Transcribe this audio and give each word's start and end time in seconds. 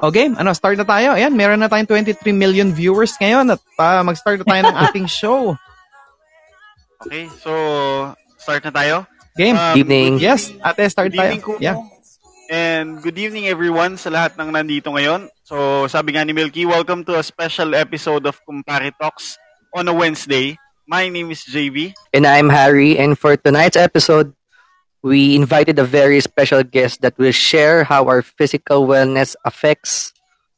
Okay, 0.00 0.32
ano, 0.32 0.56
start 0.56 0.80
na 0.80 0.88
tayo. 0.88 1.12
Ayan, 1.12 1.36
meron 1.36 1.60
na 1.60 1.68
tayong 1.68 1.84
23 1.84 2.32
million 2.32 2.72
viewers 2.72 3.12
ngayon 3.20 3.52
at 3.52 3.60
uh, 3.76 4.00
mag-start 4.00 4.40
na 4.40 4.48
tayo 4.48 4.62
ng 4.64 4.76
ating 4.88 5.04
show. 5.04 5.52
Okay, 7.04 7.28
so 7.44 7.52
start 8.40 8.64
na 8.64 8.72
tayo. 8.72 8.94
Game. 9.36 9.60
Um, 9.60 9.76
Evening. 9.76 10.16
Yes, 10.16 10.56
ate, 10.64 10.88
start 10.88 11.12
Good 11.12 11.20
tayo. 11.20 11.32
evening. 11.36 11.60
Yeah. 11.60 11.76
And 12.50 12.98
good 12.98 13.14
evening 13.14 13.46
everyone 13.46 13.94
sa 13.94 14.10
lahat 14.10 14.34
ng 14.34 14.50
nandito 14.50 14.90
ngayon. 14.90 15.30
So 15.46 15.86
sabi 15.86 16.18
nga 16.18 16.26
ni 16.26 16.34
Milky, 16.34 16.66
welcome 16.66 17.06
to 17.06 17.14
a 17.14 17.22
special 17.22 17.78
episode 17.78 18.26
of 18.26 18.40
Kumpare 18.42 18.90
Talks 18.98 19.38
on 19.70 19.86
a 19.86 19.94
Wednesday. 19.94 20.58
My 20.88 21.06
name 21.06 21.30
is 21.30 21.46
JV. 21.46 21.94
And 22.10 22.26
I'm 22.26 22.50
Harry, 22.50 22.98
and 22.98 23.14
for 23.14 23.38
tonight's 23.38 23.78
episode, 23.78 24.34
we 25.02 25.34
invited 25.34 25.78
a 25.78 25.84
very 25.84 26.20
special 26.20 26.62
guest 26.62 27.00
that 27.00 27.16
will 27.18 27.32
share 27.32 27.84
how 27.84 28.06
our 28.06 28.22
physical 28.22 28.86
wellness 28.86 29.34
affects 29.44 30.12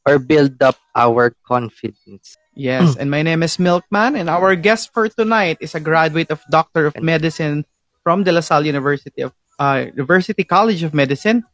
or 0.06 0.18
build 0.18 0.60
up 0.62 0.76
our 0.96 1.34
confidence. 1.46 2.36
Yes, 2.54 2.96
and 2.96 3.10
my 3.10 3.22
name 3.22 3.42
is 3.42 3.58
Milkman, 3.58 4.16
and 4.16 4.28
our 4.28 4.54
guest 4.56 4.92
for 4.92 5.08
tonight 5.08 5.56
is 5.60 5.74
a 5.74 5.80
graduate 5.80 6.30
of 6.30 6.42
Doctor 6.50 6.86
of 6.86 7.00
Medicine 7.00 7.64
from 8.02 8.24
De 8.24 8.32
La 8.32 8.40
Salle 8.40 8.66
University 8.66 9.22
of 9.22 9.32
uh, 9.58 9.86
University 9.88 10.44
College 10.44 10.82
of 10.82 10.92
Medicine. 10.92 11.44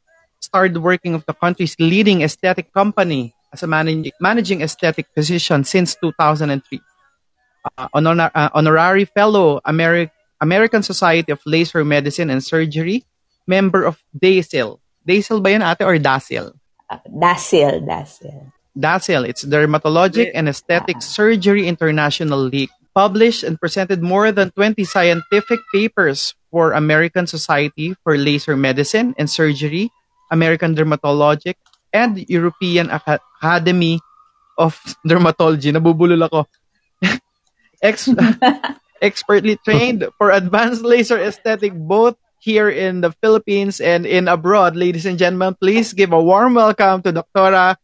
Started 0.40 0.78
working 0.78 1.14
of 1.14 1.26
the 1.26 1.34
country's 1.34 1.76
leading 1.78 2.22
aesthetic 2.22 2.72
company 2.72 3.34
as 3.52 3.62
a 3.62 3.66
managing 3.66 4.10
managing 4.20 4.62
aesthetic 4.62 5.06
physician 5.14 5.62
since 5.62 5.94
2003. 6.02 6.80
Uh, 7.76 7.88
honor- 7.92 8.30
uh, 8.34 8.48
honorary 8.54 9.04
fellow 9.04 9.60
Ameri- 9.66 10.10
American 10.40 10.82
Society 10.82 11.32
of 11.32 11.40
Laser 11.46 11.84
Medicine 11.84 12.30
and 12.30 12.42
Surgery, 12.42 13.04
member 13.46 13.84
of 13.84 13.98
DASIL. 14.14 14.78
DASIL 15.06 15.42
ba 15.42 15.50
yan 15.50 15.62
ate 15.62 15.82
or 15.82 15.98
DASIL? 15.98 16.52
Uh, 16.88 16.98
Dasil, 17.08 17.82
Dasil. 17.84 18.52
DASIL. 18.78 19.26
It's 19.28 19.44
Dermatologic 19.44 20.30
and 20.34 20.48
Aesthetic 20.48 21.02
Surgery 21.02 21.66
International 21.66 22.38
League. 22.38 22.70
Published 22.94 23.42
and 23.44 23.60
presented 23.60 24.02
more 24.02 24.32
than 24.32 24.50
20 24.50 24.82
scientific 24.82 25.60
papers 25.72 26.34
for 26.50 26.72
American 26.72 27.26
Society 27.26 27.94
for 28.02 28.18
Laser 28.18 28.56
Medicine 28.56 29.14
and 29.18 29.30
Surgery, 29.30 29.90
American 30.30 30.74
Dermatologic, 30.74 31.54
and 31.92 32.18
European 32.28 32.90
Aca- 32.90 33.22
Academy 33.38 34.00
of 34.58 34.74
Dermatology. 35.06 35.70
Nabubulol 35.70 36.26
ako. 36.26 36.50
Ex- 37.82 38.10
expertly 39.00 39.56
trained 39.66 40.06
for 40.18 40.30
advanced 40.30 40.82
laser 40.82 41.18
aesthetic 41.18 41.72
both 41.74 42.16
here 42.38 42.70
in 42.70 43.00
the 43.00 43.12
Philippines 43.20 43.80
and 43.80 44.06
in 44.06 44.28
abroad. 44.28 44.76
Ladies 44.76 45.06
and 45.06 45.18
gentlemen, 45.18 45.56
please 45.58 45.92
give 45.92 46.12
a 46.12 46.22
warm 46.22 46.54
welcome 46.54 47.02
to 47.02 47.12
Dr. 47.12 47.76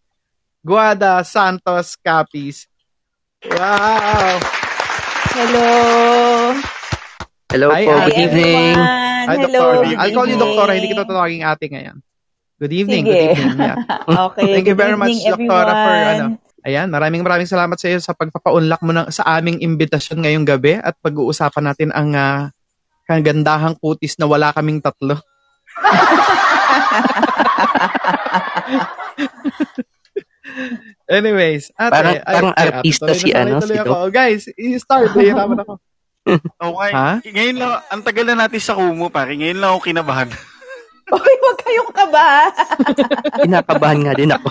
Guada 0.65 1.27
Santos 1.27 1.97
Capis. 2.01 2.67
Wow! 3.45 4.41
Hello. 5.35 5.69
Hello 7.51 7.69
Hi, 7.71 7.85
po, 7.85 7.93
Hi, 7.93 8.07
good 8.09 8.19
evening. 8.19 8.75
Hi, 8.75 9.35
Hello. 9.37 9.47
Doktora. 9.51 9.85
good 9.85 9.99
I'll 9.99 10.15
call 10.15 10.27
you 10.27 10.35
evening. 10.35 10.49
Doktora, 10.49 10.71
hindi 10.73 10.89
kita 10.89 11.05
tawagin 11.05 11.43
ate 11.45 11.67
ngayon. 11.69 11.97
Good 12.63 12.73
evening, 12.73 13.05
Sige. 13.05 13.13
good 13.13 13.31
evening. 13.35 13.59
Yeah. 13.59 13.77
okay. 14.31 14.47
Thank 14.57 14.67
you 14.71 14.79
good 14.79 14.81
very 14.81 14.97
much, 14.97 15.13
evening, 15.13 15.51
Doktora, 15.51 15.73
for 15.75 15.95
ano. 15.95 16.27
Ayan, 16.65 16.89
maraming 16.89 17.21
maraming 17.21 17.45
salamat 17.45 17.77
sa 17.77 17.93
iyo 17.93 18.01
sa 18.01 18.17
pagpapaunlak 18.17 18.81
mo 18.81 18.97
ng, 18.97 19.13
sa 19.13 19.37
aming 19.37 19.61
imbitasyon 19.61 20.25
ngayong 20.25 20.49
gabi 20.49 20.81
at 20.81 20.97
pag-uusapan 21.05 21.65
natin 21.69 21.93
ang 21.93 22.17
ah, 22.17 22.49
kagandahang 23.05 23.77
kutis 23.77 24.17
na 24.17 24.25
wala 24.25 24.49
kaming 24.57 24.81
tatlo. 24.81 25.21
Anyways, 31.05 31.69
ate, 31.77 31.93
Parang- 31.93 32.17
ay, 32.17 32.25
parang 32.25 32.55
ay, 32.57 32.65
ate, 32.65 32.73
artista 32.81 33.13
tuloy 33.13 33.21
si 33.21 33.29
na, 33.29 33.37
tuloy, 33.37 33.45
ano, 33.45 33.61
tuloy 33.61 33.77
si 33.77 33.81
ako. 33.85 33.95
Guys, 34.09 34.43
i-start. 34.57 35.11
Nahihirapan 35.13 35.61
ako. 35.61 35.75
Okay. 36.57 36.93
Ha? 36.97 37.21
Ngayon 37.21 37.57
lang, 37.61 37.73
ang 37.93 38.01
tagal 38.01 38.25
na 38.25 38.49
natin 38.49 38.57
sa 38.57 38.73
Kumu, 38.73 39.13
pare. 39.13 39.37
Ngayon 39.37 39.61
lang 39.61 39.77
ako 39.77 39.81
kinabahan. 39.85 40.33
Uy, 41.13 41.35
huwag 41.37 41.59
kayong 41.61 41.93
kaba. 41.93 42.27
Kinakabahan 43.45 44.01
nga 44.09 44.15
din 44.17 44.33
ako. 44.33 44.49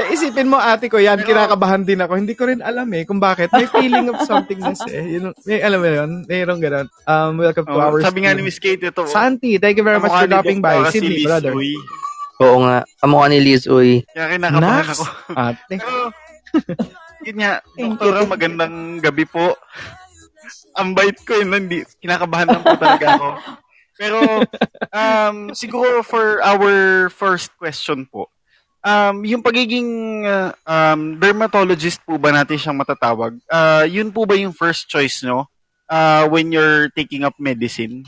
Eh, 0.00 0.16
isipin 0.16 0.48
mo, 0.48 0.56
ate 0.56 0.88
ko, 0.88 0.96
yan, 0.96 1.20
kinakabahan 1.20 1.84
din 1.84 2.00
ako. 2.00 2.16
Hindi 2.16 2.32
ko 2.32 2.48
rin 2.48 2.64
alam 2.64 2.88
eh 2.96 3.04
kung 3.04 3.20
bakit. 3.20 3.52
May 3.52 3.68
feeling 3.68 4.08
of 4.08 4.20
somethingness 4.24 4.80
eh. 4.88 5.16
Yun, 5.16 5.36
may, 5.44 5.60
alam 5.60 5.80
mo 5.80 5.88
yun, 5.88 6.10
mayroong 6.24 6.60
ganun. 6.60 6.86
Um, 7.04 7.36
welcome 7.36 7.68
to 7.68 7.76
Oh, 7.76 7.84
our 7.84 8.00
sabi 8.00 8.24
nga 8.24 8.32
ni. 8.32 8.40
Miss 8.40 8.56
Kate, 8.56 8.80
ito. 8.80 9.04
Santi, 9.04 9.60
thank 9.60 9.76
you 9.76 9.84
very 9.84 10.00
much 10.00 10.12
for 10.12 10.24
dropping 10.24 10.64
by. 10.64 10.88
Si 10.88 11.00
Sydney, 11.00 11.20
Liz 11.20 11.28
brother. 11.28 11.52
Uy. 11.52 11.76
Oo 12.40 12.64
nga, 12.64 12.88
kamukha 12.96 13.26
ni 13.28 13.38
Liz 13.44 13.68
Uy. 13.68 14.00
Kaya 14.12 14.40
kinakabahan 14.40 14.88
ako. 14.88 15.04
ate. 15.36 15.74
Pero, 15.76 15.96
yun 17.28 17.36
nga, 17.36 17.52
doktora, 17.76 18.18
you. 18.24 18.28
magandang 18.28 18.76
gabi 19.04 19.24
po. 19.28 19.52
Ang 20.78 20.94
bait 20.94 21.16
ko 21.22 21.38
yun, 21.38 21.50
hindi, 21.52 21.84
kinakabahan 22.02 22.48
lang 22.48 22.62
po 22.62 22.74
talaga 22.78 23.06
ako. 23.16 23.28
Pero, 24.00 24.18
um, 24.96 25.36
siguro 25.52 26.00
for 26.00 26.40
our 26.40 26.72
first 27.12 27.52
question 27.60 28.08
po, 28.08 28.32
um, 28.84 29.24
yung 29.24 29.44
pagiging 29.44 30.24
uh, 30.24 30.52
um, 30.64 31.20
dermatologist 31.20 32.00
po 32.08 32.16
ba 32.16 32.32
natin 32.32 32.56
siyang 32.56 32.80
matatawag, 32.80 33.36
uh, 33.52 33.84
yun 33.84 34.08
po 34.08 34.24
ba 34.24 34.36
yung 34.36 34.56
first 34.56 34.88
choice 34.88 35.20
no? 35.20 35.48
Uh, 35.90 36.24
when 36.30 36.54
you're 36.54 36.88
taking 36.94 37.26
up 37.26 37.34
medicine? 37.36 38.06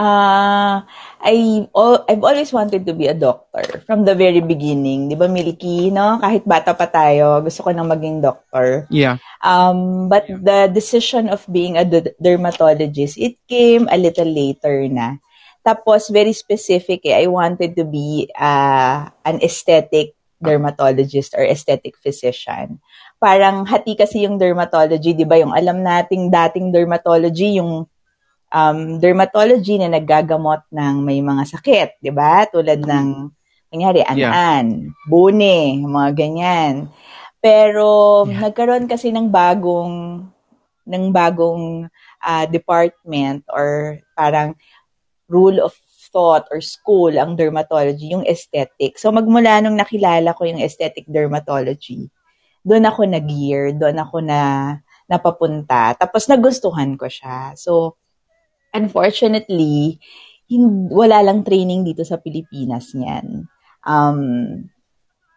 Ah, 0.00 0.88
I 1.20 1.68
I've 2.08 2.24
always 2.24 2.48
wanted 2.56 2.88
to 2.88 2.96
be 2.96 3.04
a 3.04 3.12
doctor 3.12 3.84
from 3.84 4.08
the 4.08 4.16
very 4.16 4.40
beginning. 4.40 5.12
'Di 5.12 5.16
ba, 5.20 5.28
Milky, 5.28 5.92
no? 5.92 6.16
Kahit 6.16 6.48
bata 6.48 6.72
pa 6.72 6.88
tayo, 6.88 7.44
gusto 7.44 7.68
ko 7.68 7.68
nang 7.68 7.92
maging 7.92 8.24
doctor. 8.24 8.88
Yeah. 8.88 9.20
Um, 9.44 10.08
but 10.08 10.24
the 10.24 10.72
decision 10.72 11.28
of 11.28 11.44
being 11.52 11.76
a 11.76 11.84
d- 11.84 12.16
dermatologist, 12.16 13.20
it 13.20 13.36
came 13.44 13.92
a 13.92 14.00
little 14.00 14.24
later 14.24 14.88
na. 14.88 15.20
Tapos, 15.60 16.08
very 16.08 16.32
specific 16.32 17.04
eh, 17.04 17.20
I 17.20 17.28
wanted 17.28 17.76
to 17.76 17.84
be 17.84 18.32
uh, 18.32 19.12
an 19.28 19.44
aesthetic 19.44 20.16
dermatologist 20.40 21.36
or 21.36 21.44
aesthetic 21.44 22.00
physician. 22.00 22.80
Parang 23.20 23.68
hati 23.68 23.92
kasi 24.00 24.24
yung 24.24 24.40
dermatology, 24.40 25.12
di 25.12 25.28
ba? 25.28 25.36
Yung 25.36 25.52
alam 25.52 25.84
nating 25.84 26.32
dating 26.32 26.72
dermatology, 26.72 27.60
yung 27.60 27.84
um, 28.50 28.98
dermatology 28.98 29.78
na 29.78 29.90
naggagamot 29.90 30.66
ng 30.70 30.94
may 31.02 31.22
mga 31.22 31.44
sakit, 31.46 31.88
di 32.02 32.10
ba? 32.14 32.44
Tulad 32.50 32.82
ng, 32.82 33.30
nangyari, 33.70 34.02
an-an, 34.02 34.90
bune, 35.06 35.86
mga 35.86 36.10
ganyan. 36.18 36.90
Pero 37.38 38.26
Yeah. 38.26 38.50
nagkaroon 38.50 38.90
kasi 38.90 39.14
ng 39.14 39.30
bagong 39.30 40.26
ng 40.90 41.04
bagong 41.14 41.86
ah, 42.20 42.44
department 42.50 43.46
or 43.48 44.02
parang 44.18 44.58
rule 45.30 45.62
of 45.62 45.72
thought 46.10 46.50
or 46.50 46.58
school 46.58 47.14
ang 47.14 47.38
dermatology, 47.38 48.10
yung 48.10 48.26
aesthetic. 48.26 48.98
So 48.98 49.14
magmula 49.14 49.62
nung 49.62 49.78
nakilala 49.78 50.34
ko 50.34 50.42
yung 50.42 50.58
aesthetic 50.58 51.06
dermatology, 51.06 52.10
doon 52.66 52.84
ako 52.90 53.06
nag-gear, 53.06 53.78
doon 53.78 54.02
ako 54.02 54.18
na 54.18 54.40
napapunta. 55.06 55.94
Tapos 55.94 56.26
nagustuhan 56.26 56.98
ko 56.98 57.06
siya. 57.06 57.54
So 57.54 57.94
unfortunately, 58.74 59.98
hin- 60.50 60.90
wala 60.90 61.22
lang 61.22 61.46
training 61.46 61.86
dito 61.86 62.02
sa 62.02 62.18
Pilipinas 62.18 62.90
niyan. 62.94 63.46
Um, 63.86 64.20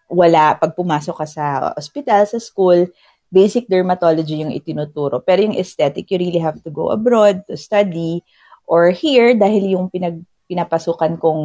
wala, 0.09 0.57
pag 0.57 0.73
pumasok 0.77 1.15
ka 1.23 1.27
sa 1.27 1.45
hospital, 1.73 2.25
sa 2.25 2.37
school, 2.37 2.89
basic 3.33 3.65
dermatology 3.65 4.45
yung 4.45 4.53
itinuturo. 4.53 5.21
Pero 5.25 5.41
yung 5.41 5.57
aesthetic, 5.57 6.05
you 6.13 6.21
really 6.21 6.41
have 6.41 6.61
to 6.61 6.69
go 6.69 6.93
abroad 6.93 7.41
to 7.49 7.57
study. 7.57 8.21
Or 8.69 8.93
here, 8.93 9.33
dahil 9.33 9.73
yung 9.73 9.89
pinag, 9.89 10.21
pinapasukan 10.45 11.17
kong 11.17 11.43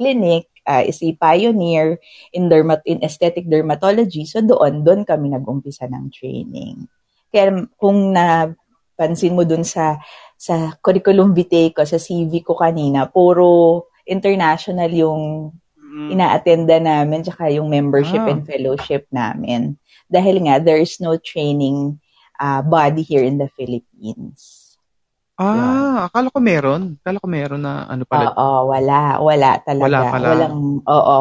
clinic 0.00 0.48
uh, 0.64 0.80
is 0.80 1.04
a 1.04 1.12
pioneer 1.20 2.00
in, 2.32 2.48
dermat 2.48 2.80
in 2.88 3.04
aesthetic 3.04 3.44
dermatology. 3.44 4.24
So 4.24 4.40
doon, 4.40 4.88
doon 4.88 5.04
kami 5.04 5.28
nag-umpisa 5.32 5.84
ng 5.92 6.08
training. 6.08 6.88
Kaya 7.28 7.68
kung 7.76 8.16
napansin 8.16 9.36
mo 9.36 9.44
dun 9.44 9.68
sa 9.68 10.00
sa 10.38 10.78
curriculum 10.78 11.34
vitae 11.34 11.74
ko, 11.74 11.82
sa 11.82 11.98
CV 11.98 12.46
ko 12.46 12.54
kanina, 12.54 13.10
puro 13.10 13.84
international 14.06 14.88
yung 14.94 15.50
Mm, 15.88 16.14
ina-attenda 16.14 16.76
namin 16.78 17.24
tsaka 17.24 17.48
yung 17.48 17.66
membership 17.72 18.22
Ah. 18.22 18.30
and 18.30 18.44
fellowship 18.44 19.08
namin. 19.08 19.74
Dahil 20.06 20.44
nga, 20.44 20.60
there 20.60 20.78
is 20.78 21.00
no 21.00 21.16
training 21.16 21.96
uh, 22.38 22.60
body 22.60 23.02
here 23.02 23.24
in 23.24 23.40
the 23.40 23.48
Philippines. 23.56 24.68
Ah, 25.38 26.10
akala 26.10 26.28
ko 26.34 26.42
meron. 26.42 26.98
Akala 27.00 27.22
ko 27.22 27.28
meron 27.30 27.62
na 27.62 27.86
ano 27.86 28.02
pala. 28.04 28.34
Oo, 28.34 28.74
wala. 28.74 29.22
Wala 29.22 29.50
talaga. 29.62 29.86
Wala 29.86 30.00
pala. 30.10 30.26
Walang, 30.34 30.58
oo. 30.82 31.20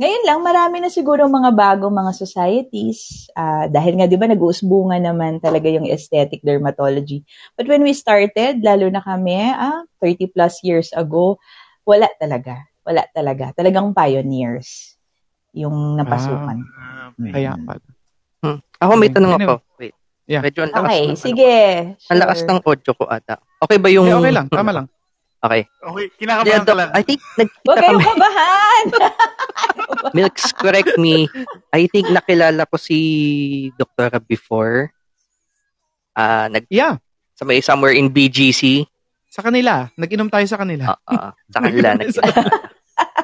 Ngayon 0.00 0.22
lang, 0.24 0.40
marami 0.40 0.80
na 0.80 0.88
siguro 0.88 1.28
mga 1.28 1.52
bagong 1.52 1.92
mga 1.92 2.12
societies. 2.16 3.28
ah, 3.36 3.68
dahil 3.68 4.00
nga, 4.00 4.08
di 4.08 4.16
ba, 4.16 4.24
nag-uusbungan 4.24 5.04
naman 5.04 5.36
talaga 5.36 5.68
yung 5.68 5.84
aesthetic 5.84 6.40
dermatology. 6.40 7.22
But 7.54 7.68
when 7.68 7.84
we 7.84 7.92
started, 7.92 8.64
lalo 8.64 8.88
na 8.88 9.04
kami, 9.04 9.52
ah, 9.52 9.84
30 10.00 10.32
plus 10.32 10.64
years 10.64 10.88
ago, 10.96 11.36
wala 11.84 12.08
talaga. 12.16 12.68
wala 12.82 13.06
talaga. 13.14 13.54
Talagang 13.54 13.94
pioneers 13.94 14.98
yung 15.54 15.94
napasukan. 15.94 16.58
Ah, 16.74 17.14
Kaya 17.14 17.54
pala. 17.54 17.86
Hmm. 18.42 18.58
Ako 18.82 18.92
may 18.98 19.06
Okay. 19.06 19.16
tanong 19.22 19.34
ako. 19.38 19.54
Wait. 19.78 19.94
Yeah. 20.26 20.42
Medyo 20.42 20.60
ang 20.66 20.72
lakas 20.74 20.90
okay, 20.90 21.04
ng, 21.06 21.14
sige. 21.14 21.54
Ano, 21.54 22.10
ang 22.10 22.18
lakas 22.18 22.38
Sure. 22.42 22.48
ng 22.50 22.60
audio 22.66 22.92
ko 22.98 23.04
ata. 23.06 23.34
Okay 23.62 23.78
ba 23.78 23.86
yung... 23.86 24.10
Eh, 24.10 24.18
okay 24.18 24.34
lang, 24.34 24.46
tama 24.50 24.74
lang. 24.74 24.86
Okay. 25.42 25.66
Okay, 25.66 26.06
Yeah, 26.06 26.14
kinakabahan 26.16 26.62
ka 26.62 26.74
lang. 26.74 26.90
I 26.94 27.02
think 27.02 27.18
nagkita 27.34 27.66
Huwag 27.66 27.76
kayong 27.76 27.98
kami. 27.98 28.06
kabahan! 28.08 28.84
Milks, 30.16 30.46
correct 30.54 30.94
me. 30.96 31.26
I 31.68 31.90
think 31.90 32.06
nakilala 32.08 32.62
ko 32.64 32.78
si 32.78 32.98
Doktora 33.74 34.22
before. 34.22 34.94
Ah, 36.14 36.46
nag 36.46 36.62
Yeah, 36.68 37.02
sa 37.34 37.42
may 37.42 37.58
somewhere 37.58 37.90
in 37.90 38.06
BGC. 38.06 38.86
sa 39.26 39.40
kanila. 39.40 39.88
Nag-inom 39.96 40.28
tayo 40.28 40.44
sa 40.44 40.60
kanila. 40.60 40.92
Ah, 41.02 41.10
ah, 41.10 41.30
sa 41.48 41.58
kanila 41.58 41.90
nakilala. 41.98 42.44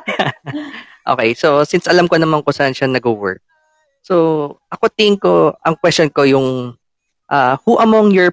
okay, 1.13 1.31
so 1.35 1.63
since 1.63 1.87
alam 1.87 2.09
ko 2.09 2.17
naman 2.17 2.41
kung 2.41 2.57
saan 2.57 2.73
siya 2.73 2.89
nag-work. 2.89 3.45
So, 4.01 4.15
ako 4.69 4.89
tingin 4.89 5.21
ko, 5.21 5.53
ang 5.61 5.77
question 5.77 6.09
ko 6.09 6.25
yung 6.25 6.75
ah, 7.29 7.61
who 7.63 7.77
among 7.77 8.11
your 8.11 8.33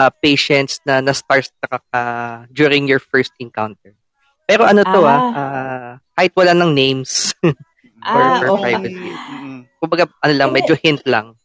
ah, 0.00 0.08
patients 0.08 0.80
na 0.88 1.04
na-starstruck 1.04 1.84
ka 1.92 2.02
during 2.48 2.88
your 2.88 3.00
first 3.00 3.36
encounter? 3.36 3.92
Pero 4.48 4.64
ano 4.64 4.80
to 4.80 5.00
ah, 5.04 5.12
Ah. 5.12 5.28
ah, 5.36 5.90
kahit 6.16 6.32
wala 6.32 6.56
ng 6.56 6.72
names. 6.72 7.36
ah, 8.02 8.40
for 8.40 8.56
okay. 8.56 8.72
private. 8.72 8.96
Mm-mm. 8.96 9.58
Kumbaga, 9.76 10.04
ano 10.24 10.32
lang, 10.32 10.50
medyo 10.56 10.72
hint 10.74 11.04
lang. 11.04 11.36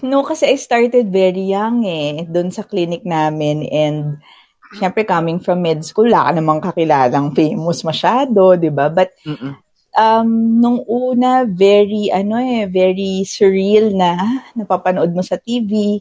No, 0.00 0.24
kasi 0.24 0.48
I 0.48 0.56
started 0.56 1.12
very 1.12 1.44
young 1.52 1.84
eh, 1.84 2.24
doon 2.24 2.48
sa 2.48 2.64
clinic 2.64 3.04
namin 3.04 3.68
and 3.68 4.16
syempre 4.80 5.04
coming 5.04 5.38
from 5.38 5.60
med 5.60 5.84
school, 5.84 6.08
wala 6.08 6.30
ka 6.30 6.32
namang 6.34 6.64
kakilalang 6.64 7.36
famous 7.36 7.84
masyado, 7.84 8.56
di 8.56 8.72
ba? 8.72 8.88
But 8.88 9.12
Mm-mm. 9.22 9.54
um, 9.94 10.28
nung 10.58 10.80
una, 10.88 11.44
very, 11.44 12.08
ano 12.10 12.40
eh, 12.40 12.64
very 12.66 13.22
surreal 13.28 13.92
na 13.92 14.16
ah, 14.16 14.36
napapanood 14.56 15.12
mo 15.12 15.20
sa 15.20 15.36
TV, 15.36 16.00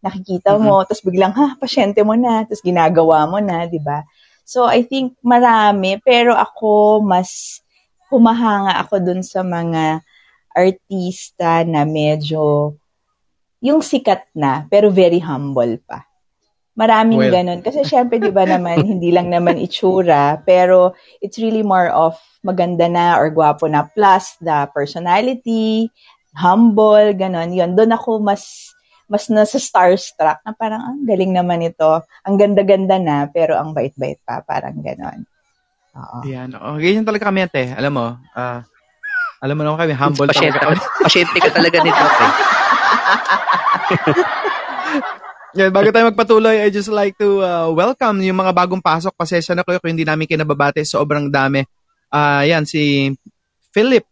nakikita 0.00 0.56
mo, 0.56 0.80
tapos 0.84 1.04
biglang, 1.04 1.32
ha, 1.36 1.56
pasyente 1.60 2.00
mo 2.00 2.16
na, 2.16 2.44
tapos 2.48 2.64
ginagawa 2.64 3.28
mo 3.28 3.38
na, 3.40 3.68
di 3.68 3.80
ba? 3.80 4.04
So, 4.44 4.66
I 4.66 4.82
think 4.82 5.14
marami, 5.22 6.00
pero 6.02 6.34
ako, 6.34 7.04
mas 7.04 7.60
humahanga 8.10 8.80
ako 8.82 8.98
dun 8.98 9.22
sa 9.22 9.46
mga 9.46 10.02
artista 10.50 11.62
na 11.62 11.86
medyo 11.86 12.74
yung 13.60 13.84
sikat 13.84 14.26
na, 14.34 14.66
pero 14.66 14.90
very 14.90 15.20
humble 15.20 15.78
pa. 15.84 16.10
Maraming 16.74 17.28
Well. 17.28 17.34
ganun. 17.34 17.60
Kasi 17.60 17.84
syempre, 17.84 18.16
di 18.16 18.32
ba 18.32 18.48
naman, 18.48 18.82
hindi 18.96 19.12
lang 19.12 19.28
naman 19.28 19.60
itsura, 19.60 20.40
pero 20.42 20.96
it's 21.20 21.36
really 21.36 21.62
more 21.62 21.92
of 21.92 22.16
maganda 22.40 22.88
na 22.88 23.20
or 23.20 23.28
gwapo 23.28 23.68
na 23.68 23.84
plus 23.92 24.40
the 24.40 24.64
personality, 24.72 25.92
humble, 26.32 27.12
ganun. 27.12 27.52
Yun, 27.52 27.76
doon 27.76 27.92
ako 27.92 28.24
mas 28.24 28.69
mas 29.10 29.26
nasa 29.26 29.58
starstruck 29.58 30.38
na 30.46 30.54
parang, 30.54 30.78
ang 30.86 31.02
galing 31.02 31.34
naman 31.34 31.66
ito. 31.66 32.06
Ang 32.22 32.38
ganda-ganda 32.38 32.94
na, 33.02 33.26
pero 33.26 33.58
ang 33.58 33.74
bait-bait 33.74 34.22
pa. 34.22 34.38
Parang 34.46 34.78
ganun. 34.78 35.26
Oo. 35.98 36.22
Yan. 36.30 36.54
Oh, 36.54 36.78
ganyan 36.78 37.02
talaga 37.02 37.26
kami 37.26 37.42
ate. 37.42 37.74
Alam 37.74 37.92
mo, 37.98 38.06
ah, 38.38 38.62
alam 39.42 39.54
mo 39.58 39.66
naman 39.66 39.82
kami, 39.82 39.92
humble 39.98 40.30
pasyente, 40.30 40.62
talaga 40.62 40.62
kami. 40.62 40.78
ka, 40.78 40.86
pasyente 41.10 41.38
ka 41.42 41.50
talaga 41.50 41.76
nito. 41.82 42.04
Eh. 42.06 42.32
Yan, 45.58 45.74
bago 45.74 45.90
tayo 45.90 46.06
magpatuloy, 46.14 46.62
I 46.62 46.70
just 46.70 46.94
like 46.94 47.18
to 47.18 47.42
uh, 47.42 47.66
welcome 47.74 48.22
yung 48.22 48.38
mga 48.38 48.54
bagong 48.54 48.78
pasok. 48.78 49.10
Pasensya 49.18 49.58
na 49.58 49.66
kayo 49.66 49.82
kung 49.82 49.90
hindi 49.90 50.06
namin 50.06 50.30
kinababate. 50.30 50.86
Sobrang 50.86 51.26
dami. 51.26 51.66
Ah, 52.14 52.46
yan, 52.46 52.62
si 52.62 53.10
Philip. 53.74 54.06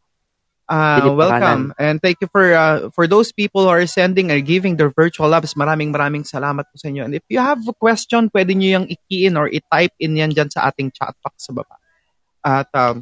Philip 0.68 1.16
welcome. 1.16 1.72
And 1.80 1.96
thank 1.96 2.20
you 2.20 2.28
for 2.28 2.44
uh, 2.52 2.92
for 2.92 3.08
those 3.08 3.32
people 3.32 3.64
who 3.64 3.72
are 3.72 3.88
sending 3.88 4.28
or 4.28 4.36
giving 4.44 4.76
their 4.76 4.92
virtual 4.92 5.32
labs. 5.32 5.56
Maraming 5.56 5.88
maraming 5.88 6.28
salamat 6.28 6.68
po 6.68 6.76
sa 6.76 6.92
inyo. 6.92 7.08
And 7.08 7.16
if 7.16 7.24
you 7.32 7.40
have 7.40 7.64
a 7.64 7.72
question, 7.72 8.28
pwede 8.28 8.52
nyo 8.52 8.80
yung 8.80 8.86
i-key 8.92 9.32
or 9.32 9.48
i-type 9.48 9.96
in 9.96 10.20
yan 10.20 10.36
dyan 10.36 10.52
sa 10.52 10.68
ating 10.68 10.92
chat 10.92 11.16
box 11.24 11.48
sa 11.48 11.56
baba. 11.56 11.76
At 12.44 12.68
um, 12.76 13.00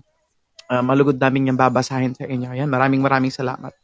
ah, 0.70 0.82
malugod 0.86 1.18
namin 1.18 1.50
yung 1.50 1.58
babasahin 1.58 2.14
sa 2.14 2.30
inyo. 2.30 2.54
Yan, 2.54 2.70
maraming 2.70 3.02
maraming 3.02 3.34
salamat. 3.34 3.74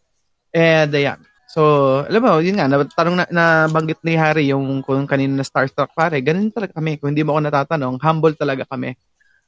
And 0.55 0.95
ayan. 0.95 1.19
So, 1.53 2.01
alam 2.09 2.23
mo, 2.25 2.41
yun 2.41 2.57
nga, 2.57 2.65
natanong 2.65 3.17
na, 3.19 3.27
nabanggit 3.29 4.01
ni 4.07 4.17
Harry 4.17 4.49
yung 4.49 4.81
kung 4.81 5.05
kanino 5.05 5.37
na 5.37 5.45
starstruck 5.45 5.93
pare, 5.93 6.23
ganun 6.25 6.49
talaga 6.49 6.81
kami. 6.81 6.97
Kung 6.97 7.13
hindi 7.13 7.27
mo 7.27 7.37
ako 7.37 7.45
natatanong, 7.45 8.01
humble 8.01 8.33
talaga 8.33 8.65
kami. 8.65 8.97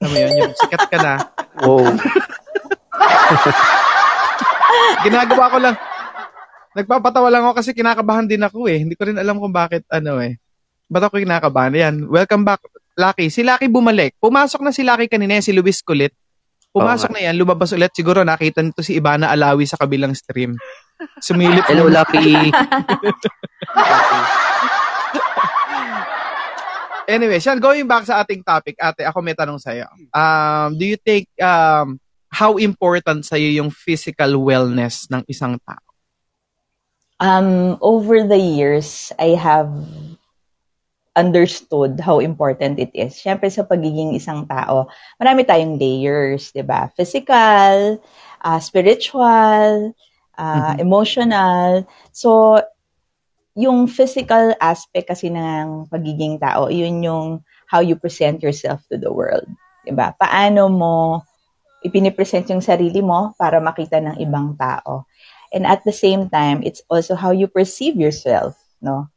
Alam 0.04 0.10
mo 0.12 0.18
yun, 0.20 0.32
yung 0.36 0.52
sikat 0.52 0.84
ka 0.92 0.98
na. 1.00 1.14
Wow. 1.64 1.86
Ginagawa 5.06 5.44
ko 5.52 5.58
lang. 5.60 5.76
Nagpapatawa 6.74 7.28
lang 7.30 7.42
ako 7.46 7.54
kasi 7.62 7.70
kinakabahan 7.70 8.26
din 8.26 8.42
ako 8.42 8.66
eh. 8.66 8.82
Hindi 8.82 8.98
ko 8.98 9.06
rin 9.06 9.18
alam 9.18 9.38
kung 9.38 9.54
bakit 9.54 9.86
ano 9.90 10.18
eh. 10.18 10.38
Ba't 10.90 11.06
ako 11.06 11.22
kinakabahan? 11.22 11.74
Yan, 11.74 11.94
welcome 12.10 12.42
back, 12.42 12.60
Lucky. 12.98 13.30
Si 13.30 13.46
Lucky 13.46 13.70
bumalik. 13.70 14.18
Pumasok 14.18 14.60
na 14.62 14.74
si 14.74 14.82
Lucky 14.82 15.06
kanina, 15.06 15.38
si 15.38 15.54
Luis 15.54 15.80
Kulit. 15.80 16.12
Pumasok 16.74 17.14
na 17.14 17.30
yan, 17.30 17.38
lumabas 17.38 17.70
ulit. 17.70 17.94
Siguro 17.94 18.26
nakita 18.26 18.58
nito 18.58 18.82
si 18.82 18.98
Ibana 18.98 19.30
Alawi 19.30 19.62
sa 19.62 19.78
kabilang 19.78 20.10
stream. 20.10 20.58
Sumilip 21.22 21.62
Hello, 21.70 21.86
Lucky. 21.86 22.34
Anyway, 27.04 27.36
Sean, 27.36 27.60
going 27.60 27.84
back 27.84 28.08
sa 28.08 28.24
ating 28.24 28.40
topic, 28.40 28.80
ate, 28.80 29.04
ako 29.04 29.20
may 29.20 29.36
tanong 29.36 29.60
sa'yo. 29.60 29.84
Um, 30.08 30.72
do 30.72 30.88
you 30.88 30.96
think, 30.96 31.28
um, 31.36 32.00
how 32.34 32.58
important 32.58 33.22
sa'yo 33.22 33.46
yung 33.62 33.70
physical 33.70 34.34
wellness 34.42 35.06
ng 35.06 35.22
isang 35.30 35.54
tao? 35.62 35.86
Um, 37.22 37.78
over 37.78 38.26
the 38.26 38.36
years, 38.36 39.14
I 39.22 39.38
have 39.38 39.70
understood 41.14 42.02
how 42.02 42.18
important 42.18 42.82
it 42.82 42.90
is. 42.90 43.14
Siyempre 43.14 43.46
sa 43.46 43.62
pagiging 43.62 44.18
isang 44.18 44.50
tao, 44.50 44.90
marami 45.22 45.46
tayong 45.46 45.78
layers, 45.78 46.50
'di 46.50 46.66
ba? 46.66 46.90
Physical, 46.98 48.02
uh, 48.42 48.58
spiritual, 48.58 49.94
uh, 50.34 50.74
Mhm. 50.74 50.82
emotional. 50.82 51.86
So 52.10 52.58
yung 53.54 53.86
physical 53.86 54.58
aspect 54.58 55.06
kasi 55.14 55.30
ng 55.30 55.86
pagiging 55.86 56.42
tao, 56.42 56.66
yun 56.66 56.98
yung 57.06 57.46
how 57.70 57.78
you 57.78 57.94
present 57.94 58.42
yourself 58.42 58.82
to 58.90 58.98
the 58.98 59.14
world. 59.14 59.46
'Di 59.86 59.94
ba? 59.94 60.10
Paano 60.18 60.66
mo 60.66 61.22
ipinipresent 61.84 62.48
yung 62.48 62.64
sarili 62.64 63.04
mo 63.04 63.36
para 63.36 63.60
makita 63.60 64.00
ng 64.00 64.16
ibang 64.24 64.56
tao. 64.56 65.04
And 65.52 65.68
at 65.68 65.84
the 65.84 65.92
same 65.92 66.32
time, 66.32 66.64
it's 66.64 66.80
also 66.88 67.14
how 67.14 67.30
you 67.30 67.46
perceive 67.46 67.94
yourself, 67.94 68.56
no? 68.80 69.12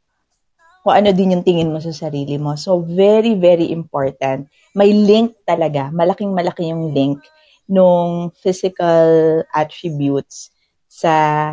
Kung 0.84 0.94
ano 0.94 1.10
din 1.10 1.34
yung 1.34 1.42
tingin 1.42 1.72
mo 1.74 1.82
sa 1.82 1.90
sarili 1.90 2.38
mo. 2.38 2.54
So, 2.54 2.84
very, 2.84 3.34
very 3.34 3.74
important. 3.74 4.46
May 4.76 4.94
link 4.94 5.34
talaga. 5.42 5.90
Malaking 5.90 6.30
malaki 6.30 6.70
yung 6.70 6.94
link 6.94 7.18
nung 7.66 8.30
physical 8.38 9.42
attributes 9.50 10.54
sa 10.86 11.52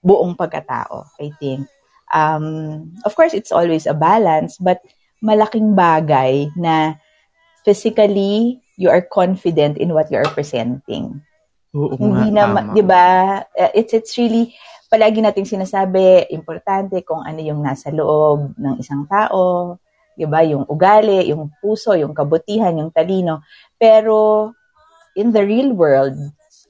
buong 0.00 0.38
pagkatao, 0.38 1.04
I 1.18 1.34
think. 1.42 1.66
Um, 2.14 2.88
of 3.04 3.12
course, 3.18 3.34
it's 3.34 3.52
always 3.52 3.84
a 3.84 3.92
balance, 3.92 4.56
but 4.56 4.80
malaking 5.20 5.74
bagay 5.74 6.48
na 6.56 6.96
physically, 7.66 8.62
you 8.78 8.86
are 8.86 9.02
confident 9.02 9.76
in 9.76 9.90
what 9.90 10.06
you 10.08 10.22
are 10.22 10.30
presenting. 10.30 11.18
Oo 11.74 11.98
Hindi 11.98 12.30
nga, 12.32 12.46
na. 12.48 12.72
'di 12.72 12.82
ba? 12.86 13.06
Uh, 13.52 13.72
It's 13.74 13.92
it's 13.92 14.14
really 14.14 14.54
palagi 14.88 15.20
nating 15.20 15.44
sinasabi, 15.44 16.30
importante 16.32 17.04
kung 17.04 17.20
ano 17.20 17.42
yung 17.44 17.60
nasa 17.60 17.92
loob 17.92 18.56
ng 18.56 18.80
isang 18.80 19.04
tao, 19.10 19.76
'di 20.16 20.24
ba? 20.24 20.40
Yung 20.46 20.64
ugali, 20.64 21.28
yung 21.28 21.52
puso, 21.60 21.92
yung 21.98 22.16
kabutihan, 22.16 22.72
yung 22.78 22.94
talino. 22.94 23.44
Pero 23.76 24.48
in 25.18 25.34
the 25.34 25.42
real 25.42 25.74
world, 25.74 26.16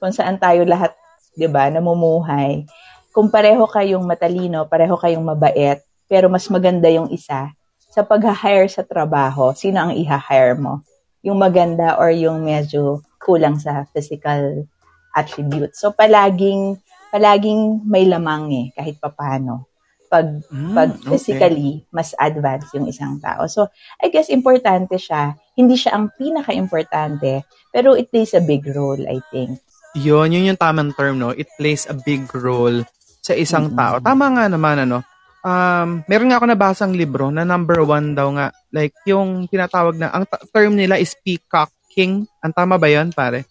kung 0.01 0.11
saan 0.11 0.41
tayo 0.41 0.65
lahat, 0.67 0.91
'di 1.37 1.47
ba, 1.47 1.71
namumuhay, 1.71 2.67
kung 3.15 3.31
pareho 3.31 3.63
kayong 3.69 4.03
matalino, 4.03 4.65
pareho 4.67 4.97
kayong 4.97 5.23
mabait, 5.23 5.79
pero 6.09 6.27
mas 6.27 6.49
maganda 6.49 6.89
yung 6.89 7.07
isa, 7.13 7.53
sa 7.89 8.01
pag-hire 8.01 8.69
sa 8.69 8.81
trabaho, 8.85 9.53
sino 9.53 9.79
ang 9.79 9.93
i-hire 9.93 10.57
mo? 10.57 10.81
Yung 11.25 11.39
maganda 11.39 11.99
or 11.99 12.11
yung 12.11 12.43
medyo 12.47 13.03
kulang 13.19 13.59
sa 13.59 13.83
physical 13.91 14.63
attributes. 15.11 15.81
So 15.81 15.91
palaging 15.91 16.79
palaging 17.09 17.83
may 17.89 18.05
lamang 18.05 18.53
eh 18.53 18.65
kahit 18.73 19.01
papaano. 19.01 19.67
Pag 20.09 20.41
Mm, 20.49 20.73
pag 20.73 20.89
okay. 20.95 21.09
physically 21.13 21.85
mas 21.93 22.17
advanced 22.17 22.73
yung 22.73 22.89
isang 22.89 23.21
tao. 23.21 23.45
So 23.45 23.69
I 24.01 24.09
guess 24.09 24.31
importante 24.31 24.97
siya. 24.97 25.37
Hindi 25.53 25.75
siya 25.75 25.99
ang 25.99 26.15
pinaka-importante, 26.15 27.43
pero 27.69 27.93
it 27.99 28.07
plays 28.07 28.31
a 28.31 28.39
big 28.39 28.63
role, 28.71 29.03
I 29.03 29.19
think. 29.27 29.59
Yun, 29.97 30.31
yun 30.31 30.53
yung 30.53 30.61
tamang 30.61 30.95
term, 30.95 31.19
no? 31.19 31.35
It 31.35 31.51
plays 31.59 31.83
a 31.89 31.97
big 31.97 32.29
role 32.31 32.85
sa 33.19 33.35
isang 33.35 33.73
Mm-mm. 33.73 33.75
tao. 33.75 33.95
Tama 33.99 34.25
nga 34.39 34.45
naman, 34.47 34.87
ano? 34.87 35.03
Um, 35.39 36.03
meron 36.11 36.27
nga 36.31 36.37
ako 36.41 36.45
nabasang 36.51 36.93
libro 36.95 37.31
na 37.31 37.47
number 37.47 37.79
one 37.87 38.11
daw 38.11 38.27
nga, 38.35 38.51
like 38.75 38.91
yung 39.07 39.47
tinatawag 39.47 39.95
na, 39.95 40.11
ang 40.11 40.27
ta- 40.27 40.43
term 40.51 40.75
nila 40.75 40.99
is 40.99 41.15
peacock 41.23 41.71
king. 41.91 42.27
Ang 42.43 42.51
tama 42.51 42.75
ba 42.75 42.91
yon 42.91 43.15
pare? 43.15 43.47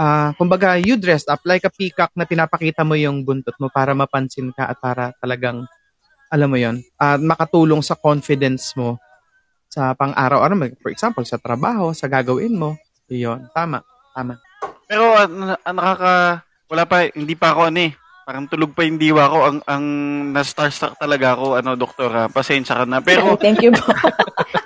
Ah, 0.00 0.32
kumbaga, 0.36 0.80
you 0.80 0.96
dressed 0.96 1.28
up 1.28 1.44
like 1.44 1.64
a 1.64 1.72
peacock 1.72 2.12
na 2.16 2.24
pinapakita 2.24 2.84
mo 2.84 2.96
yung 2.96 3.24
buntot 3.24 3.56
mo 3.60 3.68
para 3.68 3.92
mapansin 3.92 4.52
ka 4.52 4.68
at 4.68 4.78
para 4.80 5.12
talagang, 5.20 5.64
alam 6.32 6.48
mo 6.48 6.56
yon 6.56 6.80
at 6.96 7.20
makatulong 7.20 7.84
sa 7.84 7.96
confidence 7.96 8.72
mo 8.78 8.96
sa 9.70 9.92
pang-araw-araw. 9.94 10.72
For 10.80 10.90
example, 10.92 11.24
sa 11.28 11.36
trabaho, 11.36 11.92
sa 11.92 12.08
gagawin 12.08 12.56
mo. 12.56 12.80
Yun, 13.10 13.50
tama, 13.52 13.82
tama. 14.16 14.38
Pero 14.86 15.14
ah, 15.14 15.26
na- 15.26 15.60
ah, 15.62 15.74
nakaka 15.74 16.12
wala 16.70 16.84
pa 16.86 16.96
hindi 17.10 17.34
pa 17.34 17.52
ako 17.52 17.60
ano 17.68 17.80
eh. 17.90 17.92
Parang 18.30 18.46
tulog 18.46 18.78
pa 18.78 18.86
yung 18.86 18.94
diwa 18.94 19.26
ko. 19.26 19.38
Ang 19.42 19.58
ang 19.66 19.84
na 20.30 20.46
starstruck 20.46 20.94
talaga 20.94 21.34
ako 21.34 21.58
ano 21.58 21.74
doktora. 21.74 22.30
Pasensya 22.30 22.78
ka 22.78 22.86
na. 22.86 23.02
Pero 23.02 23.34
Thank 23.42 23.58
you 23.58 23.74
po. 23.74 23.90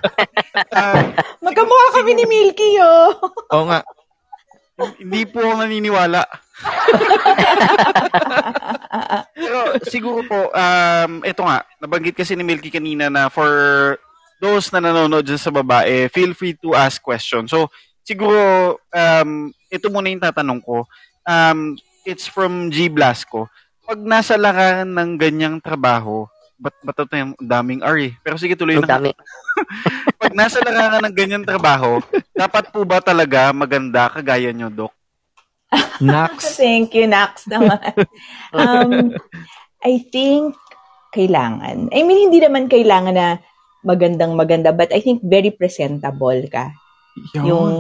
ah, 0.76 1.00
Magkamukha 1.40 1.96
kami 1.96 2.12
ni 2.12 2.28
Milky, 2.28 2.76
oh. 2.84 3.16
Oo 3.56 3.64
nga, 3.64 3.80
hindi 5.00 5.24
po 5.24 5.40
ako 5.48 5.64
naniniwala. 5.64 6.28
Pero 9.32 9.80
siguro 9.88 10.20
po, 10.28 10.52
um, 10.52 11.24
ito 11.24 11.40
nga, 11.40 11.64
nabanggit 11.80 12.20
kasi 12.20 12.36
ni 12.36 12.44
Milky 12.44 12.68
kanina 12.68 13.08
na 13.08 13.32
for 13.32 13.48
those 14.44 14.68
na 14.76 14.84
nanonood 14.84 15.24
dyan 15.24 15.40
sa 15.40 15.48
babae, 15.48 16.12
feel 16.12 16.36
free 16.36 16.52
to 16.52 16.76
ask 16.76 17.00
questions. 17.00 17.48
So, 17.48 17.72
siguro, 18.04 18.76
um, 18.92 19.56
ito 19.72 19.88
muna 19.88 20.12
yung 20.12 20.20
tatanong 20.20 20.60
ko. 20.60 20.84
Um, 21.24 21.80
it's 22.04 22.28
from 22.28 22.70
G. 22.70 22.88
Blasco. 22.88 23.48
Pag 23.84 24.00
nasa 24.00 24.36
lakaran 24.40 24.88
ng 24.88 25.10
ganyang 25.20 25.56
trabaho, 25.60 26.24
ba't 26.56 26.76
ba't 26.80 26.96
ito 27.04 27.14
yung 27.18 27.34
daming 27.36 27.84
R 27.84 27.98
eh? 28.08 28.12
Pero 28.24 28.40
sige, 28.40 28.56
tuloy 28.56 28.80
Ang 28.80 28.86
na. 28.88 28.96
dami. 28.96 29.10
Pag 30.22 30.32
nasa 30.32 30.62
lakaran 30.64 31.04
ng 31.04 31.16
ganyang 31.16 31.44
trabaho, 31.44 32.00
dapat 32.32 32.72
po 32.72 32.86
ba 32.88 33.04
talaga 33.04 33.52
maganda 33.52 34.08
kagaya 34.08 34.54
nyo, 34.54 34.72
Doc? 34.72 34.92
Nax. 36.00 36.54
Thank 36.62 36.94
you, 36.94 37.10
Nax 37.10 37.44
naman. 37.50 37.82
um, 38.56 39.12
I 39.82 40.00
think 40.08 40.56
kailangan. 41.12 41.90
I 41.94 42.00
mean, 42.02 42.30
hindi 42.30 42.38
naman 42.42 42.70
kailangan 42.70 43.14
na 43.14 43.38
magandang 43.84 44.34
maganda, 44.34 44.72
but 44.72 44.90
I 44.90 45.04
think 45.04 45.20
very 45.22 45.52
presentable 45.52 46.40
ka. 46.48 46.72
Yung 47.34 47.74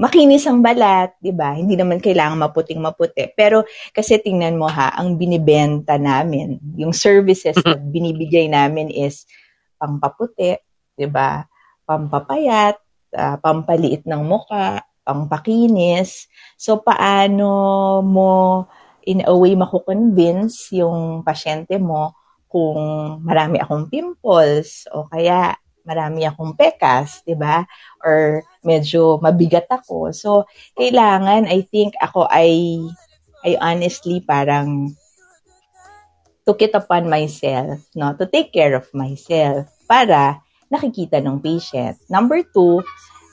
makinis 0.00 0.48
ang 0.48 0.64
balat, 0.64 1.12
'di 1.20 1.32
ba? 1.36 1.52
Hindi 1.52 1.76
naman 1.76 2.00
kailangan 2.00 2.40
maputing 2.40 2.80
maputi. 2.80 3.28
Pero 3.36 3.68
kasi 3.92 4.16
tingnan 4.16 4.56
mo 4.56 4.68
ha, 4.68 4.96
ang 4.96 5.20
binibenta 5.20 6.00
namin, 6.00 6.56
yung 6.76 6.96
services 6.96 7.56
na 7.60 7.76
binibigay 7.94 8.48
namin 8.48 8.88
is 8.88 9.28
pangpaputi, 9.76 10.56
'di 10.96 11.08
ba? 11.12 11.44
Pampapayat, 11.84 12.76
ah, 13.16 13.36
pampaliit 13.36 14.08
ng 14.08 14.22
muka, 14.24 14.80
pangpakinis. 15.04 16.30
So 16.56 16.80
paano 16.80 17.48
mo 18.00 18.64
in 19.02 19.26
a 19.26 19.34
way 19.34 19.58
mako-convince 19.58 20.70
yung 20.78 21.26
pasyente 21.26 21.74
mo 21.76 22.14
kung 22.46 22.78
marami 23.24 23.58
akong 23.58 23.90
pimples 23.90 24.86
o 24.92 25.08
kaya 25.10 25.56
marami 25.82 26.26
akong 26.26 26.54
pekas, 26.54 27.22
'di 27.22 27.34
ba? 27.38 27.66
Or 28.02 28.42
medyo 28.62 29.18
mabigat 29.18 29.66
ako. 29.70 30.10
So 30.14 30.46
kailangan 30.78 31.46
I 31.50 31.66
think 31.66 31.94
ako 31.98 32.26
ay 32.30 32.82
I 33.42 33.58
honestly 33.58 34.22
parang 34.22 34.94
took 36.46 36.62
it 36.62 36.74
upon 36.74 37.06
myself, 37.06 37.82
no, 37.94 38.14
to 38.18 38.26
take 38.26 38.50
care 38.50 38.74
of 38.74 38.86
myself 38.94 39.70
para 39.86 40.42
nakikita 40.70 41.22
ng 41.22 41.38
patient. 41.38 41.98
Number 42.10 42.42
two, 42.42 42.82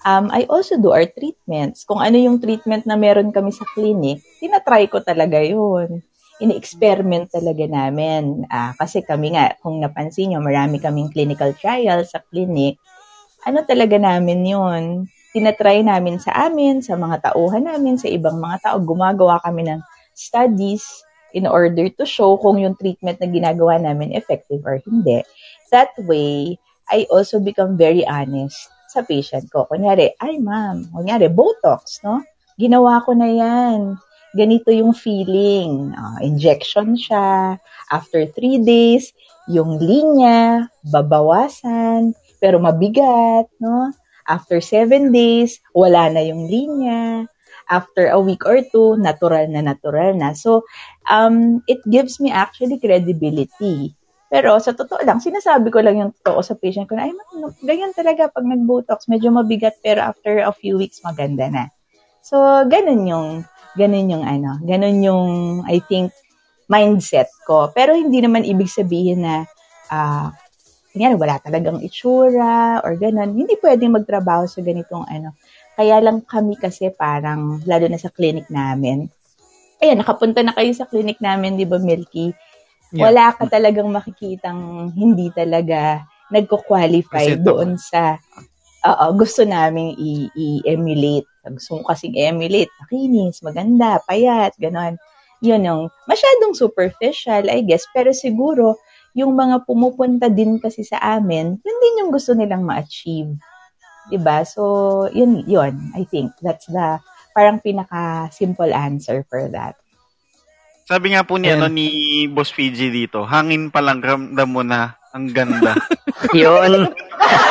um, 0.06 0.30
I 0.30 0.46
also 0.46 0.78
do 0.78 0.94
our 0.94 1.08
treatments. 1.10 1.88
Kung 1.88 2.04
ano 2.04 2.20
yung 2.20 2.38
treatment 2.38 2.86
na 2.86 3.00
meron 3.00 3.34
kami 3.34 3.50
sa 3.50 3.66
clinic, 3.74 4.22
tinatry 4.38 4.92
ko 4.92 5.02
talaga 5.02 5.42
yun. 5.42 6.04
Ini-experiment 6.40 7.36
talaga 7.36 7.68
namin. 7.68 8.48
Ah, 8.48 8.72
kasi 8.80 9.04
kami 9.04 9.36
nga, 9.36 9.60
kung 9.60 9.84
napansin 9.84 10.32
nyo, 10.32 10.40
marami 10.40 10.80
kaming 10.80 11.12
clinical 11.12 11.52
trials 11.60 12.16
sa 12.16 12.24
clinic. 12.32 12.80
Ano 13.44 13.68
talaga 13.68 14.00
namin 14.00 14.48
yun? 14.48 14.84
Tinatry 15.36 15.84
namin 15.84 16.18
sa 16.18 16.48
amin, 16.48 16.80
sa 16.80 16.96
mga 16.96 17.32
tauhan 17.32 17.68
namin, 17.68 18.00
sa 18.00 18.08
ibang 18.08 18.40
mga 18.40 18.72
tao. 18.72 18.78
Gumagawa 18.80 19.44
kami 19.44 19.68
ng 19.68 19.84
studies 20.16 20.84
in 21.36 21.46
order 21.46 21.92
to 21.92 22.08
show 22.08 22.40
kung 22.40 22.58
yung 22.58 22.74
treatment 22.80 23.20
na 23.22 23.30
ginagawa 23.30 23.78
namin 23.78 24.16
effective 24.16 24.64
or 24.64 24.82
hindi. 24.82 25.22
That 25.70 25.94
way, 26.08 26.58
I 26.90 27.06
also 27.14 27.38
become 27.38 27.78
very 27.78 28.02
honest 28.08 28.72
sa 28.90 29.06
patient 29.06 29.52
ko. 29.54 29.70
Kunyari, 29.70 30.18
ay 30.18 30.42
ma'am, 30.42 30.90
kunyari, 30.90 31.30
Botox, 31.30 32.02
no? 32.02 32.26
Ginawa 32.58 33.06
ko 33.06 33.14
na 33.14 33.30
yan. 33.30 34.02
Ganito 34.38 34.70
yung 34.70 34.94
feeling. 34.94 35.94
Ah, 35.98 36.22
injection 36.22 36.94
siya. 36.94 37.58
After 37.90 38.30
three 38.30 38.62
days, 38.62 39.10
yung 39.50 39.82
linya, 39.82 40.70
babawasan, 40.86 42.14
pero 42.38 42.62
mabigat, 42.62 43.50
no? 43.58 43.90
After 44.30 44.62
seven 44.62 45.10
days, 45.10 45.58
wala 45.74 46.14
na 46.14 46.22
yung 46.22 46.46
linya. 46.46 47.26
After 47.70 48.10
a 48.14 48.22
week 48.22 48.46
or 48.46 48.62
two, 48.62 48.98
natural 49.02 49.50
na 49.50 49.66
natural 49.66 50.14
na. 50.14 50.38
So, 50.38 50.66
um, 51.10 51.66
it 51.66 51.82
gives 51.90 52.22
me 52.22 52.30
actually 52.30 52.78
credibility. 52.78 53.98
Pero 54.30 54.62
sa 54.62 54.78
totoo 54.78 55.02
lang, 55.02 55.18
sinasabi 55.18 55.74
ko 55.74 55.82
lang 55.82 55.98
yung 55.98 56.14
totoo 56.22 56.46
sa 56.46 56.54
patient 56.54 56.86
ko 56.86 56.94
na, 56.94 57.10
ay, 57.10 57.14
ma'am, 57.18 57.50
ganyan 57.66 57.94
talaga 57.98 58.30
pag 58.30 58.46
nag-botox, 58.46 59.10
medyo 59.10 59.34
mabigat, 59.34 59.82
pero 59.82 60.06
after 60.06 60.46
a 60.46 60.54
few 60.54 60.78
weeks, 60.78 61.02
maganda 61.02 61.50
na. 61.50 61.74
So, 62.22 62.38
ganun 62.70 63.10
yung, 63.10 63.28
ganun 63.80 64.12
yung 64.12 64.26
ano, 64.28 64.60
ganun 64.60 65.00
yung, 65.00 65.30
I 65.64 65.80
think, 65.80 66.12
mindset 66.68 67.32
ko. 67.48 67.72
Pero 67.72 67.96
hindi 67.96 68.20
naman 68.20 68.44
ibig 68.44 68.68
sabihin 68.68 69.24
na, 69.24 69.48
ah, 69.88 70.36
uh, 70.36 71.16
wala 71.16 71.40
talagang 71.40 71.80
itsura 71.80 72.84
or 72.84 73.00
ganun. 73.00 73.32
Hindi 73.32 73.56
pwedeng 73.64 73.96
magtrabaho 73.96 74.44
sa 74.52 74.60
ganitong 74.60 75.08
ano. 75.08 75.32
Kaya 75.80 76.04
lang 76.04 76.28
kami 76.28 76.60
kasi 76.60 76.92
parang, 76.92 77.64
lalo 77.64 77.88
na 77.88 77.96
sa 77.96 78.12
clinic 78.12 78.52
namin, 78.52 79.08
ayan, 79.80 80.04
nakapunta 80.04 80.44
na 80.44 80.52
kayo 80.52 80.76
sa 80.76 80.84
clinic 80.84 81.24
namin, 81.24 81.56
di 81.56 81.64
ba, 81.64 81.80
Milky? 81.80 82.36
Yeah. 82.92 83.08
Wala 83.08 83.32
ka 83.32 83.48
talagang 83.48 83.88
makikitang 83.88 84.92
hindi 84.92 85.32
talaga 85.32 86.04
nagko-qualify 86.30 87.40
doon 87.40 87.80
sa 87.80 88.20
oo, 88.86 89.06
gusto 89.16 89.44
naming 89.44 89.96
i- 90.00 90.32
i-emulate. 90.36 91.28
Gusto 91.50 91.80
mo 91.80 91.88
kasing 91.88 92.16
emulate, 92.16 92.72
makinis, 92.86 93.42
maganda, 93.42 94.00
payat, 94.06 94.54
ganon. 94.62 94.96
Yun 95.40 95.64
yung 95.64 95.84
masyadong 96.06 96.52
superficial, 96.54 97.48
I 97.48 97.64
guess. 97.64 97.88
Pero 97.96 98.12
siguro, 98.12 98.76
yung 99.16 99.34
mga 99.34 99.64
pumupunta 99.66 100.28
din 100.28 100.60
kasi 100.60 100.84
sa 100.84 101.00
amin, 101.18 101.58
yun 101.60 101.78
din 101.80 102.00
yung 102.06 102.12
gusto 102.12 102.36
nilang 102.36 102.68
ma-achieve. 102.68 103.40
'Di 104.10 104.18
ba 104.20 104.44
So, 104.44 105.06
yun, 105.14 105.46
yun. 105.46 105.74
I 105.96 106.04
think 106.06 106.34
that's 106.42 106.68
the 106.68 107.00
parang 107.34 107.62
pinaka-simple 107.62 108.74
answer 108.74 109.24
for 109.30 109.48
that. 109.54 109.78
Sabi 110.90 111.14
nga 111.14 111.22
po 111.22 111.38
ni, 111.38 111.54
Ayan. 111.54 111.62
ano, 111.62 111.70
ni 111.70 111.88
Boss 112.26 112.50
PG 112.50 112.90
dito, 112.90 113.22
hangin 113.22 113.70
pa 113.70 113.78
lang 113.78 114.02
ramdam 114.02 114.50
mo 114.50 114.66
na 114.66 114.98
ang 115.14 115.30
ganda. 115.30 115.78
Yun. 116.34 116.90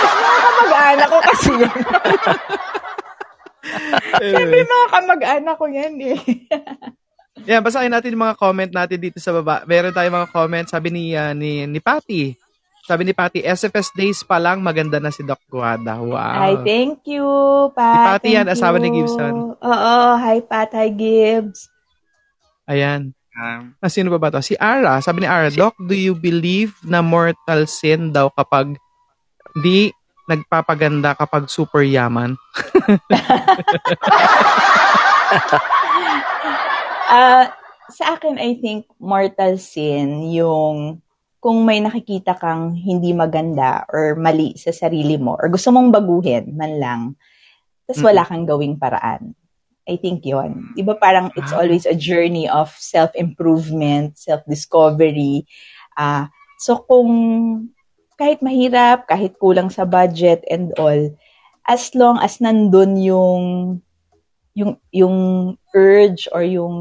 Kamag-anak 0.89 1.09
ko 1.13 1.19
kasi 1.21 1.51
yan. 1.53 1.79
Siyempre, 4.33 4.61
mga 4.65 4.87
kamag-anak 4.89 5.55
ko 5.61 5.67
yan 5.69 5.95
eh. 6.01 6.17
Yan, 7.45 7.61
basahin 7.61 7.93
natin 7.93 8.17
yung 8.17 8.25
mga 8.25 8.41
comment 8.41 8.73
natin 8.73 8.97
dito 8.97 9.21
sa 9.21 9.37
baba. 9.37 9.69
Meron 9.69 9.93
tayong 9.93 10.17
mga 10.25 10.33
comment, 10.33 10.65
sabi 10.65 10.89
ni, 10.89 11.13
ah, 11.13 11.37
ni, 11.37 11.69
ni 11.69 11.77
Patty. 11.77 12.33
Sabi 12.89 13.05
ni 13.05 13.13
Patty, 13.13 13.45
SFS 13.45 13.93
days 13.93 14.25
pa 14.25 14.41
lang, 14.41 14.65
maganda 14.65 14.97
na 14.97 15.13
si 15.13 15.21
Doc 15.21 15.45
Guada. 15.53 16.01
Wow. 16.01 16.41
Hi, 16.41 16.57
thank 16.65 17.05
you, 17.05 17.29
Pat. 17.77 17.93
Si 17.93 17.99
Patty 18.09 18.29
yan, 18.33 18.49
Thank 18.49 18.57
asawa 18.57 18.81
ni 18.81 18.89
you. 18.89 19.05
Gibson. 19.05 19.35
Oo, 19.61 19.97
hi, 20.17 20.41
Pat. 20.41 20.73
Hi, 20.73 20.89
Gibbs. 20.89 21.69
Ayan. 22.65 23.13
Um, 23.37 23.77
Ah, 23.79 23.93
sino 23.93 24.09
ba 24.09 24.17
ba 24.17 24.33
to? 24.33 24.41
Si 24.41 24.57
Ara. 24.57 25.05
Sabi 25.05 25.21
ni 25.23 25.29
Ara, 25.29 25.53
Doc, 25.53 25.77
do 25.77 25.93
you 25.93 26.17
believe 26.17 26.73
na 26.81 27.05
mortal 27.05 27.69
sin 27.69 28.09
daw 28.09 28.33
kapag 28.33 28.81
di 29.61 29.93
nagpapaganda 30.29 31.17
kapag 31.17 31.49
super 31.49 31.83
yaman? 31.83 32.37
Ah, 37.09 37.57
sa 37.89 38.21
akin, 38.21 38.37
I 38.37 38.61
think 38.61 38.85
mortal 39.01 39.57
sin 39.57 40.29
yung 40.29 41.01
kung 41.41 41.65
may 41.65 41.81
nakikita 41.81 42.37
kang 42.37 42.77
hindi 42.77 43.17
maganda 43.17 43.89
or 43.89 44.13
mali 44.13 44.53
sa 44.61 44.77
sarili 44.77 45.17
mo 45.17 45.33
or 45.41 45.49
gusto 45.49 45.73
mong 45.73 45.89
baguhin 45.89 46.53
man 46.53 46.77
lang, 46.77 47.01
tapos 47.89 48.05
wala 48.05 48.29
kang 48.29 48.45
gawing 48.45 48.77
paraan. 48.77 49.33
I 49.89 49.97
think 49.97 50.21
yon. 50.29 50.77
Di 50.77 50.85
ba 50.85 51.01
parang 51.01 51.33
it's 51.33 51.49
Ah. 51.49 51.65
always 51.65 51.89
a 51.89 51.97
journey 51.97 52.45
of 52.45 52.69
self-improvement, 52.77 54.21
self-discovery. 54.21 55.49
Ah, 55.97 56.29
so 56.61 56.85
kung 56.85 57.09
kahit 58.19 58.43
mahirap, 58.43 59.07
kahit 59.07 59.39
kulang 59.39 59.71
sa 59.71 59.87
budget 59.87 60.43
and 60.51 60.75
all, 60.75 61.15
as 61.65 61.95
long 61.95 62.19
as 62.19 62.43
nandun 62.43 62.99
yung 62.99 63.45
yung 64.59 64.75
yung 64.91 65.17
urge 65.71 66.27
or 66.35 66.43
yung 66.43 66.77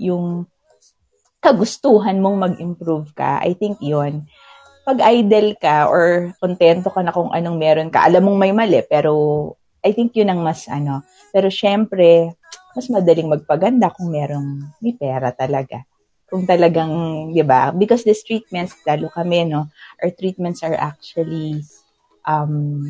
yung 0.00 0.48
kagustuhan 1.44 2.18
mong 2.24 2.40
mag-improve 2.40 3.12
ka, 3.12 3.44
I 3.44 3.52
think 3.52 3.78
yon 3.84 4.24
pag 4.80 5.04
idle 5.04 5.54
ka 5.60 5.86
or 5.92 6.32
kontento 6.40 6.88
ka 6.88 7.04
na 7.04 7.12
kung 7.12 7.30
anong 7.30 7.60
meron 7.60 7.92
ka, 7.92 8.08
alam 8.08 8.24
mong 8.24 8.38
may 8.40 8.52
mali, 8.56 8.80
pero 8.88 9.12
I 9.84 9.92
think 9.92 10.16
yun 10.16 10.32
ang 10.32 10.40
mas 10.40 10.64
ano. 10.72 11.04
Pero 11.30 11.52
syempre, 11.52 12.32
mas 12.72 12.88
madaling 12.88 13.28
magpaganda 13.28 13.92
kung 13.92 14.08
merong 14.08 14.72
may 14.80 14.96
pera 14.96 15.32
talaga. 15.36 15.84
Kung 16.30 16.46
talagang, 16.46 16.90
di 17.34 17.42
ba? 17.42 17.74
Because 17.74 18.06
these 18.06 18.22
treatments, 18.22 18.78
lalo 18.86 19.10
kami, 19.10 19.50
no, 19.50 19.66
our 19.98 20.14
treatments 20.14 20.62
are 20.62 20.78
actually 20.78 21.66
um, 22.24 22.86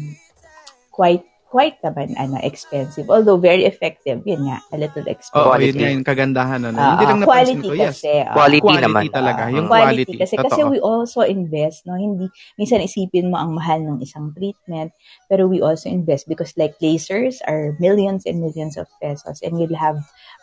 quite 0.92 1.24
quite 1.50 1.82
naman 1.82 2.14
ano, 2.14 2.38
expensive. 2.46 3.10
Although 3.10 3.36
very 3.36 3.66
effective, 3.66 4.22
yun 4.22 4.46
nga, 4.46 4.62
a 4.70 4.78
little 4.78 5.02
expensive. 5.10 5.34
Oo, 5.34 5.50
Quality. 5.50 5.66
yun 5.66 5.76
nga 5.82 5.90
yung 5.90 6.06
kagandahan. 6.06 6.60
Ano. 6.62 6.78
Ah, 6.78 6.94
Hindi 6.94 7.04
lang 7.10 7.20
napansin 7.26 7.58
quality 7.58 7.66
ko, 7.66 7.74
yes. 7.74 7.86
kasi. 7.98 8.10
ah. 8.22 8.34
Quality 8.38 8.62
Quality 8.62 8.86
naman. 8.86 9.04
talaga. 9.10 9.42
Ah, 9.42 9.50
yung 9.50 9.66
quality. 9.66 10.06
quality. 10.06 10.14
Kasi, 10.22 10.34
kasi 10.38 10.60
Totoo. 10.62 10.70
we 10.70 10.78
also 10.78 11.20
invest, 11.26 11.78
no? 11.90 11.98
Hindi, 11.98 12.30
minsan 12.54 12.78
isipin 12.86 13.34
mo 13.34 13.36
ang 13.42 13.58
mahal 13.58 13.82
ng 13.82 13.98
isang 13.98 14.30
treatment, 14.30 14.94
pero 15.26 15.50
we 15.50 15.58
also 15.58 15.90
invest 15.90 16.30
because 16.30 16.54
like 16.54 16.78
lasers 16.78 17.42
are 17.50 17.74
millions 17.82 18.30
and 18.30 18.38
millions 18.38 18.78
of 18.78 18.86
pesos 19.02 19.42
and 19.42 19.58
you'll 19.58 19.74
have 19.74 19.98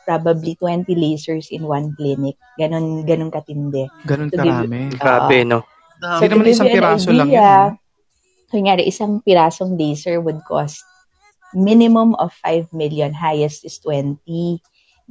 probably 0.08 0.56
20 0.56 0.88
lasers 0.96 1.52
in 1.52 1.68
one 1.68 1.92
clinic. 2.00 2.40
Ganon, 2.56 3.04
ganon 3.04 3.28
katindi. 3.28 3.92
Ganun 4.08 4.32
To 4.32 4.40
give- 4.40 4.48
karami. 4.48 4.96
Grabe, 4.96 5.38
no? 5.44 5.68
Um, 6.00 6.24
Hindi 6.24 6.28
naman 6.32 6.48
isang 6.48 6.70
piraso 6.72 7.10
lang 7.12 7.28
idea, 7.28 7.44
yun, 7.44 7.86
Kunyari, 8.48 8.88
isang 8.88 9.20
pirasong 9.20 9.76
laser 9.76 10.24
would 10.24 10.40
cost 10.48 10.80
minimum 11.52 12.16
of 12.16 12.32
5 12.40 12.72
million, 12.72 13.12
highest 13.12 13.68
is 13.68 13.76
20 13.84 14.16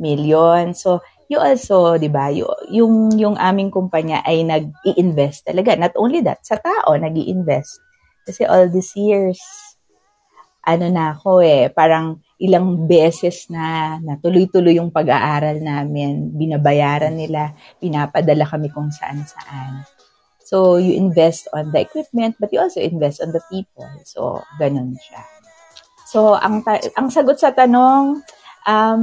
million. 0.01 0.73
So, 0.73 1.05
you 1.29 1.37
also, 1.37 2.01
di 2.01 2.09
ba, 2.09 2.33
you- 2.33 2.49
yung, 2.73 3.13
yung 3.13 3.37
aming 3.37 3.69
kumpanya 3.69 4.25
ay 4.25 4.41
nag-i-invest 4.41 5.45
talaga. 5.45 5.77
Not 5.77 5.93
only 6.01 6.25
that, 6.25 6.49
sa 6.49 6.57
tao, 6.57 6.97
nag 6.97 7.13
invest 7.21 7.77
Kasi 8.27 8.43
all 8.43 8.67
these 8.67 8.91
years, 8.99 9.39
ano 10.67 10.87
na 10.91 11.15
ako 11.15 11.47
eh, 11.47 11.71
parang 11.71 12.19
ilang 12.43 12.91
beses 12.91 13.47
na 13.49 13.97
natuloy-tuloy 14.03 14.77
yung 14.77 14.91
pag-aaral 14.91 15.63
namin, 15.63 16.35
binabayaran 16.35 17.15
nila, 17.15 17.55
pinapadala 17.79 18.43
kami 18.45 18.69
kung 18.75 18.91
saan-saan. 18.91 19.87
So, 20.43 20.79
you 20.79 20.99
invest 20.99 21.47
on 21.55 21.71
the 21.71 21.83
equipment, 21.83 22.39
but 22.43 22.51
you 22.51 22.59
also 22.59 22.83
invest 22.83 23.23
on 23.23 23.31
the 23.31 23.43
people. 23.51 23.87
So, 24.07 24.43
ganun 24.59 24.99
siya. 24.99 25.23
So, 26.07 26.35
ang, 26.35 26.63
ta- 26.63 26.83
ang 26.95 27.11
sagot 27.11 27.39
sa 27.39 27.55
tanong, 27.55 28.23
um, 28.67 29.03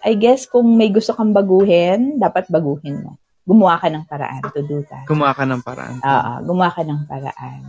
I 0.00 0.12
guess 0.16 0.46
kung 0.48 0.78
may 0.78 0.88
gusto 0.90 1.14
kang 1.14 1.34
baguhin, 1.34 2.18
dapat 2.18 2.48
baguhin 2.50 3.02
mo. 3.02 3.18
Gumawa 3.44 3.82
ka 3.82 3.90
ng 3.90 4.06
paraan 4.06 4.42
to 4.54 4.62
do 4.62 4.82
that. 4.86 5.04
Gumawa 5.10 5.34
ka 5.34 5.42
ng 5.42 5.62
paraan. 5.62 5.98
Oo, 6.00 6.32
gumawa 6.46 6.70
ka 6.70 6.82
ng 6.86 7.02
paraan. 7.06 7.62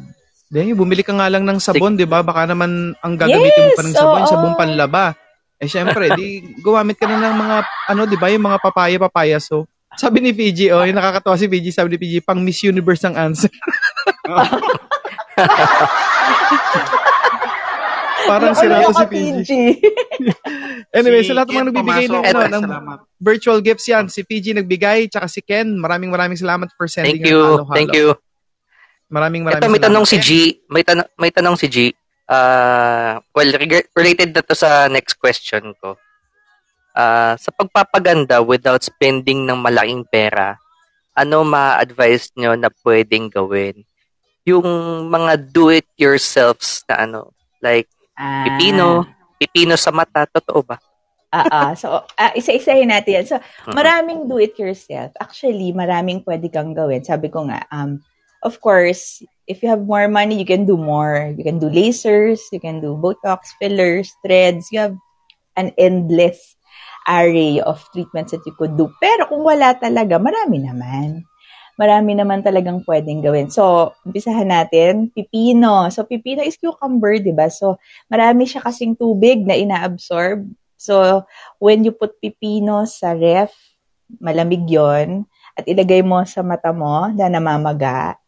Then, 0.52 0.76
bumili 0.76 1.00
ka 1.00 1.16
nga 1.16 1.32
lang 1.32 1.48
ng 1.48 1.64
sabon, 1.64 1.96
di 1.96 2.04
ba? 2.04 2.20
Baka 2.20 2.44
naman 2.44 2.92
ang 3.00 3.14
gagamitin 3.16 3.72
mo 3.72 3.72
pa 3.72 3.84
ng 3.88 3.96
Yes, 3.96 4.04
sabon, 4.04 4.20
oo. 4.20 4.28
sabong 4.28 4.60
panlaba. 4.60 5.16
Eh, 5.64 5.70
syempre, 5.72 6.12
di, 6.20 6.44
gumamit 6.60 7.00
ka 7.00 7.08
na 7.08 7.32
ng 7.32 7.36
mga, 7.40 7.58
ano, 7.96 8.04
di 8.04 8.20
ba, 8.20 8.28
yung 8.28 8.44
mga 8.52 8.60
papaya-papaya. 8.60 9.40
So, 9.40 9.64
sabi 9.96 10.20
ni 10.20 10.36
Fiji, 10.36 10.68
oh, 10.76 10.84
yung 10.84 11.00
nakakatawa 11.00 11.40
si 11.40 11.48
Fiji, 11.48 11.72
sabi 11.72 11.96
ni 11.96 11.98
Fiji, 12.04 12.20
pang 12.20 12.44
Miss 12.44 12.60
Universe 12.68 13.08
ang 13.08 13.16
answer. 13.16 13.48
Parang 18.28 18.52
sira 18.52 18.84
to 18.84 18.92
si 18.92 19.06
Fiji. 19.08 19.64
Anyway, 20.92 21.24
sa 21.24 21.32
lahat 21.32 21.48
ng 21.48 21.56
mga 21.56 21.68
nagbibigay 21.72 22.06
ng, 22.12 22.24
ano, 22.28 22.40
ng 22.52 22.64
virtual 23.16 23.64
gifts 23.64 23.88
yan, 23.88 24.12
si 24.12 24.28
Fiji 24.28 24.52
nagbigay, 24.52 25.08
tsaka 25.08 25.32
si 25.32 25.40
Ken, 25.40 25.80
maraming 25.80 26.12
maraming 26.12 26.36
salamat 26.36 26.68
for 26.76 26.92
sending 26.92 27.24
Thank 27.24 27.32
you. 27.32 27.40
halo-halo. 27.40 27.72
Thank 27.72 27.96
you. 27.96 28.12
Maraming 29.12 29.44
maraming 29.44 29.60
Ito, 29.60 29.74
may 29.76 29.84
tanong 29.84 30.06
si. 30.08 30.18
G. 30.24 30.30
May, 30.72 30.84
tanong 30.88 31.08
may 31.20 31.32
tanong 31.36 31.60
si 31.60 31.68
G. 31.68 31.78
Ah, 32.32 33.20
well, 33.36 33.52
reg- 33.60 33.92
related 33.92 34.32
na 34.32 34.40
to 34.40 34.56
sa 34.56 34.88
next 34.88 35.20
question 35.20 35.76
ko. 35.84 36.00
Ah, 36.96 37.36
sa 37.36 37.52
pagpapaganda 37.52 38.40
without 38.40 38.80
spending 38.80 39.44
ng 39.44 39.60
malaking 39.60 40.08
pera, 40.08 40.56
ano 41.12 41.44
ma-advise 41.44 42.32
nyo 42.40 42.56
na 42.56 42.72
pwedeng 42.88 43.28
gawin? 43.28 43.84
Yung 44.48 44.64
mga 45.12 45.52
do-it-yourselves 45.52 46.88
na 46.88 47.04
ano, 47.04 47.36
like 47.60 47.92
Ah. 48.16 48.48
pipino, 48.48 49.04
pipino 49.36 49.76
sa 49.76 49.92
mata, 49.92 50.24
totoo 50.24 50.64
ba? 50.64 50.80
Ah, 51.32 51.48
ah. 51.48 51.72
so, 51.76 52.04
ah, 52.16 52.32
isa-isahin 52.32 52.92
natin 52.92 53.24
yan. 53.24 53.26
So, 53.28 53.40
maraming 53.72 54.28
do 54.28 54.40
it 54.40 54.56
yourself. 54.60 55.16
Actually, 55.20 55.72
maraming 55.76 56.24
pwede 56.28 56.48
kang 56.52 56.76
gawin. 56.76 57.04
Sabi 57.04 57.28
ko 57.32 57.48
nga, 57.48 57.64
um, 57.72 58.04
of 58.42 58.62
course, 58.62 59.22
if 59.48 59.62
you 59.64 59.70
have 59.70 59.86
more 59.86 60.08
money, 60.08 60.38
you 60.38 60.46
can 60.46 60.66
do 60.66 60.78
more. 60.78 61.34
You 61.38 61.44
can 61.44 61.60
do 61.60 61.70
lasers, 61.70 62.42
you 62.52 62.60
can 62.60 62.82
do 62.82 62.98
Botox, 62.98 63.54
fillers, 63.62 64.12
threads. 64.26 64.70
You 64.72 64.80
have 64.90 64.98
an 65.58 65.72
endless 65.78 66.56
array 67.08 67.60
of 67.62 67.82
treatments 67.94 68.32
that 68.32 68.46
you 68.46 68.54
could 68.54 68.78
do. 68.78 68.90
Pero 69.02 69.28
kung 69.30 69.44
wala 69.46 69.74
talaga, 69.78 70.22
marami 70.22 70.62
naman. 70.62 71.26
Marami 71.80 72.14
naman 72.14 72.46
talagang 72.46 72.86
pwedeng 72.86 73.26
gawin. 73.26 73.50
So, 73.50 73.96
umpisahan 74.06 74.54
natin, 74.54 75.10
pipino. 75.10 75.90
So, 75.90 76.06
pipino 76.06 76.46
is 76.46 76.60
cucumber, 76.60 77.18
di 77.18 77.34
ba? 77.34 77.50
So, 77.50 77.82
marami 78.06 78.46
siya 78.46 78.62
kasing 78.62 79.02
tubig 79.02 79.42
na 79.50 79.58
ina-absorb. 79.58 80.46
So, 80.78 81.26
when 81.58 81.82
you 81.82 81.94
put 81.96 82.22
pipino 82.22 82.86
sa 82.86 83.18
ref, 83.18 83.50
malamig 84.22 84.70
yon 84.70 85.26
at 85.58 85.66
ilagay 85.66 86.06
mo 86.06 86.22
sa 86.28 86.46
mata 86.46 86.70
mo 86.70 87.10
na 87.12 87.32
namamaga, 87.32 88.21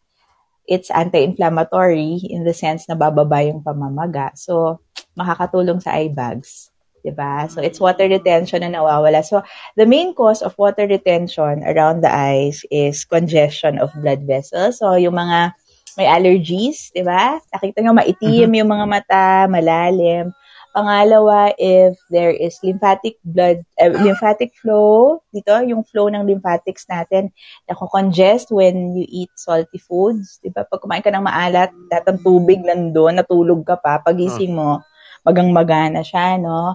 it's 0.68 0.92
anti-inflammatory 0.92 2.24
in 2.30 2.44
the 2.48 2.56
sense 2.56 2.88
na 2.88 2.96
bababa 2.96 3.44
yung 3.44 3.64
pamamaga. 3.64 4.32
So, 4.38 4.80
makakatulong 5.20 5.84
sa 5.84 5.96
eye 6.00 6.12
bags. 6.12 6.74
'di 7.04 7.12
ba? 7.14 7.52
So, 7.52 7.60
it's 7.60 7.84
water 7.84 8.08
retention 8.08 8.64
na 8.64 8.72
nawawala. 8.72 9.22
So, 9.28 9.44
the 9.76 9.84
main 9.84 10.16
cause 10.16 10.40
of 10.40 10.56
water 10.56 10.88
retention 10.88 11.62
around 11.68 12.02
the 12.02 12.10
eyes 12.10 12.64
is 12.72 13.04
congestion 13.04 13.78
of 13.78 13.92
blood 14.00 14.24
vessels. 14.24 14.80
So, 14.80 14.96
yung 14.96 15.20
mga 15.20 15.52
may 16.00 16.08
allergies, 16.10 16.90
'di 16.96 17.04
ba? 17.06 17.38
Nakita 17.54 17.84
nyo 17.84 17.94
maitim 17.94 18.50
yung 18.56 18.72
mga 18.72 18.86
mata, 18.88 19.28
malalim. 19.52 20.32
Pangalawa, 20.74 21.54
if 21.62 22.02
there 22.10 22.34
is 22.34 22.58
lymphatic 22.66 23.22
blood, 23.22 23.62
eh, 23.78 23.94
lymphatic 23.94 24.58
flow, 24.58 25.22
dito, 25.30 25.54
yung 25.62 25.86
flow 25.86 26.10
ng 26.10 26.26
lymphatics 26.26 26.90
natin, 26.90 27.30
nako-congest 27.70 28.50
when 28.50 28.98
you 28.98 29.06
eat 29.06 29.30
salty 29.38 29.78
foods. 29.78 30.42
Di 30.42 30.50
ba? 30.50 30.66
Pag 30.66 30.82
kumain 30.82 31.06
ka 31.06 31.14
ng 31.14 31.30
maalat, 31.30 31.70
datang 31.94 32.18
tubig 32.26 32.66
nandun, 32.66 33.22
natulog 33.22 33.62
ka 33.62 33.78
pa, 33.78 34.02
pagising 34.02 34.58
mo, 34.58 34.82
magang-magana 35.22 36.02
siya, 36.02 36.42
no? 36.42 36.74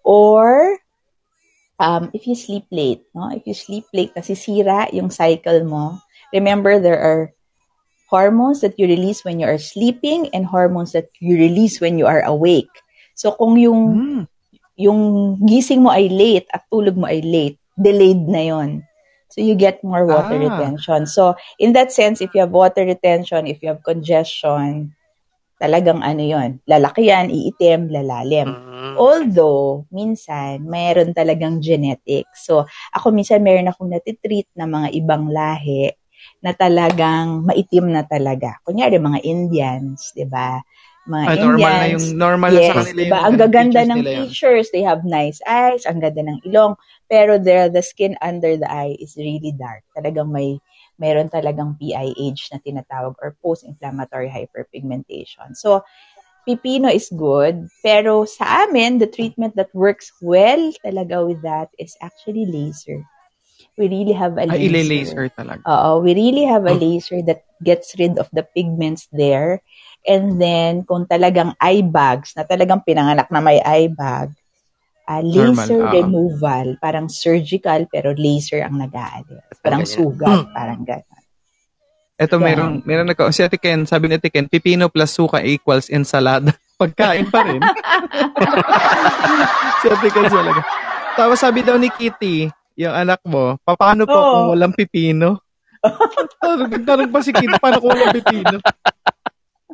Or, 0.00 0.80
um, 1.76 2.08
if 2.16 2.24
you 2.24 2.32
sleep 2.32 2.64
late, 2.72 3.04
no? 3.12 3.28
If 3.28 3.44
you 3.44 3.52
sleep 3.52 3.84
late, 3.92 4.16
nasisira 4.16 4.88
yung 4.96 5.12
cycle 5.12 5.68
mo. 5.68 6.00
Remember, 6.32 6.80
there 6.80 6.98
are 6.98 7.36
hormones 8.08 8.64
that 8.64 8.80
you 8.80 8.88
release 8.88 9.24
when 9.24 9.36
you 9.36 9.46
are 9.46 9.60
sleeping 9.60 10.32
and 10.32 10.48
hormones 10.48 10.96
that 10.96 11.12
you 11.20 11.36
release 11.36 11.80
when 11.80 12.00
you 12.00 12.08
are 12.08 12.24
awake. 12.24 12.72
So, 13.14 13.34
kung 13.34 13.56
yung 13.56 13.82
Hmm. 13.96 14.22
yung 14.74 15.00
gising 15.46 15.86
mo 15.86 15.94
ay 15.94 16.10
late 16.10 16.50
at 16.50 16.66
tulog 16.66 16.98
mo 16.98 17.06
ay 17.06 17.22
late, 17.22 17.58
delayed 17.78 18.26
na 18.26 18.42
yon. 18.42 18.82
So 19.30 19.42
you 19.42 19.54
get 19.58 19.82
more 19.82 20.06
water 20.06 20.34
Ah. 20.38 20.46
retention. 20.46 21.06
So 21.06 21.34
in 21.58 21.74
that 21.74 21.90
sense, 21.90 22.22
if 22.22 22.34
you 22.34 22.42
have 22.42 22.54
water 22.54 22.86
retention, 22.86 23.46
if 23.46 23.62
you 23.62 23.70
have 23.70 23.82
congestion, 23.86 24.94
talagang 25.58 26.02
ano 26.02 26.22
yon, 26.22 26.58
lalaki 26.66 27.10
yan, 27.10 27.30
iitim, 27.30 27.90
lalalim. 27.90 28.50
Mm. 28.50 28.94
Although, 28.94 29.86
minsan, 29.90 30.62
mayroon 30.70 31.10
talagang 31.14 31.58
genetics. 31.58 32.46
So, 32.46 32.62
ako 32.94 33.10
minsan 33.10 33.42
meron 33.42 33.66
akong 33.66 33.90
natitreat 33.90 34.46
na 34.54 34.70
mga 34.70 34.94
ibang 34.94 35.34
lahi 35.34 35.90
na 36.38 36.54
talagang 36.54 37.42
maitim 37.42 37.90
na 37.90 38.06
talaga. 38.06 38.62
Kunyari, 38.62 39.02
mga 39.02 39.18
Indians, 39.26 40.14
di 40.14 40.22
ba? 40.30 40.62
Mga 41.04 41.24
Ah, 41.28 41.36
Indians. 41.36 41.44
normal 41.44 41.72
na 41.76 41.86
yung 41.92 42.06
normal 42.16 42.50
na 42.56 42.60
sa 42.64 42.72
Yes, 42.72 42.76
kanila 42.80 43.00
diba? 43.04 43.18
yung 43.20 43.24
Ang 43.28 43.36
ganung 43.36 43.52
gaganda 43.52 43.80
features 43.84 43.88
ng 43.92 44.02
features. 44.04 44.66
They 44.72 44.84
have 44.84 45.00
nice 45.04 45.38
eyes, 45.44 45.82
ang 45.84 46.00
ganda 46.00 46.22
ng 46.24 46.38
ilong. 46.48 46.72
Pero 47.12 47.32
there, 47.36 47.68
the 47.68 47.84
skin 47.84 48.16
under 48.24 48.56
the 48.56 48.68
eye 48.68 48.96
is 48.96 49.12
really 49.20 49.52
dark. 49.52 49.84
Talagang 49.92 50.32
may, 50.32 50.56
mayroon 50.96 51.28
talagang 51.28 51.76
PIH 51.76 52.52
na 52.52 52.58
tinatawag 52.64 53.16
or 53.20 53.36
post-inflammatory 53.44 54.32
hyperpigmentation. 54.32 55.52
So, 55.52 55.84
pipino 56.48 56.88
is 56.88 57.12
good. 57.12 57.68
Pero 57.84 58.24
sa 58.24 58.64
amin, 58.64 58.96
the 59.00 59.08
treatment 59.08 59.56
that 59.60 59.72
works 59.76 60.08
well 60.24 60.72
talaga 60.84 61.20
with 61.24 61.40
that 61.44 61.68
is 61.76 61.96
actually 62.00 62.48
laser. 62.48 63.04
We 63.76 63.88
really 63.92 64.14
have 64.16 64.36
a 64.40 64.48
Ay, 64.48 64.68
laser. 64.68 64.72
ile-laser 64.72 65.26
talaga. 65.36 65.64
Oo, 65.68 66.04
we 66.04 66.12
really 66.14 66.44
have 66.44 66.64
a 66.68 66.76
Oh. 66.76 66.80
laser 66.80 67.20
that 67.24 67.44
gets 67.64 67.96
rid 67.96 68.20
of 68.20 68.28
the 68.36 68.44
pigments 68.56 69.08
there. 69.12 69.60
And 70.04 70.36
then, 70.36 70.84
kung 70.84 71.08
talagang 71.08 71.56
eye 71.56 71.80
bags, 71.80 72.36
na 72.36 72.44
talagang 72.44 72.84
pinanganak 72.84 73.32
na 73.32 73.40
may 73.40 73.56
eye 73.64 73.88
bag, 73.88 74.36
uh, 75.08 75.22
laser 75.24 75.80
Normal, 75.80 75.88
ah. 75.88 75.92
removal, 75.96 76.66
parang 76.80 77.06
surgical 77.08 77.88
pero 77.88 78.12
laser 78.12 78.64
ang 78.64 78.76
nag-aalis. 78.80 79.44
Parang 79.64 79.84
Ganyan. 79.84 79.96
sugat, 79.96 80.40
parang 80.52 80.80
gano'n. 80.84 81.22
Ito, 82.14 82.38
Yan. 82.38 82.44
meron, 82.44 82.72
meron 82.86 83.06
nagka, 83.10 83.32
si 83.34 83.42
Ate 83.42 83.58
Ken, 83.58 83.88
sabi 83.90 84.06
ni 84.06 84.20
Ate 84.20 84.30
Ken, 84.30 84.46
pipino 84.46 84.86
plus 84.86 85.10
suka 85.10 85.42
equals 85.42 85.90
ensalada. 85.90 86.54
Pagkain 86.78 87.26
pa 87.26 87.42
rin. 87.42 87.62
si 89.82 89.86
Ate 89.90 90.08
Ken 90.14 90.28
talaga. 90.30 90.62
Tapos 91.18 91.38
sabi 91.42 91.66
daw 91.66 91.74
ni 91.74 91.90
Kitty, 91.90 92.50
yung 92.78 92.94
anak 92.94 93.18
mo, 93.26 93.58
paano 93.66 94.06
po 94.06 94.14
Oo. 94.14 94.30
kung 94.30 94.44
walang 94.54 94.74
pipino? 94.74 95.42
Nagtanong 96.42 97.10
pa 97.10 97.18
si 97.22 97.30
Kitty, 97.34 97.56
paano 97.58 97.78
kung 97.82 97.94
walang 97.94 98.14
pipino? 98.14 98.58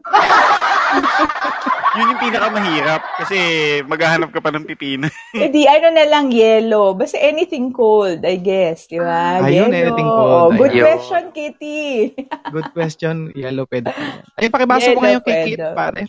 Yun 1.91 2.13
yung 2.15 2.23
pinakamahirap 2.23 3.03
kasi 3.19 3.39
maghahanap 3.83 4.31
ka 4.31 4.39
pa 4.39 4.55
ng 4.55 4.63
pipino. 4.63 5.11
Eh 5.35 5.51
di, 5.51 5.67
ano 5.67 5.91
na 5.91 6.07
lang, 6.07 6.31
yellow. 6.31 6.95
Basta 6.95 7.19
anything 7.19 7.75
cold, 7.75 8.23
I 8.23 8.39
guess. 8.39 8.87
Di 8.87 9.03
ba? 9.03 9.43
Ayun, 9.43 9.75
Yellow. 9.75 9.91
anything 9.91 10.09
cold. 10.09 10.55
Good 10.55 10.71
Ayun. 10.71 10.85
question, 10.87 11.23
Kitty. 11.35 11.81
Good 12.55 12.69
question. 12.71 13.15
Yellow 13.35 13.67
pwede. 13.67 13.91
Ay, 14.39 14.47
pakibasa 14.47 14.95
Yellow 14.95 14.97
mo 14.97 15.03
ngayon 15.03 15.23
kay. 15.27 15.35
Kitty, 15.51 15.55
pare. 15.75 16.03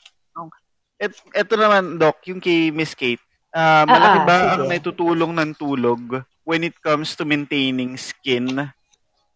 Et, 1.01 1.13
eto 1.33 1.57
naman, 1.57 1.97
Doc, 1.97 2.21
yung 2.29 2.37
kay 2.37 2.69
Miss 2.69 2.93
Kate. 2.93 3.21
Ah, 3.49 3.83
malaki 3.83 4.17
Ah, 4.17 4.21
ah, 4.21 4.25
ba 4.29 4.35
sige. 4.37 4.51
ang 4.53 4.63
naitutulong 4.69 5.31
ng 5.33 5.51
tulog 5.57 6.01
when 6.45 6.61
it 6.61 6.77
comes 6.77 7.17
to 7.17 7.25
maintaining 7.25 7.97
skin? 7.97 8.69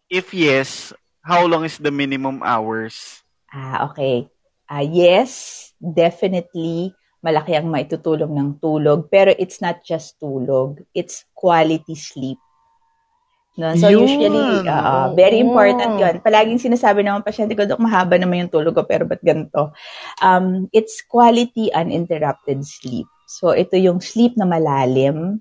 If 0.06 0.30
yes, 0.30 0.94
how 1.26 1.42
long 1.42 1.66
is 1.66 1.74
the 1.76 1.90
minimum 1.90 2.38
hours? 2.46 3.18
Ah, 3.50 3.90
okay. 3.90 4.30
Ah, 4.66 4.82
yes, 4.82 5.70
definitely 5.78 6.90
malaki 7.22 7.58
ang 7.58 7.66
maitutulong 7.70 8.30
ng 8.30 8.50
tulog, 8.62 9.10
pero 9.10 9.34
it's 9.34 9.58
not 9.58 9.82
just 9.82 10.14
tulog, 10.22 10.78
it's 10.94 11.26
quality 11.34 11.94
sleep. 11.98 12.38
No? 13.56 13.72
So 13.74 13.88
Yun, 13.88 14.04
usually, 14.04 14.68
ah, 14.68 15.10
very 15.16 15.40
important 15.40 15.96
'yon. 15.96 16.20
Palaging 16.20 16.60
sinasabi 16.60 17.02
ng 17.02 17.18
mga 17.18 17.26
pasyente 17.26 17.56
ko, 17.56 17.64
Dok, 17.64 17.80
mahaba 17.80 18.20
naman 18.20 18.46
yung 18.46 18.52
tulog 18.52 18.76
ko, 18.76 18.84
pero 18.84 19.08
ba't 19.08 19.24
ganito? 19.24 19.72
Um, 20.20 20.68
it's 20.76 21.00
quality 21.02 21.72
uninterrupted 21.72 22.62
sleep. 22.62 23.08
So 23.26 23.56
ito 23.56 23.74
yung 23.74 23.98
sleep 24.04 24.36
na 24.36 24.46
malalim, 24.46 25.40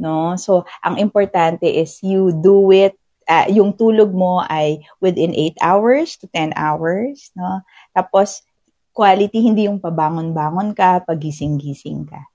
no? 0.00 0.34
So 0.40 0.64
ang 0.82 0.96
importante 0.98 1.68
is 1.68 2.00
you 2.02 2.32
do 2.34 2.72
it 2.72 2.96
ah, 3.30 3.46
yung 3.46 3.76
tulog 3.78 4.10
mo 4.10 4.42
ay 4.48 4.82
within 4.98 5.30
8 5.36 5.54
hours 5.62 6.18
to 6.18 6.26
10 6.34 6.56
hours, 6.58 7.30
no? 7.38 7.62
Tapos, 7.94 8.42
quality, 8.92 9.40
hindi 9.40 9.66
yung 9.66 9.80
pabangon-bangon 9.80 10.76
ka, 10.76 11.02
pagising-gising 11.08 12.06
ka. 12.06 12.32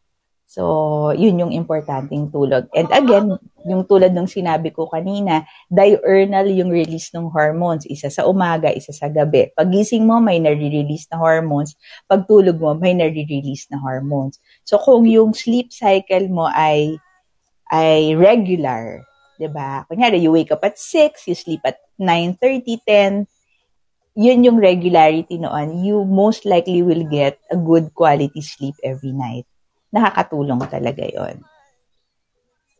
So, 0.47 1.11
yun 1.11 1.43
yung 1.43 1.51
importanteng 1.51 2.31
tulog. 2.31 2.71
And 2.71 2.87
again, 2.87 3.35
yung 3.67 3.83
tulad 3.83 4.15
ng 4.15 4.31
sinabi 4.31 4.71
ko 4.71 4.87
kanina, 4.87 5.43
diurnal 5.67 6.47
yung 6.47 6.71
release 6.71 7.11
ng 7.11 7.27
hormones. 7.27 7.83
Isa 7.83 8.07
sa 8.07 8.23
umaga, 8.23 8.71
isa 8.71 8.95
sa 8.95 9.11
gabi. 9.11 9.51
Pagising 9.59 10.07
mo, 10.07 10.23
may 10.23 10.39
nare-release 10.39 11.11
na 11.11 11.19
hormones. 11.19 11.75
Pagtulog 12.07 12.55
mo, 12.63 12.71
may 12.79 12.95
nare-release 12.95 13.67
na 13.75 13.77
hormones. 13.83 14.39
So, 14.63 14.79
kung 14.79 15.03
yung 15.03 15.35
sleep 15.35 15.75
cycle 15.75 16.31
mo 16.31 16.47
ay 16.47 16.95
ay 17.67 18.15
regular, 18.15 19.03
'di 19.35 19.51
ba? 19.51 19.83
Kunyari, 19.91 20.23
you 20.23 20.31
wake 20.31 20.55
up 20.55 20.63
at 20.63 20.79
6, 20.79 21.27
you 21.27 21.35
sleep 21.35 21.59
at 21.67 21.83
9:30, 21.99 22.79
10, 22.87 23.27
yun 24.17 24.41
yung 24.41 24.57
regularity 24.57 25.37
noon. 25.37 25.85
You 25.85 26.01
most 26.01 26.43
likely 26.49 26.81
will 26.81 27.05
get 27.05 27.37
a 27.53 27.57
good 27.57 27.93
quality 27.93 28.41
sleep 28.41 28.73
every 28.81 29.13
night. 29.13 29.45
Nakakatulong 29.93 30.65
talaga 30.65 31.05
yon. 31.05 31.45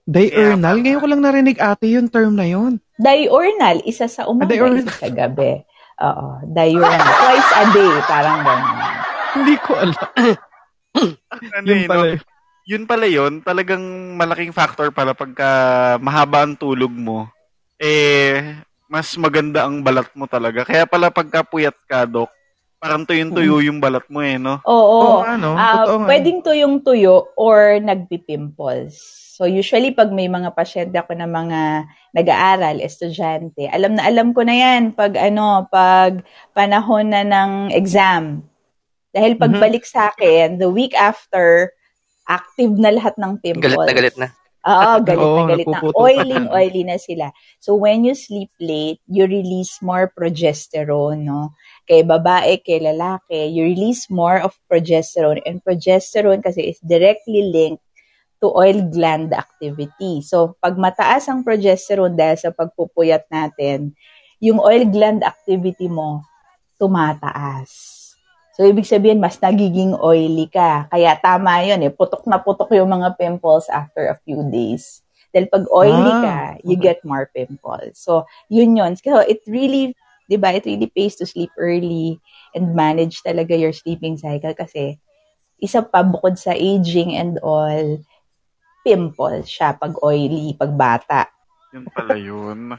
Diurnal? 0.08 0.82
Ngayon 0.82 1.02
ko 1.04 1.08
lang 1.08 1.22
narinig 1.22 1.62
ate 1.62 1.94
yung 1.94 2.10
term 2.10 2.34
na 2.34 2.50
yun. 2.50 2.82
Diurnal, 2.98 3.86
isa 3.86 4.10
sa 4.10 4.26
umaga, 4.26 4.50
diurnal. 4.50 4.82
isa 4.82 4.98
sa 4.98 5.10
gabi. 5.14 5.62
Oo, 6.02 6.28
diurnal. 6.48 7.06
Twice 7.06 7.52
a 7.54 7.64
day, 7.70 7.94
parang 8.10 8.38
gano'n. 8.42 8.94
Hindi 9.38 9.56
ko 9.62 9.72
alam. 9.78 10.10
Ano 11.38 11.70
Yun 11.70 11.86
eh, 11.86 11.86
pala. 11.86 12.06
no? 12.18 12.26
Yun 12.66 12.84
pala 12.90 13.06
yun, 13.06 13.34
talagang 13.46 13.86
malaking 14.18 14.50
factor 14.50 14.90
pala 14.90 15.14
pagka 15.14 15.48
mahaba 16.02 16.42
ang 16.42 16.58
tulog 16.58 16.90
mo, 16.90 17.30
eh, 17.78 18.58
mas 18.88 19.14
maganda 19.20 19.68
ang 19.68 19.84
balat 19.84 20.08
mo 20.16 20.26
talaga. 20.26 20.64
Kaya 20.64 20.88
pala 20.88 21.12
pagka 21.12 21.44
puyat 21.44 21.76
ka, 21.88 22.08
Doc, 22.08 22.32
parang 22.80 23.04
tuyong-tuyo 23.04 23.60
yung 23.64 23.84
balat 23.84 24.08
mo 24.08 24.24
eh, 24.24 24.40
no? 24.40 24.64
Oo. 24.64 24.98
Oo 24.98 25.16
nga, 25.24 25.34
no? 25.36 25.54
Ah, 25.60 25.84
Totoo 25.84 25.98
nga. 26.04 26.08
pwedeng 26.08 26.40
tuyong 26.42 26.76
tuyo 26.82 27.36
or 27.36 27.78
nagpipimples. 27.84 28.96
So 29.38 29.46
usually 29.46 29.94
pag 29.94 30.10
may 30.10 30.26
mga 30.26 30.50
pasyente 30.58 30.98
ako 30.98 31.14
na 31.14 31.30
mga 31.30 31.86
nag-aaral, 32.18 32.82
estudyante, 32.82 33.70
alam 33.70 33.94
na 33.94 34.10
alam 34.10 34.34
ko 34.34 34.42
na 34.42 34.56
'yan 34.58 34.98
pag 34.98 35.14
ano, 35.14 35.70
pag 35.70 36.26
panahon 36.58 37.14
na 37.14 37.22
ng 37.22 37.70
exam. 37.70 38.42
Dahil 39.14 39.38
pagbalik 39.38 39.86
sa 39.86 40.10
akin, 40.10 40.58
the 40.58 40.66
week 40.66 40.98
after, 40.98 41.70
active 42.26 42.74
na 42.82 42.98
lahat 42.98 43.14
ng 43.22 43.38
pimples. 43.46 43.62
Galit 43.62 43.86
na 43.86 43.94
galit 43.94 44.16
na. 44.18 44.28
Oo, 44.72 44.94
galit 45.00 45.24
Oo, 45.24 45.38
na 45.40 45.44
galit 45.48 45.68
na. 45.72 45.80
Oily, 45.96 46.40
oily 46.52 46.84
na 46.84 47.00
sila. 47.00 47.32
So, 47.64 47.80
when 47.80 48.04
you 48.04 48.14
sleep 48.20 48.52
late, 48.60 49.00
you 49.08 49.24
release 49.24 49.80
more 49.80 50.12
progesterone, 50.12 51.24
no? 51.24 51.56
Kay 51.88 52.04
babae, 52.04 52.60
kay 52.60 52.84
lalaki, 52.84 53.48
you 53.48 53.64
release 53.64 54.12
more 54.12 54.44
of 54.44 54.60
progesterone. 54.68 55.40
And 55.48 55.64
progesterone 55.64 56.44
kasi 56.44 56.76
is 56.76 56.80
directly 56.84 57.48
linked 57.48 57.84
to 58.44 58.52
oil 58.52 58.86
gland 58.92 59.32
activity. 59.32 60.22
So, 60.22 60.60
pag 60.60 60.76
mataas 60.76 61.26
ang 61.32 61.48
progesterone 61.48 62.14
dahil 62.14 62.38
sa 62.38 62.52
pagpupuyat 62.52 63.32
natin, 63.32 63.96
yung 64.44 64.62
oil 64.62 64.86
gland 64.86 65.26
activity 65.26 65.90
mo, 65.90 66.22
tumataas. 66.78 67.97
So, 68.58 68.66
ibig 68.66 68.90
sabihin, 68.90 69.22
mas 69.22 69.38
nagiging 69.38 69.94
oily 70.02 70.50
ka. 70.50 70.90
Kaya 70.90 71.14
tama 71.22 71.62
yun 71.62 71.86
eh. 71.86 71.94
Putok 71.94 72.26
na 72.26 72.42
putok 72.42 72.74
yung 72.74 72.90
mga 72.90 73.14
pimples 73.14 73.70
after 73.70 74.10
a 74.10 74.18
few 74.26 74.42
days. 74.50 75.06
Dahil 75.30 75.46
pag 75.46 75.70
oily 75.70 75.94
Ah, 75.94 76.22
ka, 76.26 76.38
you 76.66 76.74
okay. 76.74 76.90
get 76.90 77.00
more 77.06 77.30
pimples. 77.30 78.02
So, 78.02 78.26
yun 78.50 78.74
yun. 78.74 78.98
So, 78.98 79.22
it 79.22 79.46
really, 79.46 79.94
di 80.26 80.42
ba, 80.42 80.58
it 80.58 80.66
really 80.66 80.90
pays 80.90 81.14
to 81.22 81.30
sleep 81.30 81.54
early 81.62 82.18
and 82.58 82.74
manage 82.74 83.22
talaga 83.22 83.54
your 83.54 83.78
sleeping 83.78 84.18
cycle 84.18 84.58
kasi 84.58 84.98
isa 85.62 85.86
pa 85.86 86.02
bukod 86.02 86.42
sa 86.42 86.58
aging 86.58 87.14
and 87.14 87.38
all, 87.46 88.02
pimples 88.88 89.52
siya 89.52 89.76
pag 89.76 89.94
oily, 90.00 90.56
pag 90.56 90.72
bata. 90.72 91.28
Yun 91.76 91.92
pala 91.92 92.16
yun. 92.16 92.72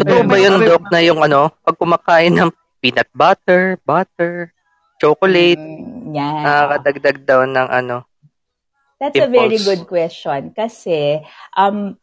Totoo 0.00 0.22
ba 0.24 0.36
yun. 0.40 0.64
Doc, 0.64 0.88
na 0.88 0.98
yung 1.04 1.20
ano, 1.20 1.52
pag 1.60 1.76
kumakain 1.76 2.32
ng 2.32 2.50
peanut 2.80 3.12
butter, 3.12 3.76
butter, 3.84 4.55
chocolate, 5.00 5.60
Mm, 5.60 6.14
yan. 6.14 6.44
nakakadagdag 6.44 7.18
daw 7.28 7.40
ng 7.46 7.68
ano, 7.80 7.96
That's 9.00 9.18
a 9.20 9.28
very 9.28 9.58
Impulse. 9.58 9.60
good 9.60 9.84
question 9.84 10.56
kasi 10.56 11.20
um 11.52 12.00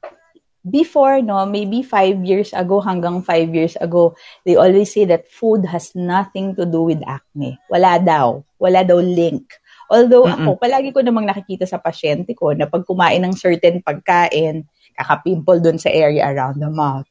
before 0.61 1.21
no 1.25 1.41
maybe 1.49 1.81
five 1.81 2.21
years 2.21 2.53
ago 2.53 2.79
hanggang 2.83 3.25
five 3.25 3.49
years 3.51 3.73
ago 3.81 4.13
they 4.45 4.55
always 4.55 4.93
say 4.93 5.03
that 5.09 5.25
food 5.25 5.65
has 5.65 5.91
nothing 5.97 6.53
to 6.53 6.63
do 6.69 6.85
with 6.85 7.01
acne 7.09 7.57
wala 7.67 7.97
daw 7.97 8.45
wala 8.61 8.85
daw 8.85 9.01
link 9.01 9.47
although 9.89 10.29
Mm-mm. 10.29 10.53
ako 10.53 10.61
palagi 10.61 10.93
ko 10.93 11.01
namang 11.01 11.25
nakikita 11.25 11.65
sa 11.65 11.81
pasyente 11.81 12.37
ko 12.37 12.53
na 12.53 12.69
pag 12.69 12.85
kumain 12.85 13.21
ng 13.25 13.33
certain 13.33 13.81
pagkain 13.81 14.63
kakapimple 14.93 15.59
dun 15.59 15.81
sa 15.81 15.89
area 15.89 16.23
around 16.29 16.61
the 16.61 16.69
mouth 16.69 17.09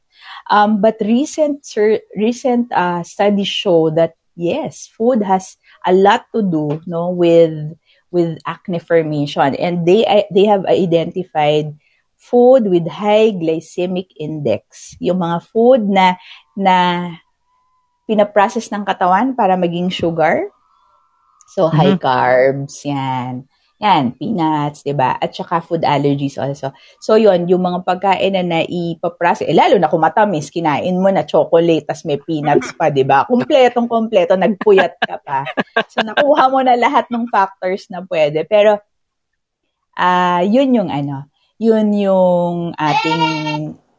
um 0.49 0.79
but 0.79 0.95
recent 1.03 1.65
sur- 1.67 2.03
recent 2.15 2.71
uh, 2.71 3.03
studies 3.03 3.51
show 3.51 3.91
that 3.91 4.15
yes 4.39 4.87
food 4.89 5.21
has 5.21 5.59
a 5.85 5.93
lot 5.93 6.25
to 6.33 6.41
do 6.41 6.81
no 6.87 7.09
with 7.11 7.75
with 8.11 8.37
acne 8.45 8.79
formation. 8.79 9.55
And 9.55 9.85
they 9.85 10.05
they 10.31 10.45
have 10.45 10.65
identified 10.65 11.73
food 12.17 12.69
with 12.69 12.87
high 12.87 13.35
glycemic 13.35 14.13
index. 14.15 14.95
Yung 15.03 15.19
mga 15.19 15.37
food 15.49 15.81
na 15.85 16.15
na 16.55 17.09
pinaprocess 18.09 18.71
ng 18.71 18.83
katawan 18.87 19.35
para 19.35 19.55
maging 19.59 19.91
sugar. 19.91 20.49
So 21.53 21.69
high 21.69 21.99
carbs 21.99 22.81
yan 22.81 23.45
yan 23.83 24.15
peanuts 24.15 24.87
'di 24.87 24.95
ba 24.95 25.19
at 25.19 25.35
saka 25.35 25.59
food 25.59 25.83
allergies 25.83 26.39
also 26.39 26.71
so 27.03 27.19
yon 27.19 27.51
yung 27.51 27.59
mga 27.59 27.83
pagkain 27.83 28.31
na 28.31 28.43
naipaprocess 28.47 29.51
eh, 29.51 29.51
lalo 29.51 29.75
na 29.75 29.91
kung 29.91 29.99
matamis 29.99 30.47
kinain 30.47 30.95
mo 30.95 31.11
na 31.11 31.27
chocolate 31.27 31.83
tas 31.83 32.07
may 32.07 32.15
peanuts 32.15 32.71
pa 32.79 32.87
'di 32.87 33.03
ba 33.03 33.27
kumpletong 33.27 33.91
kompleto 33.91 34.39
nagpuyat 34.39 34.95
ka 35.03 35.19
pa 35.19 35.43
So, 35.89 36.01
nakuha 36.05 36.49
mo 36.53 36.61
na 36.61 36.77
lahat 36.77 37.09
ng 37.09 37.29
factors 37.29 37.89
na 37.89 38.05
pwede. 38.05 38.45
Pero, 38.45 38.77
ah 39.97 40.41
yun 40.41 40.73
yung 40.73 40.89
ano, 40.89 41.29
yun 41.61 41.93
yung 41.93 42.73
ating 42.77 43.21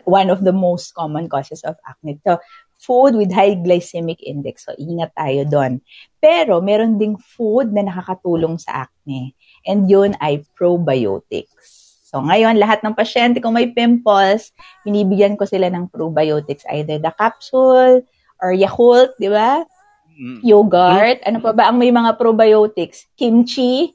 one 0.05 0.29
of 0.31 0.43
the 0.43 0.55
most 0.55 0.95
common 0.95 1.31
causes 1.31 1.63
of 1.67 1.79
acne. 1.87 2.19
So, 2.23 2.39
food 2.79 3.17
with 3.17 3.33
high 3.33 3.57
glycemic 3.57 4.21
index. 4.21 4.67
So, 4.69 4.77
ingat 4.77 5.17
tayo 5.17 5.47
doon. 5.49 5.81
Pero, 6.19 6.61
meron 6.61 7.01
ding 7.01 7.17
food 7.17 7.73
na 7.73 7.87
nakakatulong 7.87 8.61
sa 8.61 8.87
acne. 8.87 9.35
And 9.65 9.89
yun 9.89 10.13
ay 10.21 10.45
probiotics. 10.57 11.97
So 12.15 12.23
ngayon, 12.23 12.63
lahat 12.63 12.87
ng 12.87 12.95
pasyente 12.95 13.43
kung 13.43 13.59
may 13.59 13.75
pimples, 13.75 14.55
binibigyan 14.87 15.35
ko 15.35 15.49
sila 15.49 15.67
ng 15.67 15.91
probiotics, 15.91 16.63
either 16.71 17.03
the 17.03 17.11
capsule 17.19 18.07
or 18.39 18.51
Yakult, 18.55 19.19
di 19.19 19.27
ba? 19.27 19.67
Mm. 20.15 20.39
Yogurt. 20.47 21.19
Ano 21.27 21.43
pa 21.43 21.51
ba 21.51 21.75
ang 21.75 21.83
may 21.83 21.91
mga 21.91 22.15
probiotics? 22.15 23.11
Kimchi. 23.19 23.91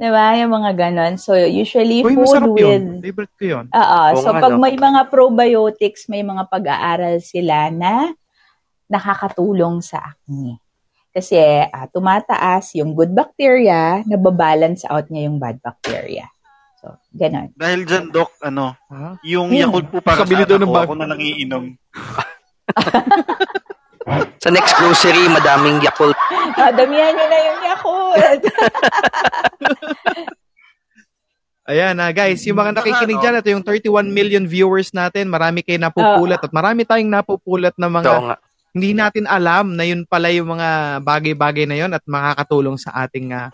Di 0.00 0.08
ba? 0.08 0.32
Yung 0.40 0.54
mga 0.54 0.70
ganon. 0.80 1.20
So 1.20 1.36
usually 1.36 2.00
Uy, 2.06 2.16
food 2.16 2.56
with... 2.56 2.62
yun. 2.62 2.84
Favorite 3.04 3.34
ko 3.36 3.44
yun. 3.44 3.64
Oo. 3.68 4.00
Oo 4.16 4.20
So, 4.22 4.32
nga, 4.32 4.40
pag 4.40 4.54
no? 4.56 4.62
may 4.64 4.74
mga 4.78 5.00
probiotics, 5.12 6.08
may 6.08 6.24
mga 6.24 6.48
pag-aaral 6.48 7.20
sila 7.20 7.68
na 7.68 8.16
nakakatulong 8.88 9.84
sa 9.84 10.16
acne. 10.16 10.56
Kasi 11.18 11.34
ah, 11.66 11.90
tumataas 11.90 12.78
yung 12.78 12.94
good 12.94 13.10
bacteria, 13.10 14.06
nababalance 14.06 14.86
out 14.86 15.10
niya 15.10 15.26
yung 15.26 15.42
bad 15.42 15.58
bacteria. 15.58 16.30
So, 16.78 16.94
ganon. 17.10 17.50
Dahil 17.58 17.82
dyan, 17.82 18.14
Doc, 18.14 18.38
ano, 18.38 18.78
Ha? 18.86 19.18
yung 19.26 19.50
Hmm. 19.50 19.66
Yakult 19.66 19.90
po 19.90 19.98
para 19.98 20.22
Kabili 20.22 20.46
sa 20.46 20.54
anak 20.54 20.70
ko, 20.70 20.74
bag. 20.78 20.86
ako 20.86 20.94
na 20.94 21.10
lang 21.10 21.18
iinom. 21.18 21.64
Sa 24.38 24.48
next 24.54 24.78
grocery, 24.78 25.26
madaming 25.26 25.82
Yakult. 25.82 26.14
Ah, 26.58 26.70
damihan 26.74 27.14
niyo 27.14 27.26
na 27.26 27.38
yung 27.38 27.60
Yakult. 27.66 28.42
Ayan 31.68 31.94
na 32.00 32.08
guys, 32.14 32.40
yung 32.48 32.56
mga 32.56 32.80
nakikinig 32.80 33.20
dyan, 33.20 33.38
ito 33.42 33.50
yung 33.52 33.66
31 33.66 34.08
million 34.08 34.46
viewers 34.48 34.94
natin, 34.96 35.28
marami 35.28 35.60
kayo 35.60 35.76
napupulat 35.76 36.40
at 36.40 36.48
marami 36.54 36.86
tayong 36.86 37.10
napupulat 37.12 37.74
na 37.76 37.90
mga. 37.92 38.38
Hindi 38.72 38.92
natin 38.92 39.24
alam 39.24 39.74
na 39.74 39.84
yun 39.84 40.04
pala 40.04 40.28
yung 40.28 40.54
mga 40.54 41.00
bagay-bagay 41.02 41.64
na 41.64 41.76
yun 41.76 41.90
at 41.90 42.02
makakatulong 42.04 42.76
sa 42.76 42.92
ating 43.04 43.32
uh, 43.32 43.48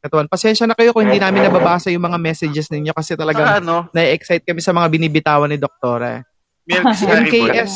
katawan. 0.00 0.26
Pasensya 0.26 0.66
na 0.66 0.74
kayo 0.74 0.90
kung 0.92 1.06
hindi 1.06 1.18
namin 1.18 1.46
nababasa 1.46 1.90
yung 1.90 2.04
mga 2.04 2.18
messages 2.18 2.70
ninyo 2.70 2.92
kasi 2.92 3.14
Saka 3.14 3.22
talagang 3.22 3.48
ano, 3.62 3.86
na-excite 3.90 4.44
kami 4.44 4.60
sa 4.60 4.70
mga 4.70 4.86
binibitawan 4.90 5.50
ni 5.50 5.58
si 6.94 7.04
Boy. 7.06 7.26
MKS, 7.26 7.74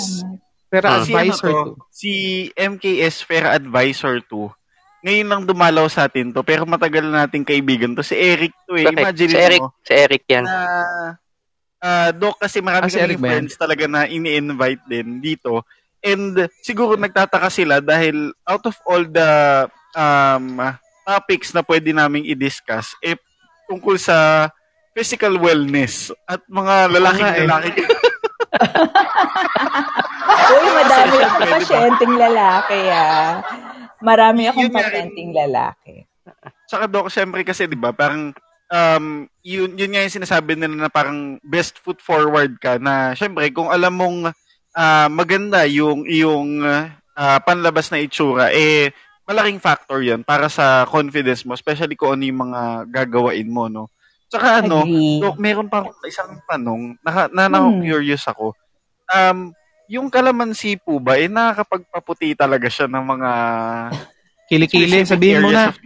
pero 0.66 0.87
Ah. 0.87 1.03
Si 1.03 1.11
ano 1.11 1.18
advisor 1.18 1.50
to, 1.50 1.62
to. 1.74 1.83
si 1.90 2.12
MKS 2.55 3.22
Fair 3.22 3.46
Advisor 3.46 4.22
2. 4.26 4.50
Ngayon 5.00 5.29
lang 5.33 5.42
dumalaw 5.48 5.88
sa 5.88 6.05
atin 6.07 6.29
to, 6.29 6.44
pero 6.44 6.68
matagal 6.68 7.09
na 7.09 7.24
nating 7.24 7.42
kaibigan 7.42 7.96
to. 7.96 8.05
Si 8.05 8.12
Eric 8.12 8.53
to 8.68 8.76
eh. 8.76 8.85
Correct. 8.85 9.00
Imagine 9.00 9.31
Si 9.31 9.38
Eric, 9.38 9.61
mo, 9.64 9.68
si 9.81 9.92
Eric 9.96 10.22
yan. 10.29 10.44
na 10.44 10.59
ah, 11.81 12.11
Doc, 12.12 12.37
kasi 12.37 12.61
marami 12.61 12.87
Ah, 12.87 12.92
si 12.92 13.00
yan? 13.16 13.16
friends 13.16 13.57
talaga 13.57 13.88
na 13.88 14.05
ini-invite 14.05 14.85
din 14.87 15.18
dito. 15.18 15.64
And 16.00 16.48
siguro 16.64 16.96
nagtataka 16.96 17.52
sila 17.52 17.84
dahil 17.84 18.32
out 18.48 18.64
of 18.64 18.76
all 18.88 19.04
the 19.04 19.30
um, 19.92 20.56
topics 21.04 21.52
na 21.52 21.60
pwede 21.60 21.92
naming 21.92 22.24
i-discuss, 22.24 22.96
eh, 23.04 23.16
tungkol 23.68 24.00
sa 24.00 24.48
physical 24.96 25.36
wellness 25.38 26.10
at 26.26 26.40
mga 26.48 26.74
lalaking 26.90 27.28
eh. 27.28 27.38
lalaki. 27.44 27.70
Uy, 30.50 30.66
madami 30.74 31.16
akong 31.22 31.46
pasyenteng 31.46 32.14
lalaki, 32.18 32.80
ah. 32.90 33.44
Marami 34.00 34.42
akong 34.50 34.72
pasyenteng 34.72 35.30
lalaki. 35.36 36.08
Tsaka 36.66 36.84
Doc, 36.88 37.10
syempre 37.12 37.44
kasi 37.44 37.66
'di 37.66 37.78
ba, 37.78 37.92
parang 37.92 38.32
um 38.70 39.26
yun 39.42 39.74
yun 39.74 39.90
nga 39.90 40.06
yung 40.06 40.16
sinasabi 40.22 40.54
nila 40.54 40.86
na 40.86 40.90
parang 40.90 41.42
best 41.42 41.82
foot 41.82 41.98
forward 41.98 42.54
ka 42.62 42.78
na 42.78 43.18
syempre 43.18 43.50
kung 43.50 43.66
alam 43.66 43.98
mong 43.98 44.30
ah, 44.76 45.09
maganda 45.11 45.64
yung 45.66 46.06
yung 46.06 46.62
ah, 47.16 47.38
panlabas 47.42 47.90
na 47.90 48.00
itsura 48.02 48.50
eh 48.54 48.90
malaking 49.30 49.62
factor 49.62 50.02
'yan 50.02 50.26
para 50.26 50.50
sa 50.50 50.83
confidence 50.90 51.46
mo, 51.46 51.54
especially 51.54 51.94
kung 51.94 52.18
ano 52.18 52.26
yung 52.26 52.50
mga 52.50 52.61
gagawain 52.90 53.46
mo, 53.46 53.70
no. 53.70 53.87
Tsaka 54.30 54.62
ano. 54.66 54.87
Doc, 55.22 55.38
meron 55.38 55.70
pa 55.70 55.83
akong 55.83 56.06
isang 56.06 56.38
tanong 56.46 56.98
na, 57.02 57.30
na, 57.30 57.42
na 57.46 57.59
Hmm. 57.62 57.83
curious 57.83 58.26
ako. 58.26 58.54
Um, 59.11 59.54
yung 59.90 60.06
kalamansi 60.06 60.78
po 60.78 61.02
ba, 61.02 61.18
eh, 61.18 61.26
nakakapagpaputi 61.26 62.38
talaga 62.38 62.70
siya 62.70 62.87
ng 62.87 63.04
mga 63.06 63.30
Kilikili, 64.50 65.06
sabihin 65.06 65.46
mo 65.46 65.50
na. 65.54 65.70
ang 65.70 65.74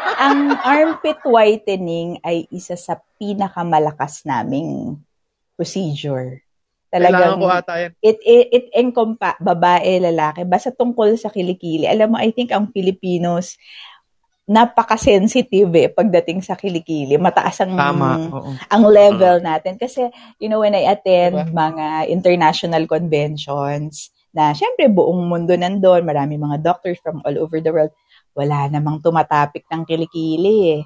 ang 0.24 0.40
armpit 0.64 1.20
whitening 1.24 2.16
ay 2.24 2.48
isa 2.48 2.80
sa 2.80 2.96
pinakamalakas 3.20 4.24
naming 4.24 4.96
procedure. 5.60 6.40
Kailangan 6.88 7.36
Talagang 7.36 7.36
ko 7.36 7.46
ata 7.52 7.74
yan. 7.78 7.92
it 8.02 8.18
it, 8.24 8.46
it 8.50 8.66
encompa 8.74 9.36
babae, 9.38 10.00
lalaki, 10.00 10.42
basta 10.48 10.72
tungkol 10.72 11.14
sa 11.20 11.28
kilikili. 11.28 11.84
Alam 11.84 12.16
mo, 12.16 12.16
I 12.18 12.32
think 12.32 12.50
ang 12.50 12.72
Filipinos 12.72 13.60
napaka-sensitive 14.50 15.70
eh 15.78 15.86
pagdating 15.94 16.42
sa 16.42 16.58
kilikili. 16.58 17.14
Mataas 17.14 17.62
ang 17.62 17.78
Tama. 17.78 18.34
Oo. 18.34 18.50
ang 18.66 18.82
level 18.82 19.38
natin. 19.38 19.78
Kasi, 19.78 20.10
you 20.42 20.50
know, 20.50 20.58
when 20.58 20.74
I 20.74 20.90
attend 20.90 21.38
Diba? 21.38 21.70
mga 21.70 22.10
international 22.10 22.90
conventions, 22.90 24.10
na 24.34 24.54
syempre 24.54 24.86
buong 24.90 25.26
mundo 25.26 25.54
nandun, 25.54 26.06
marami 26.06 26.38
mga 26.38 26.62
doctors 26.62 26.98
from 27.02 27.22
all 27.22 27.36
over 27.38 27.58
the 27.62 27.70
world, 27.70 27.94
wala 28.34 28.66
namang 28.70 29.02
tumatapik 29.02 29.66
ng 29.70 29.82
kilikili 29.86 30.78
eh. 30.78 30.82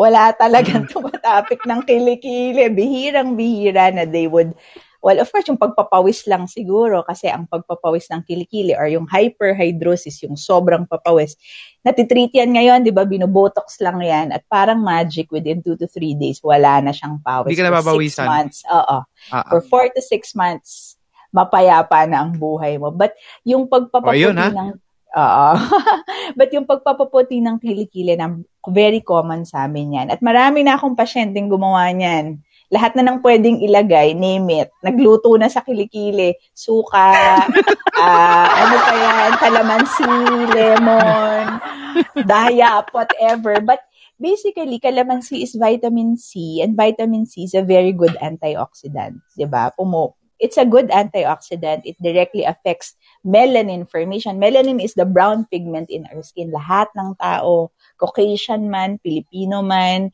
Wala 0.00 0.32
talagang 0.32 0.88
tumatapik 0.92 1.60
ng 1.68 1.84
kilikili. 1.84 2.72
Bihirang-bihira 2.72 3.92
na 3.92 4.08
they 4.08 4.24
would 4.24 4.56
Well, 5.00 5.16
of 5.16 5.32
course, 5.32 5.48
yung 5.48 5.56
pagpapawis 5.56 6.28
lang 6.28 6.44
siguro 6.44 7.00
kasi 7.00 7.32
ang 7.32 7.48
pagpapawis 7.48 8.12
ng 8.12 8.20
kilikili 8.20 8.76
or 8.76 8.84
yung 8.84 9.08
hyperhidrosis, 9.08 10.20
yung 10.28 10.36
sobrang 10.36 10.84
papawis, 10.84 11.40
natitreat 11.80 12.36
yan 12.36 12.52
ngayon, 12.52 12.84
di 12.84 12.92
ba? 12.92 13.08
Binobotox 13.08 13.80
lang 13.80 14.04
yan 14.04 14.28
at 14.28 14.44
parang 14.44 14.84
magic 14.84 15.32
within 15.32 15.64
two 15.64 15.72
to 15.80 15.88
three 15.88 16.12
days, 16.12 16.44
wala 16.44 16.84
na 16.84 16.92
siyang 16.92 17.16
pawis. 17.24 17.48
Hindi 17.48 17.64
ka 17.64 17.64
For 17.64 17.72
nababawisan. 17.72 18.26
Six 18.28 18.28
months, 18.28 18.58
oo. 18.68 18.98
Ah, 19.32 19.40
ah. 19.40 19.48
For 19.48 19.64
four 19.64 19.88
to 19.88 20.04
six 20.04 20.36
months, 20.36 21.00
mapayapa 21.32 22.04
na 22.04 22.28
ang 22.28 22.36
buhay 22.36 22.76
mo. 22.76 22.92
But 22.92 23.16
yung 23.48 23.72
pagpapaputi 23.72 24.20
O, 24.20 24.24
yun, 24.28 24.36
ha? 24.36 24.52
ng... 24.52 24.76
Oo. 25.16 25.48
But 26.38 26.54
yung 26.54 26.66
pagpapaputi 26.68 27.42
ng 27.42 27.58
kilikili, 27.58 28.14
na 28.14 28.38
very 28.70 29.02
common 29.02 29.42
sa 29.42 29.66
amin 29.66 29.98
yan. 29.98 30.06
At 30.12 30.22
marami 30.22 30.62
na 30.62 30.78
akong 30.78 30.94
pasyenteng 30.94 31.50
gumawa 31.50 31.90
niyan. 31.90 32.38
Lahat 32.70 32.94
na 32.94 33.02
nang 33.02 33.18
pwedeng 33.18 33.58
ilagay, 33.58 34.14
name 34.14 34.62
it. 34.62 34.70
Nagluto 34.86 35.34
na 35.34 35.50
sa 35.50 35.58
kilikili, 35.66 36.38
suka, 36.54 37.10
ah, 37.98 38.46
ano 38.46 38.76
pa 38.78 38.94
yan, 38.94 39.30
kalamansi, 39.42 40.12
lemon, 40.54 41.46
daya, 42.30 42.86
whatever. 42.94 43.58
But 43.58 43.82
basically, 44.22 44.78
calamansi 44.78 45.42
is 45.42 45.58
vitamin 45.58 46.14
C, 46.14 46.62
and 46.62 46.78
vitamin 46.78 47.26
C 47.26 47.50
is 47.50 47.58
a 47.58 47.66
very 47.66 47.90
good 47.90 48.14
antioxidant. 48.22 49.18
'di 49.34 49.50
ba? 49.50 49.74
Pumo 49.74 50.19
it's 50.40 50.56
a 50.56 50.66
good 50.66 50.88
antioxidant. 50.88 51.84
It 51.84 52.00
directly 52.00 52.48
affects 52.48 52.96
melanin 53.22 53.84
formation. 53.86 54.40
Melanin 54.40 54.82
is 54.82 54.96
the 54.96 55.04
brown 55.04 55.46
pigment 55.52 55.92
in 55.92 56.08
our 56.10 56.24
skin. 56.24 56.50
Lahat 56.50 56.88
ng 56.96 57.14
tao, 57.20 57.70
Caucasian 58.00 58.72
man, 58.72 58.98
Filipino 59.04 59.60
man, 59.60 60.10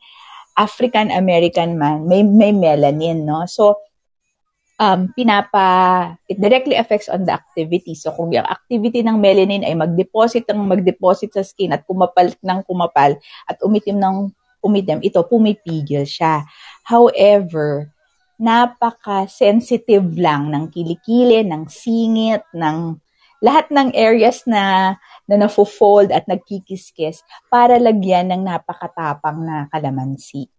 African 0.59 1.09
American 1.09 1.79
man, 1.79 2.05
may 2.05 2.21
may 2.21 2.51
melanin, 2.51 3.23
no? 3.23 3.47
So 3.47 3.79
um 4.77 5.09
pinapa 5.17 6.13
it 6.29 6.37
directly 6.37 6.77
affects 6.77 7.09
on 7.09 7.25
the 7.25 7.33
activity. 7.33 7.97
So 7.97 8.13
kung 8.13 8.29
yung 8.29 8.45
activity 8.45 9.01
ng 9.01 9.17
melanin 9.17 9.65
ay 9.65 9.73
mag-deposit 9.73 10.45
ng 10.51 10.69
mag-deposit 10.69 11.33
sa 11.33 11.41
skin 11.41 11.73
at 11.73 11.87
kumapal 11.87 12.29
ng 12.29 12.59
kumapal 12.67 13.17
at 13.49 13.57
umitim 13.65 13.97
ng 13.97 14.29
umitim, 14.65 14.99
ito 15.05 15.21
pumipigil 15.25 16.03
siya. 16.03 16.43
However, 16.83 17.93
napaka-sensitive 18.37 20.17
lang 20.17 20.53
ng 20.53 20.69
kilikili, 20.69 21.41
ng 21.45 21.65
singit, 21.69 22.45
ng 22.53 22.97
lahat 23.41 23.69
ng 23.69 23.93
areas 23.93 24.45
na 24.49 24.97
na 25.29 25.35
nafo-fold 25.37 26.09
at 26.09 26.25
nagkikiskis 26.25 27.21
para 27.53 27.77
lagyan 27.77 28.33
ng 28.33 28.41
napakatapang 28.47 29.45
na 29.45 29.69
kalamansi. 29.69 30.49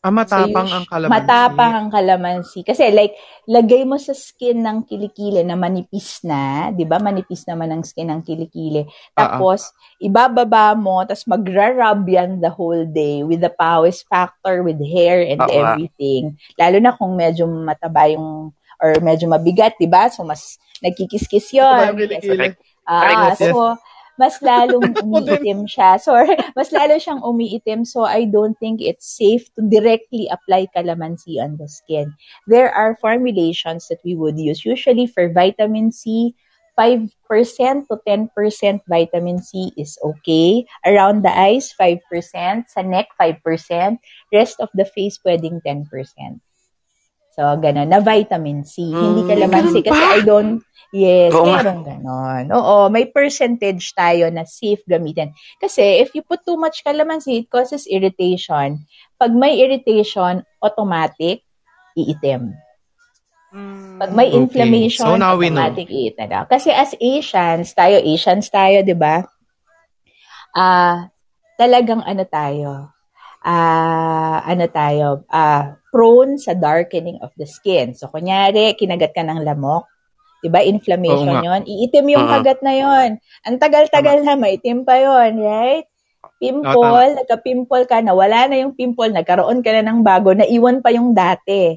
Ah, 0.00 0.08
matapang 0.08 0.64
So, 0.64 0.76
ang 0.80 0.86
kalamansi. 0.88 1.12
Matapang 1.12 1.74
ang 1.76 1.88
kalamansi. 1.92 2.58
Kasi 2.64 2.88
like, 2.88 3.12
lagay 3.44 3.84
mo 3.84 4.00
sa 4.00 4.16
skin 4.16 4.64
ng 4.64 4.88
kilikili 4.88 5.44
na 5.44 5.60
manipis 5.60 6.24
na, 6.24 6.72
di 6.72 6.88
ba? 6.88 6.96
Manipis 6.96 7.44
naman 7.44 7.68
ang 7.68 7.84
skin 7.84 8.08
ng 8.08 8.24
kilikili. 8.24 8.88
Ah, 9.12 9.36
Tapos, 9.36 9.68
ibababa 10.00 10.72
mo, 10.72 11.04
tapos 11.04 11.28
magra-rub 11.28 12.08
yan 12.08 12.40
the 12.40 12.48
whole 12.48 12.88
day 12.88 13.20
with 13.20 13.44
the 13.44 13.52
pawis 13.52 14.00
factor, 14.08 14.64
with 14.64 14.80
hair 14.80 15.20
and 15.20 15.44
nga. 15.44 15.52
everything. 15.52 16.32
Lalo 16.56 16.80
na 16.80 16.96
kung 16.96 17.12
medyo 17.20 17.44
mataba 17.44 18.08
yung, 18.08 18.56
or 18.80 18.96
medyo 19.04 19.28
mabigat, 19.28 19.76
di 19.76 19.84
ba? 19.84 20.08
So, 20.08 20.24
mas 20.24 20.56
nagkikiskis 20.80 21.52
yun. 21.52 21.68
Mataba 21.68 21.92
yung 21.92 22.00
kilikili. 22.08 22.48
Ah, 22.88 23.36
Correct. 23.36 23.52
so, 23.52 23.76
mas 24.20 24.36
lalong 24.44 24.92
umiitim 25.00 25.64
siya. 25.64 25.96
Sorry, 25.96 26.36
mas 26.58 26.68
lalo 26.68 27.00
siyang 27.00 27.24
umiitim. 27.24 27.88
So, 27.88 28.04
I 28.04 28.28
don't 28.28 28.52
think 28.60 28.84
it's 28.84 29.08
safe 29.08 29.48
to 29.56 29.64
directly 29.64 30.28
apply 30.28 30.68
calamansi 30.76 31.40
on 31.40 31.56
the 31.56 31.64
skin. 31.64 32.12
There 32.44 32.68
are 32.68 33.00
formulations 33.00 33.88
that 33.88 34.04
we 34.04 34.12
would 34.12 34.36
use, 34.36 34.68
usually 34.68 35.08
for 35.08 35.32
vitamin 35.32 35.88
C, 35.88 36.36
5% 36.76 37.08
to 37.88 37.96
10% 38.04 38.80
vitamin 38.88 39.38
C 39.40 39.72
is 39.76 39.96
okay. 40.04 40.64
Around 40.84 41.24
the 41.24 41.32
eyes, 41.32 41.72
5%. 41.76 42.00
Sa 42.68 42.80
neck, 42.80 43.08
5%. 43.20 43.40
Rest 44.32 44.56
of 44.60 44.68
the 44.76 44.84
face, 44.84 45.20
pwedeng 45.24 45.60
10%. 45.64 46.40
So, 47.30 47.46
gano'n. 47.56 47.86
Na 47.86 48.02
vitamin 48.02 48.66
C. 48.66 48.82
Hindi 48.82 49.22
kalamansi. 49.22 49.86
Kasi 49.86 50.02
I 50.02 50.20
don't, 50.26 50.58
yes, 50.90 51.30
Oo 51.30 51.46
meron 51.46 51.86
gano'n. 51.86 52.50
Oo, 52.50 52.90
may 52.90 53.06
percentage 53.06 53.94
tayo 53.94 54.26
na 54.34 54.42
safe 54.42 54.82
gamitin. 54.84 55.30
Kasi 55.62 56.02
if 56.02 56.10
you 56.12 56.26
put 56.26 56.42
too 56.42 56.58
much 56.58 56.82
calamansi, 56.82 57.46
it 57.46 57.46
causes 57.46 57.86
irritation. 57.86 58.82
Pag 59.14 59.30
may 59.30 59.62
irritation, 59.62 60.42
automatic, 60.58 61.46
iitim. 61.94 62.50
Pag 64.00 64.10
may 64.16 64.32
Okay. 64.32 64.40
inflammation, 64.40 65.06
So 65.06 65.20
now 65.20 65.38
we 65.38 65.54
know. 65.54 65.62
automatic 65.62 65.86
iitim 65.86 66.28
na. 66.34 66.48
Kasi 66.50 66.74
as 66.74 66.98
Asians, 66.98 67.70
tayo, 67.78 68.02
Asians 68.02 68.50
tayo, 68.50 68.82
di 68.82 68.96
ba? 68.98 69.22
Ah, 70.50 71.06
talagang 71.54 72.02
ano 72.02 72.26
tayo, 72.26 72.90
ah, 73.44 74.44
ano 74.44 74.64
tayo, 74.70 75.24
ah, 75.32 75.76
prone 75.90 76.38
sa 76.38 76.54
darkening 76.54 77.18
of 77.24 77.32
the 77.36 77.46
skin. 77.48 77.92
So, 77.96 78.08
kunyari, 78.12 78.76
kinagat 78.78 79.12
ka 79.16 79.24
ng 79.26 79.42
lamok, 79.42 79.88
di 80.40 80.48
ba, 80.48 80.62
inflammation 80.62 81.36
Oo 81.36 81.40
nga. 81.40 81.60
yon 81.60 81.62
iitim 81.68 82.06
yung 82.14 82.26
Mhm. 82.26 82.32
kagat 82.32 82.60
na 82.64 82.72
yon 82.76 83.10
Ang 83.44 83.56
tagal-tagal 83.60 84.22
na, 84.24 84.36
maitim 84.38 84.84
pa 84.86 84.96
yon 85.00 85.40
right? 85.40 85.84
Pimple, 86.40 86.72
tama. 86.72 87.16
nagka-pimple 87.20 87.84
ka 87.88 88.00
na, 88.00 88.12
wala 88.16 88.48
na 88.48 88.56
yung 88.60 88.72
pimple, 88.72 89.12
nagkaroon 89.12 89.60
ka 89.60 89.72
na 89.76 89.84
ng 89.84 90.00
bago, 90.04 90.32
naiwan 90.32 90.80
pa 90.80 90.92
yung 90.92 91.12
dati. 91.12 91.76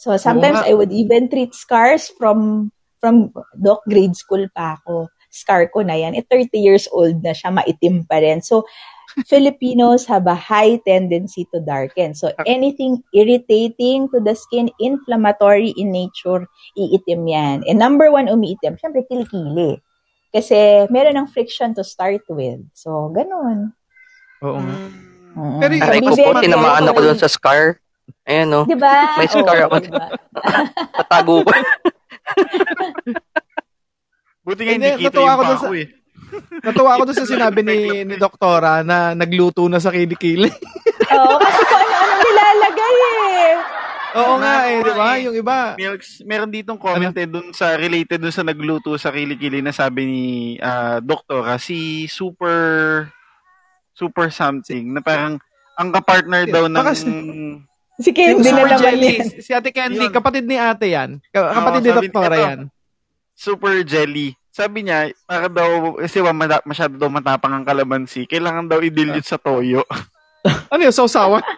So, 0.00 0.16
sometimes 0.16 0.64
nga. 0.64 0.68
I 0.68 0.72
would 0.72 0.92
even 0.92 1.28
treat 1.28 1.52
scars 1.52 2.08
from, 2.16 2.70
from, 3.00 3.32
doc, 3.56 3.84
grade 3.84 4.16
school 4.16 4.48
pa 4.56 4.80
ako. 4.80 5.08
Scar 5.28 5.68
ko 5.68 5.84
na 5.84 5.94
yan. 5.96 6.16
Eh, 6.16 6.24
30 6.24 6.56
years 6.56 6.88
old 6.90 7.20
na 7.20 7.36
siya, 7.36 7.52
maitim 7.52 8.08
pa 8.08 8.18
rin. 8.24 8.40
So, 8.40 8.64
Filipinos 9.26 10.06
have 10.06 10.26
a 10.30 10.34
high 10.38 10.78
tendency 10.86 11.46
to 11.50 11.60
darken. 11.60 12.14
So, 12.14 12.30
anything 12.46 13.02
irritating 13.10 14.08
to 14.14 14.18
the 14.22 14.34
skin, 14.34 14.70
inflammatory 14.78 15.74
in 15.74 15.90
nature, 15.90 16.46
iitim 16.78 17.26
yan. 17.26 17.56
And 17.66 17.78
number 17.78 18.10
one, 18.10 18.30
umiitim, 18.30 18.78
syempre, 18.78 19.02
kilikili. 19.10 19.82
Kasi 20.30 20.86
meron 20.94 21.18
ng 21.18 21.28
friction 21.34 21.74
to 21.74 21.82
start 21.82 22.22
with. 22.30 22.62
So, 22.72 23.10
ganun. 23.10 23.74
Oo 24.46 24.58
nga. 24.62 24.76
Mm. 25.34 25.58
Pero 25.58 25.72
yung- 25.74 25.84
Aray 25.86 26.00
ko 26.02 26.14
po, 26.14 26.30
tinamaan 26.38 26.86
ako 26.86 26.98
dun 27.02 27.18
sa 27.18 27.30
scar. 27.30 27.78
Ayan, 28.26 28.50
no. 28.50 28.62
Di 28.66 28.74
ba? 28.78 29.18
May 29.18 29.26
scar 29.30 29.66
ako. 29.66 29.76
diba? 29.82 30.06
Tatago 30.98 31.34
ko. 31.46 31.50
Buti 34.46 34.62
nga 34.66 34.72
Hindi, 34.74 34.88
kita 35.06 35.18
yung 35.20 35.38
pako 35.38 35.54
sa- 35.60 35.74
eh. 35.76 35.86
Natuwa 36.60 36.90
ako 36.94 37.02
doon 37.06 37.18
sa 37.18 37.26
sinabi 37.26 37.60
ni, 37.60 37.76
ni 38.04 38.14
Doktora 38.14 38.80
na 38.80 39.12
nagluto 39.12 39.64
na 39.66 39.76
sa 39.76 39.88
kilikili. 39.88 40.48
Oo, 41.16 41.34
kasi 41.36 41.60
kung 41.62 41.80
ano-ano 41.80 42.14
nilalagay 42.18 42.94
eh. 42.96 43.52
Oo 44.10 44.34
nga 44.36 44.54
eh, 44.66 44.76
di 44.76 44.92
ba? 44.92 45.08
eh. 45.12 45.20
Yung 45.22 45.36
iba. 45.36 45.58
Milks, 45.76 46.18
meron 46.22 46.50
ditong 46.50 46.74
comment 46.76 47.12
eh 47.12 47.24
dun 47.24 47.50
sa 47.50 47.74
related 47.74 48.18
dun 48.18 48.30
sa 48.30 48.42
nagluto 48.42 48.94
sa 48.94 49.08
kilikili 49.08 49.62
na 49.62 49.70
sabi 49.70 50.02
ni 50.02 50.24
ah, 50.58 50.98
doktora 50.98 51.56
si 51.56 52.04
super 52.06 53.06
super 53.94 54.26
something 54.28 54.90
na 54.90 54.98
parang 54.98 55.38
ang 55.76 55.88
kapartner 55.90 56.44
daw 56.44 56.66
ng 56.66 56.86
Si 58.00 58.16
Candy 58.16 58.48
na 58.48 58.56
Super 58.56 58.64
naman 58.64 58.80
Jelly, 58.80 59.12
yan. 59.14 59.28
si 59.44 59.50
Ate 59.52 59.70
Candy, 59.70 60.00
Yun. 60.00 60.08
kapatid 60.10 60.48
ni 60.48 60.56
ate 60.56 60.88
yan. 60.88 61.20
Ka- 61.28 61.52
Kapatid 61.52 61.80
Oo, 61.80 61.84
ni 61.84 62.08
Doktora 62.08 62.36
yan. 62.40 62.58
super 63.36 63.84
jelly. 63.84 64.39
Sabi 64.50 64.82
niya, 64.82 65.14
para 65.30 65.46
daw, 65.46 65.94
kasi 65.94 66.18
masyado 66.66 66.98
daw 66.98 67.06
matapang 67.06 67.54
ang 67.54 67.62
kalamansi, 67.62 68.26
kailangan 68.26 68.66
daw 68.66 68.82
i-dilute 68.82 69.26
sa 69.26 69.38
toyo. 69.38 69.86
Ano 70.72 70.80
yung 70.80 70.96
sausawan? 70.96 71.44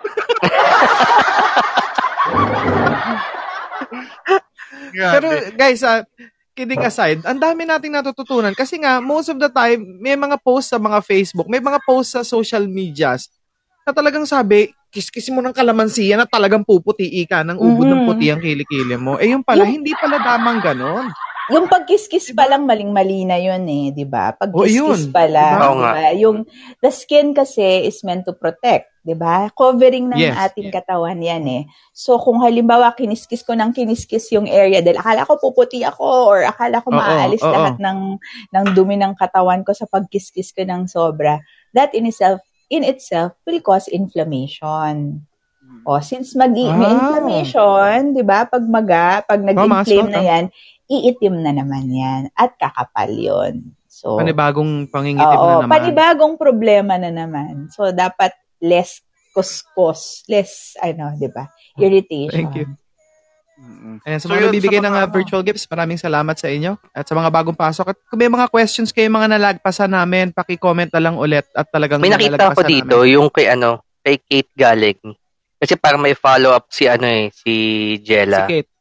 Pero 5.15 5.27
guys, 5.55 5.87
ah, 5.87 6.03
kidding 6.51 6.83
aside, 6.83 7.23
ang 7.23 7.39
dami 7.39 7.63
nating 7.63 7.95
natututunan 7.95 8.51
kasi 8.59 8.83
nga 8.83 8.99
most 8.99 9.31
of 9.31 9.39
the 9.39 9.47
time 9.47 10.03
may 10.03 10.19
mga 10.19 10.35
posts 10.43 10.75
sa 10.75 10.83
mga 10.83 10.99
Facebook, 11.07 11.47
may 11.47 11.63
mga 11.63 11.79
posts 11.87 12.19
sa 12.19 12.23
social 12.27 12.67
medias 12.67 13.31
na 13.87 13.95
talagang 13.95 14.27
sabi, 14.27 14.75
kiskis 14.91 15.31
mo 15.31 15.39
ng 15.41 15.55
kalamansiya 15.55 16.19
na 16.19 16.27
talagang 16.27 16.67
puputi 16.67 17.07
ka 17.23 17.47
ng 17.47 17.63
ubod 17.63 17.87
ng 17.87 18.03
Mhm. 18.03 18.09
puti 18.11 18.27
ang 18.35 18.43
kilikili 18.43 18.99
mo. 18.99 19.17
Eh 19.23 19.31
yung 19.31 19.47
pala, 19.47 19.63
hindi 19.63 19.95
pala 19.95 20.19
damang 20.19 20.59
ganon. 20.59 21.07
Yung 21.53 21.69
pagkiskis 21.69 22.33
pa 22.33 22.49
lang 22.49 22.65
maling-mali 22.65 23.29
na 23.29 23.37
yun 23.37 23.63
eh, 23.69 23.93
di 23.93 24.09
ba? 24.09 24.33
Oh, 24.33 24.37
Pagkiskis 24.41 25.07
yun. 25.07 25.13
pa 25.13 25.29
lang, 25.29 25.61
Oo 25.61 25.77
di 25.77 25.83
nga. 25.85 25.93
ba? 25.93 26.05
Yung, 26.17 26.39
the 26.81 26.89
skin 26.89 27.37
kasi 27.37 27.85
is 27.85 28.01
meant 28.01 28.25
to 28.25 28.33
protect, 28.33 28.89
di 29.05 29.13
ba? 29.13 29.53
Covering 29.53 30.09
ng 30.09 30.17
Yes. 30.17 30.35
ating 30.49 30.73
katawan 30.73 31.21
yan 31.21 31.45
eh. 31.45 31.63
So, 31.93 32.17
kung 32.17 32.41
halimbawa, 32.41 32.97
kiniskis 32.97 33.45
ko 33.45 33.53
ng 33.53 33.71
kiniskis 33.71 34.33
yung 34.33 34.49
area 34.49 34.81
dahil 34.81 34.97
akala 34.97 35.29
ko 35.29 35.37
puputi 35.37 35.85
ako 35.85 36.33
or 36.33 36.39
akala 36.43 36.81
ko 36.81 36.89
maaalis 36.89 37.45
oo. 37.45 37.53
lahat 37.53 37.77
ng, 37.77 38.17
ng 38.49 38.65
dumi 38.73 38.97
ng 38.97 39.13
katawan 39.15 39.61
ko 39.61 39.77
sa 39.77 39.85
pagkiskis 39.85 40.57
ko 40.57 40.65
ng 40.65 40.89
sobra, 40.89 41.37
that 41.77 41.93
in 41.93 42.09
itself, 42.09 42.41
in 42.73 42.81
itself 42.81 43.37
will 43.45 43.61
cause 43.61 43.93
inflammation. 43.93 45.21
O, 45.83 45.99
since 45.99 46.39
mag 46.39 46.55
may 46.55 46.69
Ah. 46.71 46.95
inflammation, 46.95 48.15
'di 48.15 48.23
ba? 48.23 48.47
Pag 48.47 48.63
maga, 48.71 49.19
pag 49.27 49.43
nag-inflame 49.43 50.07
mas- 50.07 50.15
na 50.15 50.23
'yan, 50.23 50.45
iitim 50.93 51.41
na 51.41 51.57
naman 51.57 51.89
'yan 51.89 52.23
at 52.37 52.53
kakapal 52.61 53.09
'yon. 53.09 53.73
So, 53.89 54.17
Panibagong 54.17 54.89
pangingitim 54.89 55.37
oo, 55.37 55.49
na 55.49 55.55
naman. 55.65 55.73
panibagong 55.73 56.35
problema 56.37 56.97
na 56.97 57.09
naman. 57.09 57.69
So, 57.71 57.93
dapat 57.93 58.33
less 58.59 59.01
kuskos, 59.33 60.25
less 60.29 60.77
ano, 60.77 61.17
'di 61.17 61.29
ba? 61.29 61.49
Irritation. 61.77 62.33
Thank 62.33 62.57
you. 62.57 62.67
Mm-mm. 63.53 64.03
Ayan, 64.03 64.19
sa 64.19 64.27
So 64.27 64.33
mga 64.33 64.41
yun, 64.43 64.49
nabibigay 64.51 64.81
sa 64.81 64.85
ng 64.85 64.95
mga 64.97 65.07
uh, 65.07 65.13
virtual 65.13 65.43
gifts, 65.45 65.71
maraming 65.71 66.01
salamat 66.01 66.35
sa 66.35 66.49
inyo. 66.51 66.73
At 66.91 67.07
sa 67.07 67.15
mga 67.15 67.31
bagong 67.31 67.55
pasok. 67.55 67.95
At 67.95 67.99
kung 68.11 68.19
may 68.19 68.27
mga 68.27 68.51
questions 68.51 68.91
kayo, 68.91 69.07
mga 69.07 69.39
nalagpasan 69.39 69.93
namin, 69.93 70.35
paki-comment 70.35 70.91
na 70.91 70.99
lang 70.99 71.15
ulit 71.15 71.47
at 71.53 71.69
talagang 71.71 72.03
May 72.03 72.11
nakita 72.11 72.51
ko 72.51 72.59
nalalagpasan 72.59 72.67
dito, 72.67 72.97
namin. 72.99 73.13
yung 73.15 73.29
kay 73.31 73.47
ano, 73.47 73.71
kay 74.03 74.17
Kate 74.19 74.53
Galing. 74.57 74.99
Kasi 75.63 75.79
parang 75.79 76.03
may 76.03 76.17
follow-up 76.17 76.67
si 76.75 76.91
ano 76.91 77.07
eh, 77.07 77.31
si 77.31 77.53
Si 77.95 78.03
Jella. 78.03 78.51
Kate. 78.51 78.72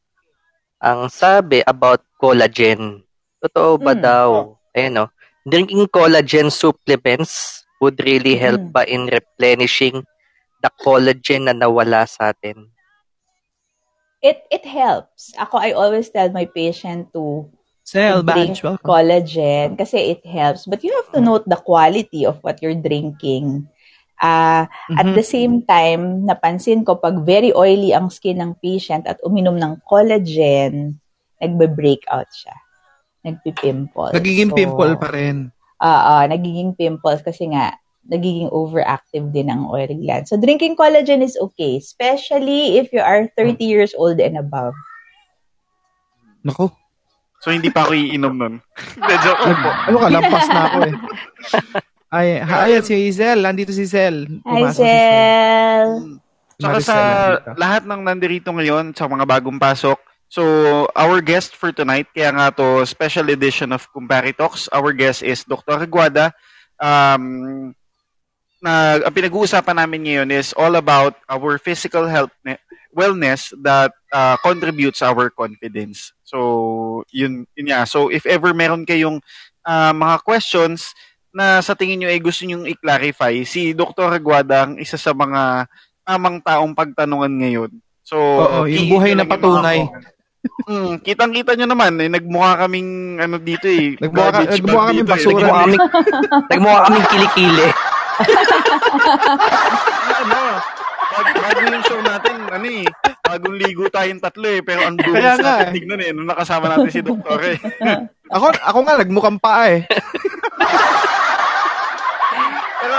Ang 0.81 1.13
sabi 1.13 1.61
about 1.63 2.01
collagen. 2.17 3.05
Totoo 3.37 3.77
ba 3.77 3.93
Hmm. 3.93 4.01
daw? 4.01 4.29
Ayan 4.73 5.05
o. 5.05 5.05
Drinking 5.45 5.85
collagen 5.89 6.49
supplements 6.49 7.61
would 7.77 7.97
really 8.01 8.33
help 8.33 8.61
Mm. 8.61 8.73
ba 8.73 8.81
in 8.85 9.05
replenishing 9.05 10.01
the 10.57 10.69
collagen 10.81 11.45
na 11.45 11.53
nawala 11.53 12.05
sa 12.05 12.33
atin? 12.33 12.69
It 14.21 14.45
it 14.53 14.65
helps. 14.65 15.33
Ako 15.33 15.57
I 15.57 15.73
always 15.73 16.09
tell 16.09 16.29
my 16.29 16.45
patient 16.45 17.09
to 17.13 17.49
Sel, 17.81 18.21
drink 18.21 18.61
collagen 18.85 19.73
kasi 19.73 20.13
it 20.13 20.21
helps. 20.21 20.69
But 20.69 20.85
you 20.85 20.93
have 20.93 21.09
to 21.13 21.21
note 21.21 21.49
the 21.49 21.57
quality 21.57 22.29
of 22.29 22.37
what 22.45 22.61
you're 22.61 22.77
drinking. 22.77 23.65
Ah, 24.21 24.69
At 25.01 25.09
Mhm. 25.09 25.17
the 25.17 25.25
same 25.25 25.55
time, 25.65 26.29
napansin 26.29 26.85
ko 26.85 27.01
pag 27.01 27.25
very 27.25 27.49
oily 27.57 27.89
ang 27.89 28.13
skin 28.13 28.37
ng 28.37 28.53
patient 28.61 29.09
at 29.09 29.17
uminom 29.25 29.57
ng 29.57 29.81
collagen, 29.89 31.01
nagbe-breakout 31.41 32.29
siya. 32.29 32.53
Nagpipimple. 33.25 34.13
Nagiging 34.13 34.53
So, 34.53 34.57
pimple 34.61 34.93
pa 35.01 35.09
rin. 35.09 35.49
Oo, 35.81 36.15
nagiging 36.29 36.77
pimples 36.77 37.25
kasi 37.25 37.49
nga, 37.49 37.73
nagiging 38.05 38.53
overactive 38.53 39.33
din 39.33 39.49
ang 39.49 39.65
oil 39.65 39.89
gland. 39.89 40.29
So, 40.29 40.37
drinking 40.37 40.77
collagen 40.77 41.25
is 41.25 41.33
okay, 41.41 41.81
especially 41.81 42.77
if 42.77 42.93
you 42.93 43.01
are 43.01 43.25
30 43.33 43.65
years 43.65 43.97
old 43.97 44.21
and 44.21 44.37
above. 44.37 44.77
Naku. 46.45 46.69
So, 47.41 47.49
hindi 47.49 47.73
pa 47.73 47.89
ako 47.89 47.97
iinom 47.97 48.37
nun. 48.37 48.61
Joke 49.25 49.49
po. 49.49 49.69
Ano 49.89 49.97
ka, 49.97 50.07
lampas 50.13 50.45
na 50.53 50.61
ako 50.69 50.77
eh. 50.85 50.95
Ay, 52.11 52.43
ha, 52.43 52.67
ayan 52.67 52.83
si 52.83 52.91
Hazel. 52.91 53.39
Nandito 53.39 53.71
si 53.71 53.87
Zel. 53.87 54.43
Hi! 54.43 54.67
Tsaka 56.59 56.77
Maricel 56.77 56.83
sa 56.83 56.97
lahat 57.55 57.87
ng 57.87 58.03
nandirito 58.03 58.51
ngayon, 58.51 58.91
sa 58.91 59.07
mga 59.07 59.23
bagong 59.23 59.55
pasok, 59.55 59.95
so 60.27 60.43
our 60.91 61.23
guest 61.23 61.55
for 61.55 61.71
tonight, 61.71 62.11
kaya 62.11 62.35
nga 62.35 62.51
to 62.51 62.83
special 62.83 63.31
edition 63.31 63.71
of 63.71 63.87
Kumpari 63.95 64.35
Talks, 64.35 64.67
our 64.75 64.91
guest 64.91 65.23
is 65.23 65.47
Dr. 65.47 65.87
Aguada. 65.87 66.35
Um, 66.83 67.71
na, 68.59 68.99
ang 69.01 69.15
pinag-uusapan 69.15 69.79
namin 69.79 70.05
ngayon 70.05 70.29
is 70.35 70.51
all 70.53 70.75
about 70.75 71.15
our 71.31 71.57
physical 71.57 72.05
health 72.05 72.35
ne- 72.43 72.61
wellness 72.91 73.55
that 73.63 73.95
uh, 74.11 74.35
contributes 74.43 74.99
our 74.99 75.31
confidence. 75.31 76.11
So, 76.27 77.07
yun, 77.09 77.47
yun 77.55 77.71
nga. 77.71 77.87
So, 77.87 78.11
if 78.11 78.27
ever 78.27 78.53
meron 78.53 78.83
kayong 78.85 79.23
uh, 79.65 79.95
mga 79.95 80.21
questions 80.27 80.91
na 81.31 81.63
sa 81.63 81.73
tingin 81.73 82.03
nyo 82.03 82.09
ay 82.11 82.19
gusto 82.19 82.43
nyo 82.43 82.67
i-clarify, 82.67 83.43
si 83.43 83.71
Dr. 83.71 84.11
Aguada 84.11 84.67
ang 84.67 84.75
isa 84.77 84.99
sa 84.99 85.15
mga 85.15 85.67
tamang 86.03 86.43
taong 86.43 86.75
pagtanungan 86.75 87.31
ngayon. 87.31 87.71
So, 88.03 88.17
Oo, 88.19 88.67
yung 88.67 88.91
buhay 88.91 89.15
na 89.15 89.23
patunay. 89.23 89.87
Mm, 90.67 90.99
kitang-kita 91.05 91.53
nyo 91.53 91.67
naman, 91.69 91.95
eh, 92.01 92.09
nagmukha 92.09 92.65
kaming 92.65 93.21
ano 93.21 93.37
dito 93.37 93.69
eh. 93.69 93.93
Nagmukha 93.95 94.29
ka- 94.33 94.37
garbage 94.43 94.57
nagmukha 94.59 94.83
kaming 94.89 94.97
dito, 94.97 95.05
eh. 95.05 95.11
basura. 95.13 95.39
Nagmukha 95.39 95.61
kaming, 95.63 95.81
nagmukha 96.51 96.79
kaming 96.83 97.07
kilikili. 97.07 97.67
ano, 100.11 100.39
bag, 101.11 101.27
bago 101.37 101.59
yung 101.61 101.85
show 101.85 102.01
natin, 102.01 102.35
ano 102.49 102.65
eh, 102.67 102.85
bagong 103.21 103.55
ligo 103.55 103.85
tayong 103.87 104.19
tatlo 104.19 104.47
eh, 104.49 104.59
pero 104.59 104.81
ang 104.83 104.97
dulo 104.99 105.15
Kaya 105.15 105.37
sa 105.37 105.41
nga 105.41 105.53
atin 105.61 105.67
eh. 105.69 105.73
tignan 105.77 106.01
eh, 106.03 106.11
nung 106.11 106.27
nakasama 106.27 106.65
natin 106.67 106.89
si 106.91 107.01
Doktor 107.05 107.39
eh. 107.45 107.57
Ako, 108.35 108.47
ako 108.63 108.79
nga, 108.87 108.95
nagmukhang 108.99 109.39
paa 109.43 109.63
eh. 109.75 109.83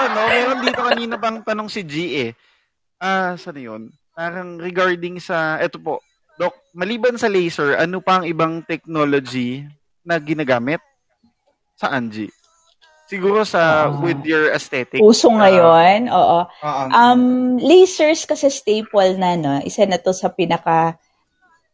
Ano, 0.02 0.20
meron 0.26 0.58
dito 0.66 0.80
kanina 0.82 1.14
bang 1.14 1.38
tanong 1.46 1.68
si 1.70 1.86
G 1.86 1.94
eh. 2.26 2.30
Ah, 2.98 3.38
saan 3.38 3.58
yun? 3.58 3.82
Parang 4.12 4.58
regarding 4.58 5.22
sa, 5.22 5.58
eto 5.62 5.78
po, 5.78 6.02
Dok, 6.40 6.74
maliban 6.74 7.14
sa 7.20 7.28
laser, 7.28 7.76
ano 7.76 8.00
pa 8.00 8.18
ang 8.18 8.26
ibang 8.26 8.64
technology 8.64 9.62
na 10.02 10.16
ginagamit? 10.18 10.80
Saan, 11.76 12.08
G? 12.08 12.26
Siguro 13.06 13.44
sa, 13.44 13.92
Ah. 13.92 14.00
with 14.00 14.24
your 14.24 14.50
aesthetic. 14.50 14.98
Uso 15.04 15.28
ah, 15.28 15.44
ngayon, 15.44 16.08
oo. 16.08 16.38
Oo. 16.48 16.82
Um, 16.88 17.22
lasers 17.60 18.24
kasi 18.24 18.48
staple 18.48 19.20
na, 19.20 19.36
no? 19.36 19.60
Isa 19.60 19.84
na 19.84 20.00
to 20.00 20.16
sa 20.16 20.32
pinaka 20.32 20.96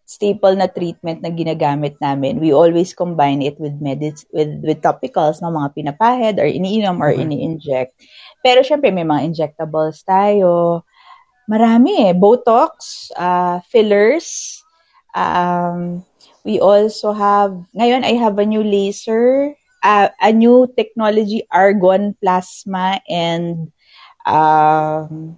staple 0.08 0.56
na 0.56 0.72
treatment 0.72 1.20
na 1.20 1.28
ginagamit 1.28 2.00
namin. 2.00 2.40
We 2.40 2.56
always 2.56 2.96
combine 2.96 3.44
it 3.44 3.60
with 3.60 3.76
medic 3.76 4.16
with 4.32 4.48
with 4.64 4.80
topicals, 4.80 5.44
no? 5.44 5.52
mga 5.52 5.76
pinapahid 5.76 6.40
or 6.40 6.48
iniinom 6.48 6.96
or 7.04 7.12
Mhm. 7.12 7.28
ini-inject. 7.28 7.92
Pero 8.40 8.64
syempre 8.64 8.88
may 8.88 9.04
mga 9.04 9.28
injectables 9.28 10.00
tayo. 10.08 10.80
Marami 11.44 12.08
eh. 12.08 12.16
Botox, 12.16 13.08
uh, 13.20 13.60
fillers. 13.68 14.60
Um, 15.12 16.04
we 16.40 16.56
also 16.56 17.12
have, 17.12 17.52
ngayon 17.76 18.04
I 18.08 18.16
have 18.16 18.40
a 18.40 18.48
new 18.48 18.64
laser, 18.64 19.52
uh, 19.84 20.08
a 20.24 20.32
new 20.32 20.68
technology, 20.72 21.44
argon 21.52 22.16
plasma 22.20 23.00
and 23.08 23.68
um, 24.24 25.36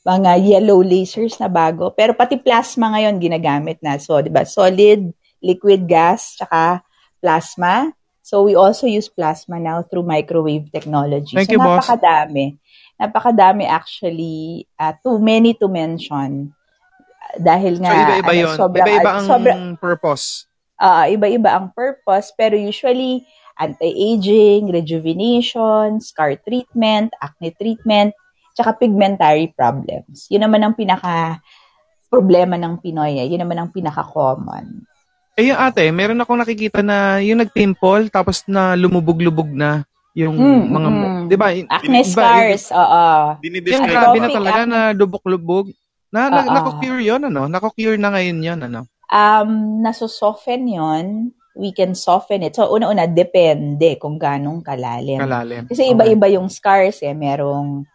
mga 0.00 0.30
yellow 0.40 0.80
lasers 0.80 1.36
na 1.36 1.48
bago. 1.48 1.92
Pero 1.92 2.16
pati 2.16 2.40
plasma 2.40 2.96
ngayon 2.96 3.20
ginagamit 3.20 3.78
na. 3.84 4.00
So, 4.00 4.16
di 4.20 4.32
ba, 4.32 4.48
solid, 4.48 5.12
liquid 5.44 5.84
gas, 5.84 6.40
tsaka 6.40 6.80
plasma. 7.20 7.92
So, 8.24 8.44
we 8.44 8.54
also 8.56 8.86
use 8.86 9.08
plasma 9.08 9.60
now 9.60 9.82
through 9.84 10.06
microwave 10.06 10.72
technology. 10.72 11.36
Thank 11.36 11.52
so, 11.52 11.56
you, 11.56 11.60
boss. 11.60 11.84
napakadami. 11.84 12.56
Napakadami 12.96 13.64
actually. 13.68 14.68
Uh, 14.76 14.92
too 15.00 15.18
many 15.18 15.56
to 15.56 15.68
mention. 15.68 16.52
Dahil 17.36 17.78
So, 17.78 17.82
nga, 17.84 17.92
iba-iba 17.94 18.32
ano, 18.32 18.40
yun. 18.40 18.56
sobrang- 18.56 18.86
Iba-iba 18.88 19.10
ang 19.12 19.26
sobrang- 19.28 19.64
purpose. 19.78 20.46
Ah, 20.80 21.04
iba-iba 21.06 21.60
ang 21.60 21.68
purpose, 21.76 22.32
pero 22.32 22.56
usually 22.56 23.20
anti-aging, 23.60 24.72
rejuvenation, 24.72 26.00
scar 26.00 26.40
treatment, 26.40 27.12
acne 27.20 27.52
treatment, 27.52 28.16
tsaka 28.54 28.76
pigmentary 28.78 29.52
problems. 29.54 30.26
Yun 30.28 30.46
naman 30.46 30.60
ang 30.62 30.74
pinaka 30.74 31.38
problema 32.10 32.58
ng 32.58 32.82
Pinoy. 32.82 33.22
Eh. 33.22 33.26
Yun 33.30 33.46
naman 33.46 33.58
ang 33.62 33.70
pinaka-common. 33.70 34.82
Eh, 35.38 35.54
yung 35.54 35.60
ate, 35.62 35.88
meron 35.94 36.18
akong 36.18 36.42
nakikita 36.42 36.82
na 36.82 37.22
yung 37.22 37.38
nag-pimple, 37.40 38.10
tapos 38.10 38.42
na 38.50 38.74
lumubog-lubog 38.74 39.46
na 39.46 39.86
yung 40.12 40.34
Mm, 40.34 40.62
mga, 40.74 40.88
mm. 40.90 41.20
di 41.30 41.36
ba? 41.38 41.48
Acne 41.70 42.02
scars, 42.02 42.74
oo. 42.74 43.06
Yung 43.38 43.42
Dinidescribe 43.46 43.94
grabe 43.94 44.18
na 44.18 44.28
talaga 44.28 44.60
acne. 44.66 44.72
na 44.74 44.80
lubog-lubog. 44.90 45.70
Na, 46.10 46.26
na, 46.26 46.42
nako-cure 46.50 47.06
yun, 47.06 47.22
ano? 47.30 47.46
Nako-cure 47.46 47.94
na 47.94 48.10
ngayon 48.10 48.38
yun, 48.42 48.60
ano? 48.66 48.80
Um, 49.06 49.78
nasusoften 49.82 50.66
yon 50.66 51.30
we 51.54 51.70
can 51.74 51.94
soften 51.94 52.42
it. 52.42 52.54
So, 52.54 52.70
una-una, 52.70 53.06
depende 53.10 53.98
kung 53.98 54.18
ganong 54.18 54.62
kalalim. 54.62 55.18
Kalalim. 55.18 55.64
Kasi 55.66 55.92
iba-iba 55.92 56.26
yung 56.30 56.48
scars 56.48 57.02
eh. 57.02 57.14
Merong, 57.14 57.86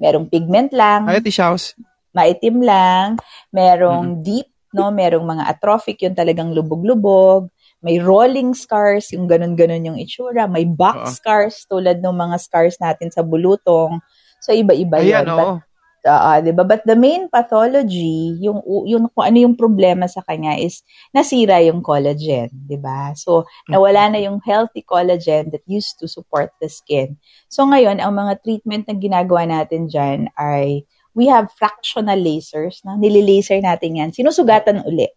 merong 0.00 0.26
pigment 0.26 0.72
lang. 0.72 1.04
Ay, 1.06 1.20
Ate 1.20 1.30
Shaus. 1.30 1.76
maitim 2.10 2.64
lang, 2.64 3.14
Mm-hmm. 3.14 3.52
merong 3.52 4.06
deep, 4.24 4.48
no, 4.72 4.90
merong 4.90 5.26
mga 5.26 5.44
atrophic, 5.46 6.00
yung 6.02 6.14
talagang 6.14 6.50
lubog-lubog, 6.50 7.46
may 7.80 7.96
rolling 7.98 8.52
scars, 8.52 9.08
yung 9.10 9.24
ganun-ganun 9.24 9.84
yung 9.84 9.98
itsura, 9.98 10.44
may 10.44 10.64
box 10.64 10.96
Oo. 10.96 11.14
scars 11.16 11.56
tulad 11.64 11.98
ng 11.98 12.12
mga 12.12 12.36
scars 12.38 12.76
natin 12.76 13.08
sa 13.08 13.22
bulutong. 13.22 14.00
So 14.40 14.52
iba-iba 14.52 15.00
Ayan, 15.00 15.24
yun. 15.24 15.36
But, 15.36 15.69
ah, 16.06 16.38
'di 16.40 16.52
ba? 16.56 16.64
But 16.64 16.84
the 16.88 16.96
main 16.96 17.28
pathology, 17.28 18.36
yung 18.40 18.60
yung 18.86 19.08
kung 19.12 19.24
ano 19.26 19.38
yung 19.40 19.56
problema 19.56 20.06
sa 20.08 20.24
kanya 20.24 20.56
is 20.56 20.80
nasira 21.12 21.60
yung 21.64 21.84
collagen, 21.84 22.48
'di 22.52 22.78
ba? 22.80 23.12
So 23.16 23.44
nawala 23.68 24.12
na 24.12 24.20
yung 24.20 24.40
healthy 24.44 24.84
collagen 24.84 25.52
that 25.52 25.64
used 25.68 26.00
to 26.00 26.06
support 26.08 26.52
the 26.60 26.68
skin. 26.70 27.16
So 27.52 27.66
ngayon, 27.68 28.00
ang 28.00 28.16
mga 28.16 28.40
treatment 28.44 28.88
na 28.88 28.96
ginagawa 28.96 29.44
natin 29.44 29.90
diyan 29.90 30.32
ay 30.38 30.84
we 31.12 31.26
have 31.26 31.50
fractional 31.58 32.16
lasers, 32.16 32.80
no? 32.86 32.94
Nililaser 32.94 33.58
natin 33.58 33.98
yan. 33.98 34.08
Sinusugatan 34.14 34.86
uli. 34.86 35.10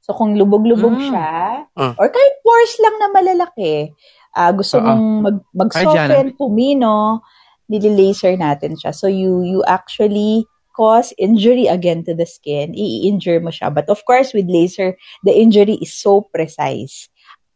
So, 0.00 0.16
kung 0.16 0.34
lubog-lubog 0.34 0.96
Mm. 0.96 1.06
siya, 1.06 1.30
Mm. 1.70 1.94
or 1.94 2.06
kahit 2.10 2.34
pores 2.42 2.74
lang 2.82 2.96
na 2.98 3.08
malalaki, 3.14 3.94
ah, 4.34 4.50
gusto 4.50 4.80
Oo. 4.80 4.84
mong 4.84 5.04
mag, 5.22 5.36
mag-soften, 5.54 6.34
pumino, 6.34 7.22
nililaser 7.70 8.34
natin 8.34 8.74
siya. 8.74 8.90
So, 8.90 9.06
you, 9.06 9.46
you 9.46 9.62
actually 9.70 10.50
cause 10.74 11.14
injury 11.20 11.70
again 11.70 12.02
to 12.04 12.14
the 12.14 12.26
skin. 12.26 12.74
I-injure 12.74 13.38
mo 13.38 13.54
siya. 13.54 13.70
But 13.70 13.86
of 13.86 14.02
course, 14.04 14.34
with 14.34 14.50
laser, 14.50 14.98
the 15.22 15.34
injury 15.34 15.78
is 15.78 15.94
so 15.94 16.26
precise. 16.34 17.06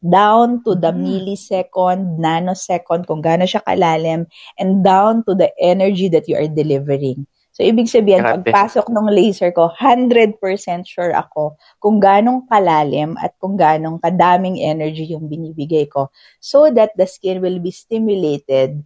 Down 0.04 0.60
to 0.68 0.76
the 0.76 0.92
Mm. 0.92 1.00
millisecond, 1.00 2.20
nanosecond, 2.20 3.08
kung 3.08 3.24
gaano 3.24 3.48
siya 3.48 3.64
kalalim, 3.64 4.28
and 4.60 4.84
down 4.84 5.24
to 5.24 5.32
the 5.32 5.48
energy 5.56 6.12
that 6.12 6.28
you 6.28 6.36
are 6.36 6.46
delivering. 6.46 7.24
So, 7.54 7.62
ibig 7.62 7.86
sabihin, 7.86 8.26
Grabe. 8.26 8.50
pagpasok 8.50 8.90
ng 8.90 9.08
laser 9.14 9.54
ko, 9.54 9.70
100% 9.70 10.84
sure 10.90 11.14
ako 11.14 11.54
kung 11.78 12.02
ganong 12.02 12.50
kalalim 12.50 13.14
at 13.22 13.32
kung 13.38 13.54
ganong 13.54 14.02
kadaming 14.02 14.58
energy 14.58 15.06
yung 15.06 15.30
binibigay 15.30 15.86
ko 15.86 16.10
so 16.42 16.66
that 16.74 16.90
the 16.98 17.06
skin 17.06 17.38
will 17.38 17.62
be 17.62 17.70
stimulated 17.70 18.82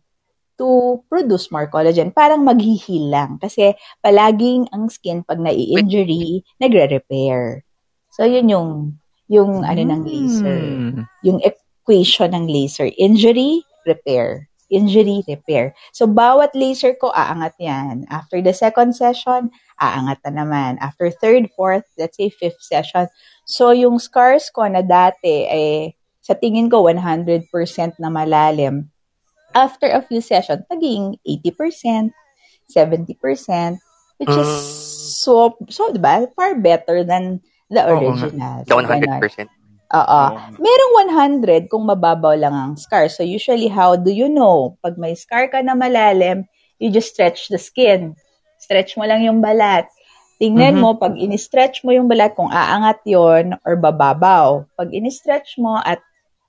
to 0.58 1.00
produce 1.06 1.48
more 1.54 1.70
collagen. 1.70 2.10
Parang 2.10 2.42
maghihil 2.42 3.08
lang. 3.08 3.38
Kasi 3.38 3.78
palaging 4.02 4.66
ang 4.74 4.90
skin 4.90 5.22
pag 5.22 5.38
nai-injury, 5.38 6.42
nagre-repair. 6.58 7.62
So, 8.12 8.26
yun 8.26 8.50
yung, 8.50 8.70
yung 9.30 9.62
ano 9.62 9.80
ng 9.80 10.02
laser. 10.02 10.60
Mm. 10.60 11.02
Yung 11.22 11.38
equation 11.40 12.34
ng 12.34 12.50
laser. 12.50 12.90
Injury, 12.98 13.62
repair. 13.86 14.50
Injury, 14.68 15.24
repair. 15.24 15.72
So, 15.96 16.04
bawat 16.04 16.52
laser 16.52 16.92
ko, 16.98 17.08
aangat 17.14 17.56
yan. 17.56 18.04
After 18.12 18.42
the 18.42 18.52
second 18.52 18.92
session, 18.92 19.48
aangat 19.80 20.20
na 20.28 20.44
naman. 20.44 20.76
After 20.82 21.08
third, 21.08 21.48
fourth, 21.56 21.88
let's 21.96 22.18
say 22.18 22.28
fifth 22.28 22.60
session. 22.60 23.08
So, 23.48 23.72
yung 23.72 23.96
scars 23.96 24.52
ko 24.52 24.68
na 24.68 24.84
dati, 24.84 25.48
eh, 25.48 25.96
sa 26.20 26.36
tingin 26.36 26.68
ko, 26.68 26.84
100% 26.84 27.48
na 27.96 28.12
malalim. 28.12 28.92
After 29.56 29.88
a 29.88 30.04
few 30.04 30.20
sessions, 30.20 30.64
naging 30.68 31.16
80%, 31.24 32.12
70%, 32.68 33.80
which 34.20 34.28
is 34.28 34.48
Mm. 34.48 34.60
so, 35.24 35.34
so, 35.72 35.88
di 35.92 36.00
ba? 36.00 36.28
Far 36.36 36.58
better 36.60 37.02
than 37.02 37.40
the 37.72 37.82
original. 37.88 38.64
The 38.64 38.72
So, 38.72 38.80
ganon. 38.84 39.20
100%. 39.24 39.48
Oo. 39.88 40.22
Merong 40.60 40.94
100 41.08 41.72
kung 41.72 41.88
mababaw 41.88 42.36
lang 42.36 42.52
ang 42.52 42.72
scar. 42.76 43.08
So 43.08 43.24
usually, 43.24 43.72
how 43.72 43.96
do 43.96 44.12
you 44.12 44.28
know? 44.28 44.76
Pag 44.84 45.00
may 45.00 45.16
scar 45.16 45.48
ka 45.48 45.64
na 45.64 45.72
malalim, 45.72 46.44
you 46.76 46.92
just 46.92 47.16
stretch 47.16 47.48
the 47.48 47.56
skin. 47.56 48.12
Stretch 48.60 49.00
mo 49.00 49.08
lang 49.08 49.24
yung 49.24 49.40
balat. 49.40 49.88
Tingnan 50.38 50.76
Mhm. 50.76 50.82
mo, 50.84 50.88
pag 50.94 51.16
in-stretch 51.18 51.82
mo 51.82 51.90
yung 51.90 52.06
balat, 52.06 52.36
kung 52.36 52.52
aangat 52.52 53.00
yon 53.08 53.56
or 53.64 53.74
bababaw. 53.80 54.62
Pag 54.76 54.92
in-stretch 54.92 55.56
mo 55.58 55.80
at 55.82 55.98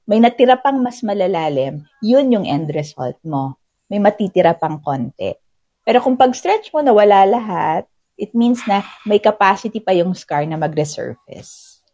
may 0.10 0.18
natira 0.18 0.58
pang 0.58 0.82
mas 0.82 1.06
malalalim, 1.06 1.86
yun 2.02 2.34
yung 2.34 2.50
end 2.50 2.66
result 2.74 3.22
mo. 3.22 3.62
May 3.94 4.02
matitira 4.02 4.58
pang 4.58 4.82
konti. 4.82 5.38
Pero 5.86 6.02
kung 6.02 6.18
pag-stretch 6.18 6.74
mo 6.74 6.82
na 6.82 6.90
wala 6.90 7.30
lahat, 7.30 7.86
it 8.18 8.34
means 8.34 8.58
na 8.66 8.82
may 9.06 9.22
capacity 9.22 9.78
pa 9.78 9.94
yung 9.94 10.18
scar 10.18 10.50
na 10.50 10.58
mag-resurface. 10.58 11.86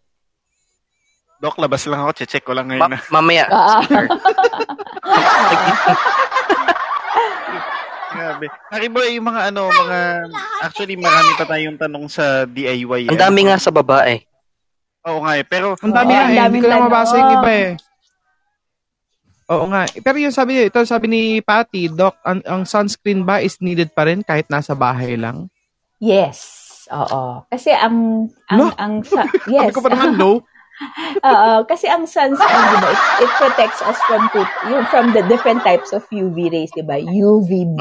Dok, 1.43 1.59
labas 1.59 1.83
lang 1.91 2.07
ako. 2.07 2.23
Che-check 2.23 2.47
ko 2.47 2.55
lang 2.55 2.71
ngayon 2.71 2.87
na. 2.87 3.03
Ma- 3.03 3.19
mamaya. 3.19 3.51
Ah. 3.55 3.83
Grabe. 8.15 8.47
Nakiboy 8.71 9.19
yung 9.19 9.27
mga 9.27 9.51
ano, 9.51 9.67
mga... 9.67 9.99
Actually, 10.63 10.95
marami 10.95 11.35
pa 11.35 11.43
tayong 11.43 11.75
tanong 11.75 12.07
sa 12.07 12.47
DIY. 12.47 13.11
Ang 13.11 13.19
dami 13.19 13.51
nga 13.51 13.59
sa 13.59 13.75
babae. 13.75 14.23
Oo 15.03 15.19
nga 15.27 15.35
eh. 15.35 15.43
Pero, 15.43 15.75
Ang 15.83 15.91
dami 15.91 16.15
nga 16.15 16.31
eh. 16.31 16.47
Hindi 16.47 16.63
ko 16.63 16.71
lang 16.71 16.87
mabasa 16.87 17.19
yung 17.19 17.43
iba 17.43 17.51
eh. 17.51 17.75
Oo 19.53 19.65
nga. 19.69 19.85
Pero 20.01 20.17
yung 20.17 20.33
sabi 20.33 20.57
niyo, 20.57 20.63
ito 20.65 20.81
sabi 20.89 21.05
ni 21.05 21.21
Patty, 21.37 21.93
Doc, 21.93 22.17
ang, 22.25 22.41
ang 22.49 22.65
sunscreen 22.65 23.21
ba 23.21 23.41
is 23.41 23.61
needed 23.61 23.93
pa 23.93 24.09
rin 24.09 24.25
kahit 24.25 24.49
nasa 24.49 24.73
bahay 24.73 25.13
lang? 25.13 25.53
Yes. 26.01 26.65
Oo. 26.89 27.45
Kasi 27.49 27.73
ang 27.73 28.29
ang 28.49 28.57
No? 28.57 28.65
ang 28.77 28.93
sa, 29.09 29.25
Sabi 29.25 29.53
yes. 29.53 29.73
ko 29.73 29.81
pa 29.85 29.93
naman, 29.93 30.17
no. 30.17 30.41
Oo, 31.31 31.63
kasi 31.63 31.87
ang 31.87 32.03
sunscreen, 32.03 32.63
di 32.67 32.77
ba, 32.83 32.89
it, 32.91 33.01
it 33.23 33.31
protects 33.39 33.79
us 33.79 33.95
from 34.11 34.27
two, 34.35 34.43
yung 34.67 34.83
from 34.91 35.15
the 35.15 35.23
different 35.31 35.63
types 35.63 35.95
of 35.95 36.03
UV 36.11 36.51
rays, 36.51 36.73
di 36.75 36.83
ba? 36.83 36.99
UVB 36.99 37.79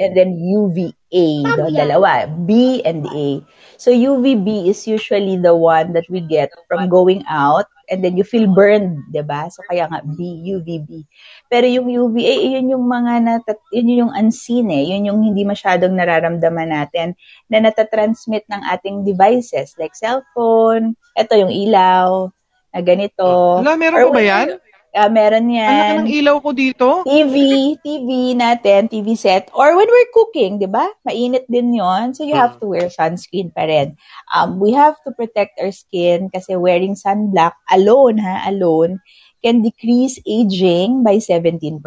and 0.00 0.12
then 0.18 0.34
UVA, 0.34 1.26
do, 1.46 1.70
dalawa, 1.70 2.26
B 2.42 2.82
and 2.82 3.06
A. 3.06 3.38
So 3.82 3.90
UVB 3.90 4.70
is 4.70 4.86
usually 4.86 5.42
the 5.42 5.58
one 5.58 5.90
that 5.98 6.06
we 6.06 6.22
get 6.22 6.54
from 6.70 6.86
going 6.86 7.26
out 7.26 7.66
and 7.90 7.98
then 7.98 8.14
you 8.14 8.22
feel 8.22 8.46
burned, 8.46 9.10
'di 9.10 9.26
ba? 9.26 9.50
So 9.50 9.66
kaya 9.66 9.90
nga 9.90 10.06
B, 10.06 10.22
UVB. 10.54 11.02
Pero 11.50 11.66
yung 11.66 11.90
UVA, 11.90 12.54
yun 12.54 12.70
yung 12.70 12.86
mga 12.86 13.26
natat, 13.26 13.58
yun 13.74 14.06
yung 14.06 14.12
unseen 14.14 14.70
eh, 14.70 14.86
yun 14.86 15.10
yung 15.10 15.18
hindi 15.26 15.42
masyadong 15.42 15.98
nararamdaman 15.98 16.70
natin 16.70 17.18
na 17.50 17.58
natatransmit 17.58 18.46
ng 18.46 18.62
ating 18.70 19.02
devices 19.02 19.74
like 19.82 19.98
cellphone, 19.98 20.94
eto 21.18 21.34
yung 21.34 21.50
ilaw, 21.50 22.30
na 22.70 22.80
ganito. 22.86 23.58
Wala, 23.66 23.74
meron 23.74 23.98
Or 23.98 24.14
ba 24.14 24.22
yan? 24.22 24.62
Ah, 24.92 25.08
meron 25.08 25.48
Ang 25.48 25.56
yan. 25.56 25.92
ng 26.04 26.10
ilaw 26.20 26.36
ko 26.44 26.52
dito. 26.52 27.00
TV, 27.08 27.36
TV 27.80 28.36
natin, 28.36 28.92
TV 28.92 29.16
set. 29.16 29.48
Or 29.56 29.72
when 29.72 29.88
we're 29.88 30.12
cooking, 30.12 30.60
di 30.60 30.68
ba? 30.68 30.84
Mainit 31.08 31.48
din 31.48 31.72
yon 31.72 32.12
So 32.12 32.28
you 32.28 32.36
have 32.36 32.60
to 32.60 32.68
wear 32.68 32.92
sunscreen 32.92 33.48
pa 33.56 33.64
rin. 33.64 33.96
Um, 34.28 34.60
we 34.60 34.76
have 34.76 35.00
to 35.08 35.16
protect 35.16 35.56
our 35.64 35.72
skin 35.72 36.28
kasi 36.28 36.60
wearing 36.60 36.92
sunblock 36.92 37.56
alone, 37.72 38.20
ha, 38.20 38.44
alone, 38.52 39.00
can 39.40 39.64
decrease 39.64 40.20
aging 40.28 41.00
by 41.00 41.16
17%. 41.24 41.80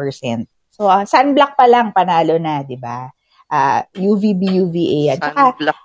So 0.74 0.90
uh, 0.90 1.06
sunblock 1.06 1.54
pa 1.54 1.70
lang, 1.70 1.94
panalo 1.94 2.42
na, 2.42 2.66
di 2.66 2.74
ba? 2.74 3.06
Uh, 3.46 3.86
UVB, 3.94 4.66
UVA. 4.66 5.14
At 5.14 5.22
saka, 5.22 5.54
Sunblock. 5.54 5.78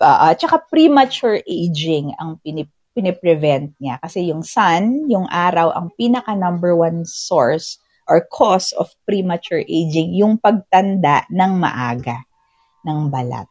uh, 0.00 0.32
tsaka 0.32 0.64
premature 0.64 1.44
aging 1.44 2.16
ang 2.16 2.40
pinip 2.40 2.72
piniprevent 2.98 3.78
niya. 3.78 4.02
Kasi 4.02 4.26
yung 4.26 4.42
sun, 4.42 5.06
yung 5.06 5.30
araw, 5.30 5.70
ang 5.70 5.94
pinaka 5.94 6.34
number 6.34 6.74
one 6.74 7.06
source 7.06 7.78
or 8.10 8.26
cause 8.34 8.74
of 8.74 8.90
premature 9.06 9.62
aging, 9.70 10.18
yung 10.18 10.34
pagtanda 10.42 11.22
ng 11.30 11.62
maaga 11.62 12.26
ng 12.82 13.06
balat. 13.06 13.46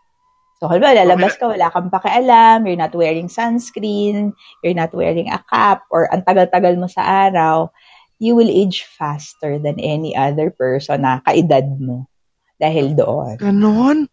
So, 0.59 0.67
halimbawa, 0.67 1.05
lalabas 1.05 1.37
ka, 1.37 1.47
wala 1.47 1.69
kang 1.69 1.93
pakialam, 1.93 2.65
you're 2.65 2.81
not 2.81 2.91
wearing 2.91 3.29
sunscreen, 3.29 4.33
you're 4.65 4.75
not 4.75 4.91
wearing 4.91 5.29
a 5.29 5.39
cap, 5.47 5.85
or 5.93 6.09
ang 6.09 6.25
tagal-tagal 6.25 6.75
mo 6.75 6.89
sa 6.89 7.29
araw, 7.29 7.69
you 8.17 8.33
will 8.33 8.49
age 8.49 8.83
faster 8.97 9.61
than 9.61 9.77
any 9.77 10.17
other 10.17 10.49
person 10.49 11.05
na 11.05 11.21
kaedad 11.21 11.69
mo. 11.77 12.09
Dahil 12.57 12.97
doon. 12.97 13.37
Ganon. 13.37 14.09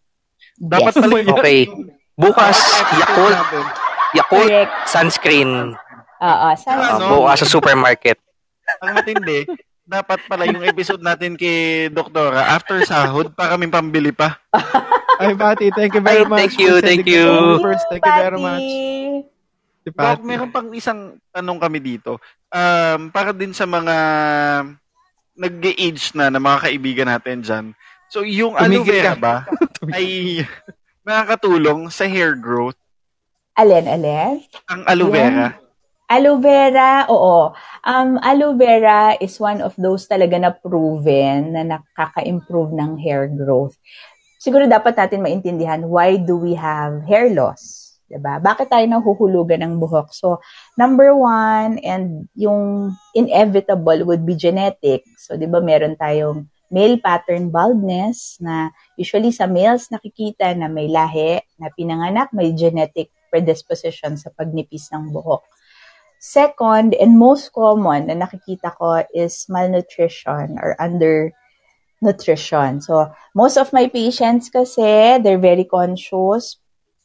Dapat 0.61 0.93
Yes. 0.93 1.01
pala 1.01 1.13
Okay. 1.41 1.65
Bukas, 2.15 2.55
Yakult, 2.95 3.35
Yakult 4.15 4.47
Correct. 4.47 4.73
sunscreen. 4.87 5.75
Oo, 6.15 6.47
Uh, 6.47 6.55
sunscreen. 6.55 7.09
bukas 7.11 7.37
sa 7.37 7.47
supermarket. 7.47 8.17
Ang 8.81 8.95
matindi, 8.95 9.45
dapat 9.83 10.19
pala 10.25 10.43
yung 10.45 10.63
episode 10.63 10.99
natin 10.99 11.35
kay 11.35 11.87
Doktora, 11.87 12.49
after 12.49 12.81
sahod, 12.81 13.29
pa 13.29 13.51
kami 13.51 13.67
pambili 13.67 14.09
pa. 14.09 14.39
Ay, 15.15 15.31
Pati, 15.31 15.71
thank 15.71 15.93
you 15.93 16.01
very 16.01 16.23
Ay, 16.23 16.27
much. 16.27 16.39
thank 16.41 16.55
you, 16.57 16.73
thank 16.79 17.05
you. 17.05 17.23
offers. 17.55 17.79
Thank 17.87 18.01
you 18.01 18.15
very 18.17 18.35
much. 18.37 18.67
Si 19.79 19.89
Pati. 19.89 20.19
meron 20.21 20.49
pang 20.49 20.67
isang 20.71 20.99
tanong 21.29 21.55
kami 21.55 21.79
dito. 21.79 22.17
Um, 22.49 23.11
para 23.11 23.31
din 23.31 23.51
sa 23.51 23.63
mga 23.63 23.95
nag-age 25.33 26.11
na 26.13 26.27
na 26.27 26.39
mga 26.39 26.59
kaibigan 26.63 27.07
natin 27.07 27.39
dyan. 27.39 27.65
So, 28.07 28.23
yung 28.23 28.55
aloe 28.55 28.81
Tumigil 28.81 28.91
vera 29.03 29.13
ka. 29.13 29.19
ba 29.19 29.35
ay 29.95 30.41
nakakatulong 31.01 31.87
sa 31.89 32.03
hair 32.03 32.33
growth? 32.33 32.79
Alin, 33.55 33.87
alin? 33.87 34.43
Ang 34.67 34.83
aloe 34.83 35.11
vera. 35.15 35.47
Aloe 36.11 36.43
vera, 36.43 37.07
oo. 37.07 37.55
Um, 37.87 38.19
aloe 38.19 38.51
vera 38.59 39.15
is 39.23 39.39
one 39.39 39.63
of 39.63 39.71
those 39.79 40.11
talaga 40.11 40.35
na 40.35 40.51
proven 40.51 41.55
na 41.55 41.63
nakaka-improve 41.63 42.75
ng 42.75 42.99
hair 42.99 43.31
growth. 43.31 43.79
Siguro 44.43 44.67
dapat 44.67 44.99
natin 44.99 45.23
maintindihan 45.23 45.87
why 45.87 46.19
do 46.19 46.35
we 46.35 46.51
have 46.51 46.99
hair 47.07 47.31
loss? 47.31 47.95
'Di 48.11 48.19
ba? 48.19 48.43
Bakit 48.43 48.67
tayo 48.67 48.85
nahuhulugan 48.91 49.63
ng 49.63 49.79
buhok? 49.79 50.11
So, 50.11 50.43
number 50.75 51.15
one, 51.15 51.79
and 51.79 52.27
yung 52.35 52.91
inevitable 53.15 54.03
would 54.03 54.27
be 54.27 54.35
genetic. 54.35 55.07
So, 55.15 55.39
'di 55.39 55.47
ba 55.47 55.63
meron 55.63 55.95
tayong 55.95 56.51
male 56.67 56.99
pattern 56.99 57.55
baldness 57.55 58.35
na 58.43 58.67
usually 58.99 59.31
sa 59.31 59.47
males 59.47 59.87
nakikita 59.87 60.51
na 60.59 60.67
may 60.67 60.91
lahi, 60.91 61.39
na 61.55 61.71
pinanganak, 61.71 62.35
may 62.35 62.51
genetic 62.51 63.14
predisposition 63.35 64.15
sa 64.15 64.31
pagnipis 64.31 64.87
ng 64.95 65.11
buhok. 65.11 65.43
Second, 66.23 66.95
and 66.95 67.19
most 67.19 67.51
common 67.51 68.07
na 68.07 68.15
nakikita 68.15 68.71
ko 68.79 69.03
is 69.11 69.43
malnutrition 69.51 70.55
or 70.57 70.73
undernutrition. 70.79 72.81
So, 72.81 73.11
most 73.35 73.59
of 73.59 73.75
my 73.75 73.91
patients 73.91 74.49
kasi, 74.49 75.19
they're 75.19 75.37
very 75.37 75.67
conscious, 75.67 76.57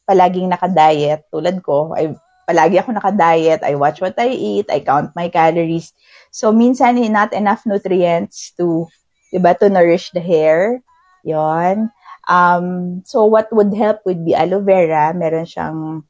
palaging 0.09 0.49
nakadiet. 0.49 1.29
Tulad 1.29 1.61
ko, 1.61 1.93
I, 1.93 2.17
palagi 2.49 2.81
ako 2.81 2.97
nakadiet. 2.97 3.61
I 3.61 3.77
watch 3.77 4.01
what 4.01 4.17
I 4.17 4.33
eat. 4.33 4.73
I 4.73 4.81
count 4.81 5.13
my 5.13 5.29
calories. 5.29 5.93
So, 6.33 6.49
minsan, 6.49 6.97
eh, 6.97 7.11
not 7.11 7.37
enough 7.37 7.61
nutrients 7.67 8.57
to, 8.57 8.89
diba, 9.29 9.53
to 9.59 9.69
nourish 9.69 10.09
the 10.17 10.23
hair. 10.23 10.81
Yon. 11.21 11.93
Um, 12.25 13.05
so, 13.05 13.29
what 13.29 13.53
would 13.53 13.77
help 13.77 14.01
would 14.09 14.25
be 14.25 14.33
aloe 14.33 14.65
vera. 14.65 15.13
Meron 15.13 15.45
siyang 15.45 16.09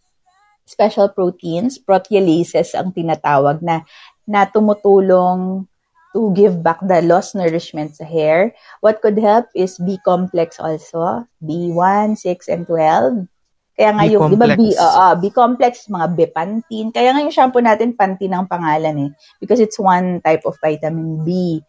special 0.72 1.12
proteins, 1.12 1.76
proteolases 1.76 2.72
ang 2.72 2.96
tinatawag 2.96 3.60
na 3.60 3.84
na 4.24 4.48
tumutulong 4.48 5.68
to 6.12 6.32
give 6.32 6.60
back 6.60 6.80
the 6.84 7.00
lost 7.04 7.36
nourishment 7.36 7.96
sa 7.96 8.04
hair. 8.04 8.52
What 8.80 9.00
could 9.00 9.20
help 9.20 9.48
is 9.52 9.76
B 9.80 10.00
complex 10.04 10.60
also, 10.60 11.28
B1, 11.40 12.20
6, 12.20 12.48
and 12.48 12.64
12. 12.68 13.28
Kaya 13.72 13.90
nga 13.96 14.04
yung, 14.06 14.28
di 14.28 14.36
ba, 14.36 14.52
B, 14.52 14.76
B-complex. 14.76 14.76
oo, 14.78 15.06
B 15.16 15.24
complex, 15.32 15.74
mga 15.88 16.08
Bepantene. 16.14 16.92
Kaya 16.92 17.16
nga 17.16 17.24
yung 17.24 17.32
shampoo 17.32 17.64
natin, 17.64 17.96
Pantene 17.96 18.36
ang 18.36 18.46
pangalan 18.46 19.08
eh. 19.08 19.12
Because 19.40 19.64
it's 19.64 19.80
one 19.80 20.20
type 20.20 20.44
of 20.44 20.60
vitamin 20.60 21.24
B. 21.24 21.64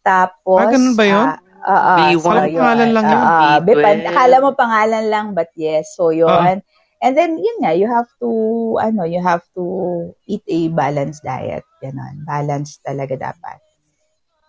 Tapos, 0.00 0.62
Ah, 0.62 0.72
ganun 0.72 0.94
ba 0.94 1.04
yun? 1.04 1.26
ah, 1.26 1.38
ah, 1.66 1.98
B1? 2.08 2.22
so 2.22 2.30
pangalan 2.56 2.90
lang 2.94 3.04
yun, 3.04 3.20
Ah, 3.20 3.26
ah, 3.26 3.58
B12. 3.58 3.66
Bepan- 3.66 4.06
akala 4.06 4.36
mo 4.38 4.48
pangalan 4.54 5.04
lang, 5.10 5.26
but 5.34 5.50
yes. 5.52 5.98
So, 5.98 6.14
yun. 6.14 6.30
Ah. 6.30 6.69
And 7.00 7.16
then, 7.16 7.40
yun 7.40 7.64
nga, 7.64 7.72
you 7.72 7.88
have 7.88 8.12
to, 8.20 8.28
ano, 8.76 9.08
you 9.08 9.24
have 9.24 9.40
to 9.56 9.64
eat 10.28 10.44
a 10.44 10.68
balanced 10.68 11.24
diet. 11.24 11.64
Ganon. 11.80 12.28
Balanced 12.28 12.84
talaga 12.84 13.16
dapat. 13.16 13.56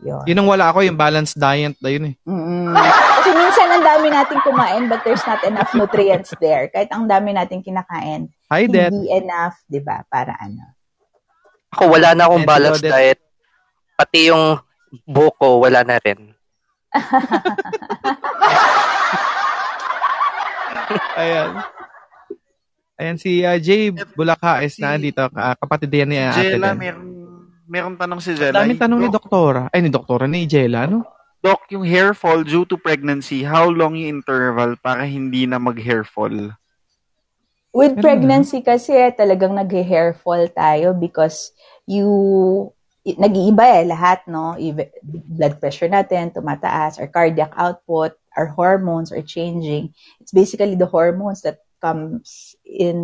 Yun. 0.04 0.28
Yun 0.28 0.40
ang 0.44 0.50
wala 0.50 0.74
ako, 0.74 0.84
yung 0.84 1.00
balanced 1.00 1.40
diet 1.40 1.78
na 1.80 1.90
yun 1.94 2.12
eh. 2.12 2.16
Mm-mm. 2.28 2.74
Kasi 2.76 3.30
minsan 3.38 3.70
ang 3.70 3.86
dami 3.86 4.10
nating 4.10 4.42
kumain 4.42 4.90
but 4.90 5.06
there's 5.06 5.22
not 5.24 5.40
enough 5.46 5.72
nutrients 5.78 6.34
there. 6.42 6.68
Kahit 6.74 6.90
ang 6.92 7.08
dami 7.08 7.32
nating 7.32 7.64
kinakain, 7.64 8.28
Hi, 8.50 8.68
hindi 8.68 9.08
enough, 9.14 9.56
di 9.70 9.80
ba? 9.80 10.04
Para 10.10 10.36
ano. 10.42 10.74
Ako, 11.72 11.88
wala 11.88 12.12
na 12.12 12.28
akong 12.28 12.44
Medyo 12.44 12.52
balanced 12.52 12.84
loaded. 12.84 12.92
diet. 12.92 13.20
Pati 13.96 14.20
yung 14.28 14.60
buhok 15.08 15.36
ko, 15.40 15.64
wala 15.64 15.86
na 15.86 15.96
rin. 16.02 16.36
Ayan. 21.16 21.64
Ayan, 23.02 23.18
si 23.18 23.42
uh, 23.42 23.58
Jay 23.58 23.90
Bulaka 24.14 24.62
is 24.62 24.78
Si- 24.78 24.86
na 24.86 24.94
dito. 24.94 25.26
Uh, 25.26 25.58
kapatid 25.58 25.90
yan 25.90 26.10
ni 26.14 26.22
uh, 26.22 26.30
Ate 26.30 26.54
Jella, 26.54 26.78
Den. 26.78 26.78
meron, 26.78 27.06
meron 27.66 27.94
tanong 27.98 28.22
si 28.22 28.38
Jella. 28.38 28.62
Daming 28.62 28.78
tanong 28.78 29.00
ni 29.02 29.10
Doktora. 29.10 29.74
Ay, 29.74 29.82
ni 29.82 29.90
Doktora, 29.90 30.30
ni 30.30 30.46
Jella, 30.46 30.86
no? 30.86 31.02
Doc, 31.42 31.66
yung 31.74 31.82
hair 31.82 32.14
fall 32.14 32.46
due 32.46 32.70
to 32.70 32.78
pregnancy, 32.78 33.42
how 33.42 33.66
long 33.66 33.98
yung 33.98 34.22
interval 34.22 34.78
para 34.78 35.10
hindi 35.10 35.50
na 35.50 35.58
mag-hair 35.58 36.06
fall? 36.06 36.54
With 37.74 37.98
pregnancy 37.98 38.62
kasi 38.62 38.94
talagang 39.18 39.58
nag-hair 39.58 40.14
fall 40.14 40.46
tayo 40.54 40.94
because 40.94 41.50
you 41.90 42.06
nag-iiba 43.02 43.82
eh 43.82 43.90
lahat, 43.90 44.30
no? 44.30 44.54
Even 44.62 44.94
blood 45.02 45.58
pressure 45.58 45.90
natin 45.90 46.30
tumataas, 46.30 47.02
our 47.02 47.10
cardiac 47.10 47.50
output, 47.58 48.14
our 48.38 48.46
hormones 48.46 49.10
are 49.10 49.26
changing. 49.26 49.90
It's 50.22 50.30
basically 50.30 50.78
the 50.78 50.86
hormones 50.86 51.42
that 51.42 51.66
comes 51.82 52.56
in 52.64 53.00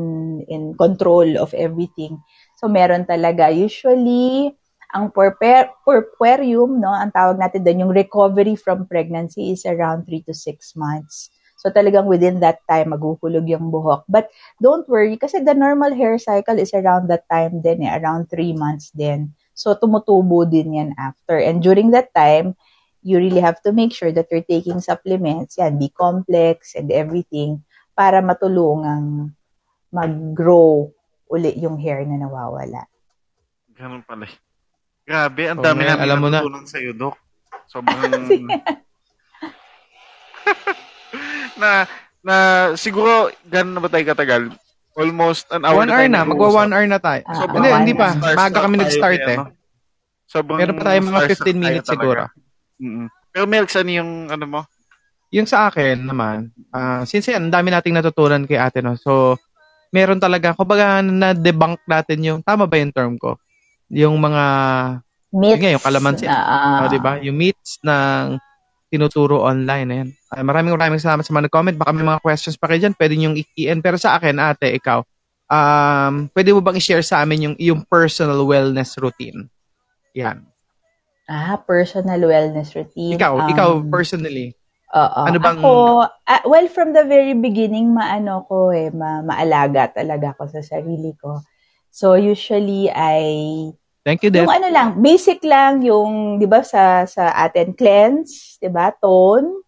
in 0.47 0.77
control 0.77 1.41
of 1.41 1.51
everything. 1.57 2.21
So 2.61 2.69
meron 2.69 3.09
talaga 3.09 3.49
usually 3.49 4.53
ang 4.95 5.11
puerper- 5.11 5.73
puerperium, 5.83 6.79
no, 6.79 6.95
ang 6.95 7.11
tawag 7.11 7.35
natin 7.35 7.65
doon, 7.65 7.83
yung 7.87 7.93
recovery 7.93 8.55
from 8.55 8.87
pregnancy 8.87 9.51
is 9.51 9.67
around 9.67 10.07
3 10.07 10.23
to 10.23 10.31
6 10.31 10.77
months. 10.79 11.27
So 11.57 11.73
talagang 11.73 12.05
within 12.05 12.39
that 12.45 12.61
time, 12.69 12.93
maghuhulog 12.93 13.49
yung 13.49 13.73
buhok. 13.73 14.05
But 14.07 14.29
don't 14.61 14.87
worry, 14.87 15.17
kasi 15.17 15.41
the 15.41 15.57
normal 15.57 15.91
hair 15.91 16.15
cycle 16.21 16.55
is 16.61 16.71
around 16.71 17.09
that 17.09 17.25
time 17.27 17.59
din 17.65 17.83
eh, 17.83 17.91
around 17.97 18.29
3 18.29 18.53
months 18.55 18.93
din. 18.93 19.33
So 19.57 19.73
tumutubo 19.73 20.45
din 20.45 20.77
yan 20.77 20.91
after. 21.01 21.41
And 21.41 21.59
during 21.59 21.91
that 21.91 22.13
time, 22.13 22.53
you 23.01 23.17
really 23.17 23.41
have 23.41 23.59
to 23.65 23.73
make 23.73 23.91
sure 23.91 24.13
that 24.13 24.29
you're 24.29 24.45
taking 24.45 24.79
supplements, 24.79 25.57
yan, 25.57 25.81
B-complex 25.81 26.77
and 26.77 26.93
everything, 26.93 27.65
para 27.97 28.21
matulungang 28.21 29.33
mag-grow 29.89 30.93
uli 31.33 31.57
yung 31.57 31.81
hair 31.81 32.05
na 32.05 32.21
nawawala. 32.21 32.85
Ganun 33.73 34.05
pala. 34.05 34.29
eh. 34.29 34.35
Grabe, 35.07 35.49
ang 35.49 35.59
dami 35.63 35.87
ngayon, 35.87 35.97
namin 35.97 36.05
alam 36.05 36.17
mo 36.21 36.27
na. 36.29 36.39
natutunan 36.39 36.65
sa'yo, 36.67 36.91
Dok. 36.93 37.15
Sobrang... 37.65 37.97
na, 41.61 41.87
na, 42.23 42.35
siguro, 42.75 43.31
gano'n 43.47 43.73
na 43.75 43.81
ba 43.83 43.89
tayo 43.91 44.05
katagal? 44.07 44.43
Almost 44.97 45.49
an 45.53 45.61
hour 45.65 45.85
One 45.85 45.89
na 45.89 45.95
hour 45.95 46.07
na. 46.09 46.21
Magwa 46.25 46.49
one 46.49 46.73
hour 46.73 46.87
na 46.89 46.99
tayo. 46.99 47.21
Ah, 47.29 47.37
Sobrang 47.37 47.63
hindi, 47.63 47.93
hindi 47.93 47.93
pa. 47.93 48.17
Maaga 48.17 48.65
kami 48.65 48.75
nag-start 48.81 49.21
eh. 49.21 49.37
no? 49.37 49.45
Sobrang 50.25 50.57
Meron 50.57 50.75
pa 50.81 50.83
tayo 50.91 50.99
mga 51.05 51.19
starstruck 51.29 51.45
15 51.45 51.53
tayo 51.53 51.57
minutes 51.61 51.89
siguro. 51.89 52.21
Mm-mm. 52.81 53.07
Pero 53.31 53.45
Melks, 53.45 53.75
ano 53.77 53.91
yung, 53.93 54.11
ano 54.33 54.45
mo? 54.49 54.61
Yung 55.31 55.47
sa 55.47 55.67
akin 55.67 56.07
naman, 56.07 56.55
ah 56.71 57.03
since 57.03 57.27
yan, 57.27 57.47
ang 57.47 57.53
dami 57.53 57.67
nating 57.71 57.95
natutunan 57.95 58.47
kay 58.47 58.55
ate, 58.55 58.79
no? 58.79 58.95
So, 58.95 59.35
meron 59.91 60.19
talaga, 60.23 60.55
kumbaga 60.55 61.03
na-debunk 61.03 61.83
natin 61.87 62.19
yung, 62.23 62.39
tama 62.43 62.63
ba 62.67 62.75
yung 62.79 62.93
term 62.95 63.15
ko? 63.19 63.35
Yung 63.91 64.15
mga, 64.19 64.43
Myths. 65.27 65.51
Yun 65.51 65.59
nga, 65.59 65.75
yung 65.75 65.85
kalamansi. 65.85 66.25
Ah, 66.31 66.87
ah, 66.87 66.87
di 66.87 66.99
ba? 67.03 67.19
Yung 67.19 67.35
myths 67.35 67.83
ng 67.83 68.39
tinuturo 68.87 69.43
online. 69.43 69.87
Ayan. 69.91 70.09
Ay, 70.31 70.41
maraming 70.47 70.71
maraming 70.71 71.03
salamat 71.03 71.27
sa 71.27 71.35
mga 71.35 71.51
nag-comment. 71.51 71.75
Baka 71.75 71.91
may 71.91 72.07
mga 72.07 72.23
questions 72.23 72.55
pa 72.55 72.71
kayo 72.71 72.87
dyan, 72.87 72.95
pwede 72.95 73.13
nyo 73.19 73.35
i-key-in. 73.35 73.83
Pero 73.83 73.99
sa 73.99 74.15
akin, 74.15 74.39
ate, 74.39 74.71
ikaw, 74.71 75.03
um, 75.51 76.31
pwede 76.31 76.55
mo 76.55 76.63
bang 76.63 76.79
i-share 76.79 77.03
sa 77.03 77.19
amin 77.27 77.51
yung, 77.51 77.55
yung 77.59 77.81
personal 77.83 78.39
wellness 78.47 78.95
routine? 78.95 79.51
Yan. 80.15 80.47
Ah, 81.27 81.59
personal 81.59 82.23
wellness 82.23 82.71
routine. 82.71 83.19
Ikaw, 83.19 83.33
Um, 83.35 83.49
ikaw 83.51 83.69
personally. 83.91 84.55
Oo. 84.95 85.21
Ano 85.27 85.37
bang- 85.43 85.59
Ako, 85.59 85.71
ah, 86.07 86.43
well, 86.47 86.67
from 86.71 86.95
the 86.95 87.03
very 87.03 87.35
beginning, 87.35 87.91
maano 87.91 88.47
ko 88.47 88.71
eh, 88.71 88.87
ma 88.95 89.19
maalaga 89.19 89.91
talaga 89.91 90.31
ako 90.31 90.47
sa 90.47 90.63
sarili 90.63 91.11
ko. 91.19 91.43
So, 91.91 92.15
usually, 92.15 92.87
I, 92.87 93.19
Thank 94.07 94.23
you, 94.23 94.31
yung 94.31 94.47
Dad. 94.47 94.63
ano 94.63 94.67
lang, 94.71 94.89
basic 95.03 95.43
lang, 95.43 95.83
yung, 95.83 96.39
di 96.39 96.47
ba, 96.47 96.63
sa, 96.63 97.03
sa 97.03 97.35
atin, 97.35 97.75
cleanse, 97.75 98.55
di 98.63 98.71
ba, 98.71 98.95
tone, 99.03 99.59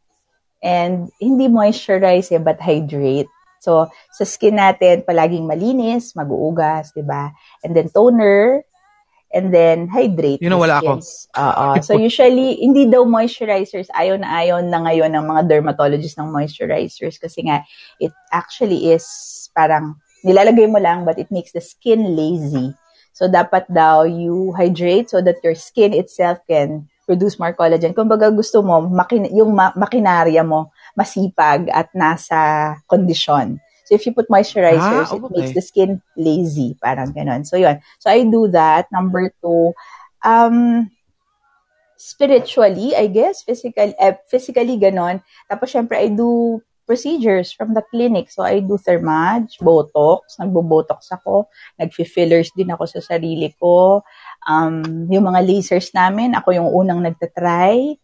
and 0.64 1.12
hindi 1.20 1.52
moisturize 1.52 2.32
eh, 2.32 2.40
but 2.40 2.62
hydrate. 2.64 3.28
So, 3.60 3.92
sa 4.16 4.24
skin 4.24 4.56
natin, 4.56 5.04
palaging 5.04 5.44
malinis, 5.44 6.16
mag-uugas, 6.16 6.96
di 6.96 7.04
ba? 7.04 7.36
And 7.60 7.76
then 7.76 7.92
toner, 7.92 8.64
and 9.30 9.54
then 9.54 9.88
hydrate. 9.88 10.42
Ang 10.42 10.58
the 10.58 10.62
wala 10.62 10.82
ako. 10.82 11.00
skins. 11.00 11.30
Oo. 11.38 11.66
So, 11.86 11.98
usually, 11.98 12.58
hindi 12.62 12.90
daw 12.90 13.06
moisturizers. 13.06 13.88
Ayaw 13.94 14.18
na 14.18 14.30
ayaw 14.42 14.62
na 14.66 14.82
ngayon 14.86 15.14
ng 15.14 15.26
mga 15.26 15.42
dermatologists 15.48 16.18
ng 16.18 16.30
moisturizers 16.30 17.22
kasi 17.22 17.46
nga, 17.46 17.62
it 18.02 18.14
actually 18.34 18.90
is 18.90 19.06
parang 19.54 19.98
nilalagay 20.26 20.68
mo 20.68 20.78
lang 20.82 21.06
but 21.08 21.18
it 21.18 21.30
makes 21.32 21.54
the 21.54 21.62
skin 21.62 22.18
lazy. 22.18 22.74
So, 23.14 23.28
dapat 23.28 23.68
daw 23.70 24.08
you 24.08 24.56
hydrate 24.56 25.12
so 25.12 25.20
that 25.22 25.44
your 25.44 25.56
skin 25.56 25.92
itself 25.94 26.40
can 26.48 26.88
produce 27.10 27.42
more 27.42 27.58
collagen. 27.58 27.98
Kung 27.98 28.06
baga 28.06 28.30
gusto 28.30 28.62
mo, 28.62 28.86
makin- 28.86 29.34
yung 29.34 29.52
ma- 29.54 29.74
makinarya 29.74 30.46
mo 30.46 30.70
masipag 30.94 31.66
at 31.74 31.90
nasa 31.94 32.38
kondisyon. 32.86 33.58
So, 33.90 33.98
if 33.98 34.06
you 34.06 34.14
put 34.14 34.30
moisturizers, 34.30 35.10
Ah, 35.10 35.10
it 35.10 35.18
okay. 35.18 35.34
makes 35.34 35.58
the 35.58 35.66
skin 35.66 35.98
lazy. 36.14 36.78
Parang 36.78 37.10
ganon. 37.10 37.42
So, 37.42 37.58
yun. 37.58 37.82
So, 37.98 38.14
I 38.14 38.22
do 38.22 38.46
that. 38.54 38.86
Number 38.94 39.34
two, 39.42 39.74
um, 40.22 40.94
spiritually, 41.98 42.94
I 42.94 43.10
guess, 43.10 43.42
physical, 43.42 43.90
eh, 43.98 44.14
physically 44.30 44.78
ganon. 44.78 45.26
Tapos, 45.50 45.74
syempre, 45.74 45.98
I 45.98 46.14
do 46.14 46.62
procedures 46.86 47.50
from 47.50 47.74
the 47.74 47.82
clinic. 47.90 48.30
So, 48.30 48.46
I 48.46 48.62
do 48.62 48.78
thermage, 48.78 49.58
botox, 49.58 50.38
nagbo-botox 50.38 51.10
ako, 51.10 51.50
nagfi-fillers 51.82 52.54
din 52.54 52.70
ako 52.70 52.86
sa 52.86 53.02
sarili 53.02 53.58
ko. 53.58 54.06
Um, 54.46 55.10
yung 55.10 55.26
mga 55.34 55.50
lasers 55.50 55.98
namin, 55.98 56.38
ako 56.38 56.54
yung 56.54 56.70
unang 56.70 57.02
nagtatry. 57.02 57.98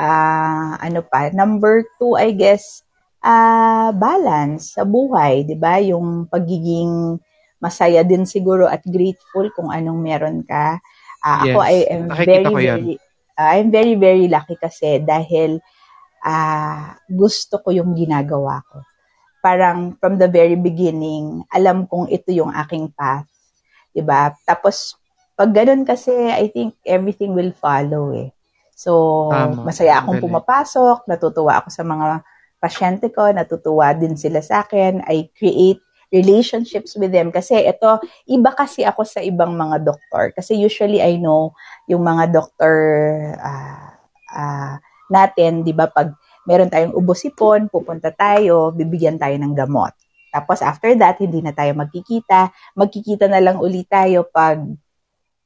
Ah, 0.00 0.80
ano 0.80 1.04
pa? 1.04 1.28
Number 1.32 1.84
two, 2.00 2.16
I 2.16 2.32
guess, 2.32 2.85
ah 3.26 3.90
balance 3.90 4.78
sa 4.78 4.86
buhay, 4.86 5.42
'di 5.42 5.58
ba? 5.58 5.82
Yung 5.82 6.30
pagiging 6.30 7.18
masaya 7.58 8.06
din 8.06 8.22
siguro 8.22 8.70
at 8.70 8.86
grateful 8.86 9.50
kung 9.58 9.74
anong 9.74 9.98
meron 9.98 10.38
ka. 10.46 10.78
Ako 11.26 11.58
Yes. 11.58 11.66
I 11.66 11.76
am 11.90 12.02
Nakikita 12.06 12.48
very 12.54 12.54
very 12.54 12.94
ah, 13.34 13.50
I'm 13.58 13.68
very 13.74 13.94
very 13.98 14.26
lucky 14.30 14.54
kasi 14.54 15.02
dahil 15.02 15.58
ah 16.22 16.94
gusto 17.10 17.58
ko 17.66 17.74
yung 17.74 17.98
ginagawa 17.98 18.62
ko. 18.70 18.86
Parang 19.42 19.98
from 19.98 20.18
the 20.22 20.30
very 20.30 20.54
beginning, 20.58 21.42
alam 21.50 21.86
kong 21.90 22.06
ito 22.10 22.30
yung 22.30 22.54
aking 22.54 22.94
path. 22.94 23.26
'Di 23.90 24.06
ba? 24.06 24.30
Tapos 24.46 24.94
pag 25.36 25.52
ganun 25.52 25.84
kasi, 25.84 26.10
I 26.32 26.48
think 26.48 26.80
everything 26.80 27.36
will 27.36 27.52
follow 27.52 28.16
eh. 28.16 28.32
So, 28.72 29.28
Tama. 29.28 29.68
masaya 29.68 30.00
akong 30.00 30.16
Galing. 30.16 30.32
pumapasok, 30.32 31.04
natutuwa 31.04 31.60
ako 31.60 31.68
sa 31.68 31.84
mga 31.84 32.24
pasyente 32.58 33.12
ko, 33.12 33.28
natutuwa 33.30 33.92
din 33.92 34.16
sila 34.16 34.40
sa 34.40 34.64
akin. 34.64 35.04
I 35.06 35.28
create 35.36 35.80
relationships 36.10 36.94
with 36.94 37.10
them 37.10 37.34
kasi 37.34 37.66
ito, 37.66 37.98
iba 38.30 38.54
kasi 38.54 38.86
ako 38.86 39.02
sa 39.02 39.20
ibang 39.20 39.58
mga 39.58 39.82
doktor. 39.82 40.30
Kasi 40.32 40.54
usually 40.54 41.02
I 41.02 41.18
know 41.18 41.52
yung 41.90 42.06
mga 42.06 42.30
doktor 42.32 42.74
ah, 43.42 43.98
ah, 44.32 44.74
natin, 45.10 45.62
di 45.62 45.74
ba, 45.74 45.90
pag 45.90 46.14
meron 46.46 46.70
tayong 46.70 46.94
ubosipon, 46.94 47.66
pupunta 47.66 48.14
tayo, 48.14 48.70
bibigyan 48.70 49.18
tayo 49.18 49.34
ng 49.34 49.54
gamot. 49.54 49.90
Tapos 50.30 50.62
after 50.62 50.94
that, 50.94 51.18
hindi 51.18 51.42
na 51.42 51.50
tayo 51.50 51.74
magkikita. 51.74 52.52
Magkikita 52.78 53.26
na 53.26 53.42
lang 53.42 53.58
ulit 53.58 53.90
tayo 53.90 54.26
pag 54.30 54.62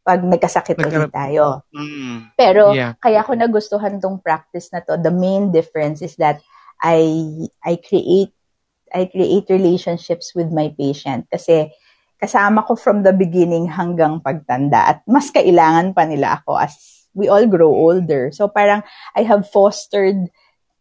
pag 0.00 0.24
nagkasakit 0.24 0.80
Nagkaroon- 0.80 1.06
ulit 1.06 1.12
tayo. 1.12 1.44
Mm. 1.76 2.16
Pero 2.34 2.72
Yeah. 2.72 2.96
kaya 2.98 3.20
ko 3.22 3.36
nagustuhan 3.36 4.00
tong 4.00 4.18
practice 4.18 4.72
na 4.72 4.80
to. 4.80 4.96
The 4.96 5.12
main 5.12 5.52
difference 5.52 6.00
is 6.00 6.16
that 6.16 6.40
I 6.80 7.00
I 7.62 7.76
create 7.80 8.32
I 8.90 9.06
create 9.06 9.46
relationships 9.48 10.34
with 10.34 10.50
my 10.50 10.74
patient 10.74 11.30
kasi 11.30 11.70
kasama 12.20 12.66
ko 12.66 12.76
from 12.76 13.00
the 13.06 13.14
beginning 13.14 13.70
hanggang 13.70 14.20
pagtanda 14.20 14.96
at 14.96 14.98
mas 15.08 15.32
kailangan 15.32 15.96
pa 15.96 16.04
nila 16.04 16.42
ako 16.42 16.58
as 16.58 16.76
we 17.16 17.26
all 17.26 17.46
grow 17.48 17.72
older. 17.72 18.30
So 18.30 18.46
parang 18.46 18.84
I 19.16 19.24
have 19.24 19.48
fostered 19.48 20.28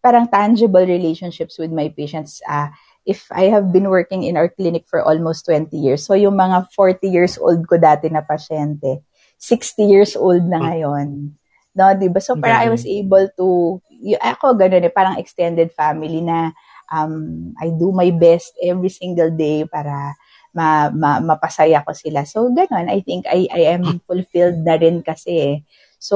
parang 0.04 0.28
tangible 0.32 0.84
relationships 0.84 1.60
with 1.60 1.72
my 1.72 1.92
patients. 1.92 2.44
Ah, 2.48 2.72
if 3.08 3.28
I 3.32 3.52
have 3.52 3.72
been 3.72 3.88
working 3.90 4.24
in 4.24 4.36
our 4.36 4.48
clinic 4.52 4.88
for 4.88 5.04
almost 5.04 5.48
20 5.48 5.72
years, 5.76 6.06
so 6.06 6.16
yung 6.16 6.36
mga 6.36 6.72
40 6.76 7.08
years 7.08 7.36
old 7.40 7.64
ko 7.68 7.80
dati 7.80 8.12
na 8.12 8.24
pasyente, 8.24 9.04
60 9.40 9.84
years 9.88 10.14
old 10.20 10.44
na 10.44 10.60
ngayon. 10.60 11.36
No, 11.76 11.86
'di 11.96 12.12
ba? 12.12 12.20
So 12.20 12.36
parang 12.36 12.68
I 12.68 12.70
was 12.72 12.84
able 12.84 13.32
to 13.40 13.80
y- 14.00 14.20
ako 14.20 14.56
ganun 14.56 14.88
eh, 14.88 14.94
parang 14.94 15.20
extended 15.20 15.70
family 15.76 16.24
na 16.24 16.56
um, 16.92 17.52
I 17.62 17.70
do 17.76 17.92
my 17.94 18.10
best 18.16 18.56
every 18.64 18.90
single 18.90 19.30
day 19.34 19.64
para 19.68 20.16
ma, 20.56 20.90
ma, 20.90 21.22
mapasaya 21.22 21.86
ko 21.86 21.94
sila. 21.94 22.26
So 22.26 22.50
ganun, 22.50 22.90
I 22.90 23.00
think 23.06 23.30
I 23.30 23.46
I 23.54 23.62
am 23.78 24.02
fulfilled 24.10 24.66
na 24.66 24.80
rin 24.80 25.06
kasi 25.06 25.32
eh. 25.38 25.56
So 26.02 26.16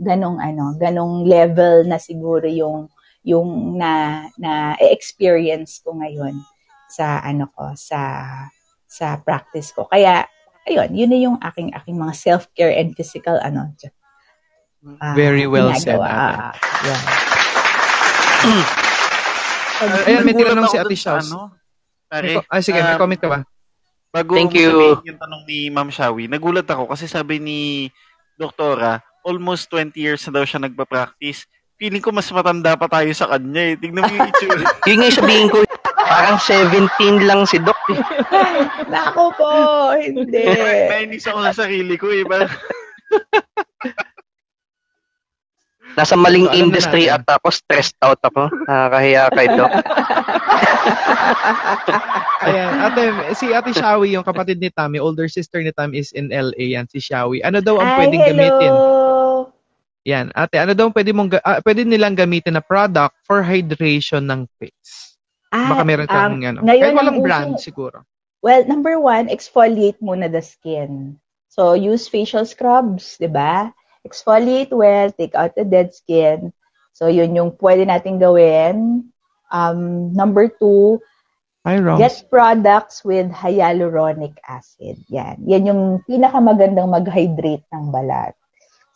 ganong 0.00 0.40
ano, 0.42 0.74
ganong 0.80 1.28
level 1.28 1.86
na 1.86 2.00
siguro 2.00 2.48
yung 2.48 2.90
yung 3.22 3.76
na 3.76 4.24
na 4.40 4.74
experience 4.80 5.84
ko 5.84 5.92
ngayon 6.00 6.40
sa 6.88 7.20
ano 7.22 7.46
ko 7.52 7.76
sa 7.76 8.00
sa 8.90 9.20
practice 9.22 9.70
ko. 9.76 9.86
Kaya 9.86 10.26
ayun, 10.66 10.90
yun 10.96 11.10
na 11.12 11.18
yung 11.20 11.36
aking 11.38 11.70
aking 11.76 11.96
mga 12.00 12.14
self-care 12.16 12.74
and 12.74 12.96
physical 12.98 13.38
ano. 13.38 13.70
Ah, 15.00 15.12
Very 15.12 15.44
well 15.44 15.72
said, 15.76 15.98
ginagawa. 15.98 16.56
Yeah. 16.84 17.00
Ayan, 20.08 20.22
may 20.24 20.34
tinanong 20.36 20.68
si 20.68 20.76
Ate 20.76 20.96
Shaws. 20.96 21.28
Ano, 21.32 21.56
pare, 22.08 22.40
Ay, 22.48 22.60
sige, 22.60 22.80
may 22.80 22.96
um, 22.96 23.00
comment 23.00 23.20
ka 23.20 23.28
ba? 23.28 23.38
Bago 24.10 24.34
Thank 24.34 24.58
you. 24.58 24.98
sabihin 24.98 25.14
yung 25.14 25.20
tanong 25.22 25.42
ni 25.46 25.58
Ma'am 25.70 25.88
Shawi, 25.88 26.26
nagulat 26.26 26.66
ako 26.66 26.90
kasi 26.90 27.06
sabi 27.06 27.38
ni 27.38 27.86
Doktora, 28.34 28.98
almost 29.22 29.70
20 29.70 29.94
years 29.94 30.24
na 30.26 30.40
daw 30.40 30.44
siya 30.44 30.64
nagpa-practice. 30.64 31.46
Feeling 31.80 32.04
ko 32.04 32.12
mas 32.12 32.28
matanda 32.28 32.76
pa 32.76 32.88
tayo 32.88 33.08
sa 33.16 33.28
kanya 33.30 33.72
eh. 33.72 33.74
Tignan 33.78 34.04
mo 34.04 34.12
yung 34.12 34.28
itsura. 34.28 34.64
Yun 34.88 34.96
nga 35.00 35.06
yung 35.08 35.16
sabihin 35.16 35.48
ko, 35.48 35.58
parang 35.96 36.36
17 36.36 37.28
lang 37.28 37.40
si 37.48 37.56
Doc. 37.60 37.78
eh. 37.88 38.00
Nako 38.90 39.32
po, 39.32 39.52
hindi. 39.96 40.44
Nainis 40.44 41.24
ako 41.24 41.38
sa 41.48 41.64
sarili 41.64 41.96
ko 41.96 42.12
eh. 42.12 42.24
Parang, 42.26 42.50
Nasa 46.00 46.16
maling 46.16 46.48
So, 46.48 46.56
industry 46.56 47.12
at 47.12 47.28
ako, 47.28 47.52
stressed 47.52 48.00
out 48.00 48.16
ako. 48.24 48.48
Nakakahiya 48.64 49.28
kay 49.36 49.46
Doc. 49.52 49.68
Ayan, 52.40 52.72
ate, 52.80 53.02
si 53.36 53.52
Ate 53.52 53.76
Shawi, 53.76 54.16
yung 54.16 54.24
kapatid 54.24 54.56
ni 54.56 54.72
Tammy, 54.72 54.96
older 54.96 55.28
sister 55.28 55.60
ni 55.60 55.76
Tammy 55.76 56.00
is 56.00 56.16
in 56.16 56.32
LA 56.32 56.72
yan, 56.72 56.88
si 56.88 57.04
Shawi. 57.04 57.44
Ano 57.44 57.60
daw 57.60 57.76
ang 57.76 57.92
Ay, 57.92 57.96
pwedeng 58.00 58.22
hello. 58.24 58.32
gamitin? 58.32 58.74
Yan, 60.08 60.26
ate, 60.32 60.56
ano 60.56 60.72
daw 60.72 60.88
pwede, 60.88 61.12
mong, 61.12 61.36
ah, 61.44 61.60
pwede 61.60 61.84
nilang 61.84 62.16
gamitin 62.16 62.56
na 62.56 62.64
product 62.64 63.12
for 63.28 63.44
hydration 63.44 64.24
ng 64.24 64.48
face? 64.56 65.20
Ah, 65.52 65.68
Baka 65.68 65.82
meron 65.84 66.08
kang, 66.08 66.40
um, 66.40 66.40
ano, 66.40 66.60
kahit 66.64 66.96
walang 66.96 67.20
ang 67.20 67.24
brand 67.26 67.52
uso- 67.60 67.68
siguro. 67.68 68.08
Well, 68.40 68.64
number 68.64 68.96
one, 68.96 69.28
exfoliate 69.28 70.00
muna 70.00 70.32
the 70.32 70.40
skin. 70.40 71.20
So, 71.52 71.76
use 71.76 72.08
facial 72.08 72.48
scrubs, 72.48 73.20
di 73.20 73.28
ba? 73.28 73.68
Exfoliate 74.06 74.72
well, 74.72 75.12
take 75.12 75.34
out 75.34 75.54
the 75.56 75.64
dead 75.64 75.92
skin. 75.94 76.52
So, 76.92 77.08
yun 77.08 77.36
yung 77.36 77.56
pwede 77.60 77.84
natin 77.88 78.20
gawin. 78.20 79.08
Um, 79.52 80.12
number 80.12 80.48
two, 80.48 81.00
Hi, 81.66 81.76
Roms. 81.76 81.98
get 82.00 82.14
products 82.32 83.04
with 83.04 83.28
hyaluronic 83.28 84.36
acid. 84.48 84.96
Yan. 85.12 85.44
Yan 85.44 85.68
yung 85.68 85.82
pinakamagandang 86.08 86.88
mag-hydrate 86.88 87.66
ng 87.72 87.92
balat. 87.92 88.32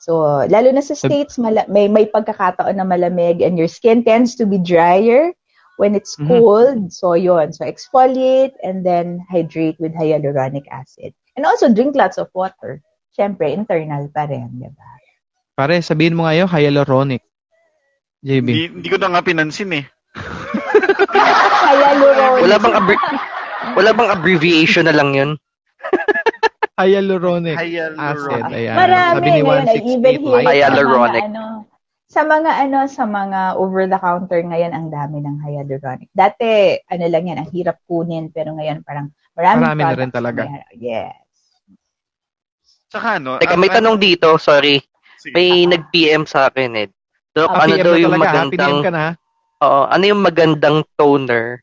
So, 0.01 0.45
lalo 0.49 0.69
na 0.73 0.81
sa 0.85 0.93
states, 0.97 1.37
mala- 1.41 1.69
may, 1.69 1.89
may 1.89 2.05
pagkakataon 2.05 2.77
na 2.77 2.85
malamig 2.85 3.41
and 3.45 3.57
your 3.57 3.69
skin 3.69 4.05
tends 4.05 4.37
to 4.37 4.45
be 4.45 4.61
drier 4.61 5.33
when 5.77 5.97
it's 5.97 6.17
Mhm. 6.17 6.29
cold. 6.29 6.79
So, 6.93 7.17
yon 7.17 7.53
So, 7.53 7.65
exfoliate 7.65 8.53
and 8.61 8.85
then 8.85 9.25
hydrate 9.29 9.81
with 9.81 9.97
hyaluronic 9.97 10.69
acid. 10.69 11.13
And 11.37 11.45
also, 11.45 11.73
drink 11.73 11.97
lots 11.97 12.17
of 12.17 12.29
water. 12.37 12.81
Siyempre, 13.15 13.55
internal 13.55 14.11
pa 14.11 14.27
rin, 14.27 14.51
di 14.59 14.67
ba? 14.75 14.95
Pare, 15.55 15.79
sabihin 15.79 16.19
mo 16.19 16.27
ngayon, 16.27 16.51
hyaluronic. 16.51 17.23
JB. 18.27 18.47
Hindi, 18.51 18.65
hindi 18.75 18.89
ko 18.91 18.99
na 18.99 19.15
nga 19.15 19.23
pinansin 19.23 19.71
eh. 19.71 19.85
Hyaluronic. 21.65 22.43
Wala 22.43 22.57
bang 22.59 22.75
abri- 22.75 23.07
wala 23.79 23.91
bang 23.95 24.11
abbreviation 24.11 24.91
na 24.91 24.95
lang 24.97 25.15
yun? 25.15 25.31
Hyaluronic 26.81 27.55
acid. 27.55 27.71
Hyaluronic. 27.71 28.51
Ayan. 28.51 28.75
Marami 28.75 29.15
Sabi 29.15 29.29
ni 29.31 29.41
ngayon. 29.47 29.67
I 29.71 29.79
even 29.79 30.15
168 30.19 30.19
hear 30.19 30.43
Light. 30.43 30.59
Hyaluronic. 30.59 31.23
Sa 31.23 31.23
mga, 31.23 31.31
ano, 31.31 31.45
sa 32.11 32.23
mga 32.27 32.51
ano, 32.51 32.79
sa 32.91 33.05
mga 33.07 33.41
over-the-counter 33.63 34.41
ngayon, 34.43 34.73
ang 34.75 34.87
dami 34.91 35.23
ng 35.23 35.37
hyaluronic. 35.39 36.11
Dati, 36.11 36.75
ano 36.91 37.05
lang 37.07 37.25
yan, 37.31 37.39
ang 37.39 37.51
hirap 37.55 37.79
kunin, 37.87 38.35
pero 38.35 38.59
ngayon 38.59 38.83
parang 38.83 39.15
maraming 39.39 39.63
Marami 39.71 39.83
na 39.87 39.99
rin 40.03 40.11
talaga. 40.11 40.43
Yes. 40.75 41.24
Saka 42.95 43.19
ano? 43.19 43.43
Teka, 43.43 43.59
may 43.59 43.67
tanong 43.67 43.99
dito, 43.99 44.39
sorry. 44.39 44.79
Sige. 45.19 45.35
May 45.35 45.67
nag-PM 45.67 46.31
sa 46.31 46.47
akin 46.47 46.71
eh. 46.79 46.89
Doc, 47.35 47.51
Ah, 47.51 47.67
ano 47.67 47.75
PM 47.75 47.83
daw 47.83 47.95
yung 47.99 48.15
talaga, 48.15 48.23
ha? 48.23 48.23
magandang, 48.23 48.51
PM 48.55 48.87
ka 48.87 48.91
na, 48.95 49.01
ha? 49.03 49.13
oo, 49.67 49.81
ano 49.91 50.05
yung 50.07 50.23
magandang 50.23 50.79
toner 50.95 51.59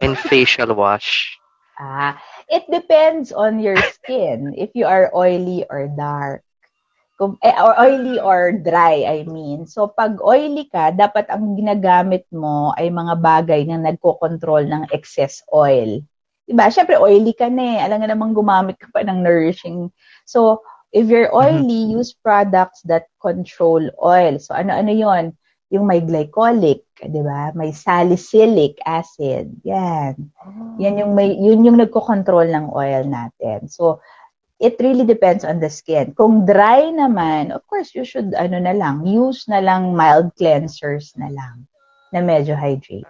and 0.00 0.16
facial 0.16 0.72
wash? 0.72 1.36
Ah, 1.76 2.16
it 2.48 2.64
depends 2.72 3.28
on 3.28 3.60
your 3.60 3.76
skin. 4.00 4.56
if 4.56 4.72
you 4.72 4.88
are 4.88 5.12
oily 5.12 5.68
or 5.68 5.92
dark. 5.92 6.40
Kung, 7.20 7.36
eh, 7.44 7.52
or 7.60 7.76
oily 7.76 8.16
or 8.16 8.56
dry, 8.56 9.04
I 9.04 9.28
mean. 9.28 9.68
So, 9.68 9.92
pag 9.92 10.16
oily 10.24 10.72
ka, 10.72 10.96
dapat 10.96 11.28
ang 11.28 11.54
ginagamit 11.54 12.24
mo 12.32 12.72
ay 12.80 12.88
mga 12.88 13.14
bagay 13.20 13.60
na 13.68 13.78
nagko-control 13.78 14.64
ng 14.66 14.82
excess 14.96 15.44
oil. 15.52 16.00
Diba? 16.48 16.66
Siyempre, 16.68 16.98
oily 16.98 17.32
ka 17.32 17.46
na 17.48 17.62
eh. 17.62 17.78
Alam 17.86 18.02
nga 18.02 18.10
namang 18.10 18.32
gumamit 18.34 18.76
ka 18.78 18.90
pa 18.90 19.06
ng 19.06 19.22
nourishing. 19.22 19.90
So, 20.26 20.62
if 20.90 21.06
you're 21.06 21.30
oily, 21.30 21.94
use 21.94 22.12
products 22.12 22.82
that 22.90 23.06
control 23.22 23.82
oil. 24.02 24.38
So, 24.42 24.54
ano-ano 24.58 24.90
yon 24.90 25.36
Yung 25.72 25.88
may 25.88 26.04
glycolic, 26.04 26.84
di 27.00 27.22
ba? 27.24 27.48
May 27.56 27.72
salicylic 27.72 28.76
acid. 28.84 29.56
Yan. 29.64 30.20
Yan 30.76 31.00
yung 31.00 31.16
may 31.16 31.32
yun 31.32 31.64
yung 31.64 31.80
nagko-control 31.80 32.52
ng 32.52 32.68
oil 32.76 33.08
natin. 33.08 33.72
So 33.72 34.04
it 34.60 34.76
really 34.84 35.08
depends 35.08 35.48
on 35.48 35.64
the 35.64 35.72
skin. 35.72 36.12
Kung 36.12 36.44
dry 36.44 36.92
naman, 36.92 37.50
of 37.56 37.64
course 37.66 37.96
you 37.96 38.04
should 38.04 38.36
ano 38.36 38.60
na 38.60 38.76
lang, 38.76 39.08
use 39.08 39.48
na 39.48 39.64
lang 39.64 39.96
mild 39.96 40.30
cleansers 40.36 41.16
na 41.16 41.32
lang 41.32 41.64
na 42.12 42.20
medyo 42.20 42.52
hydrating. 42.52 43.08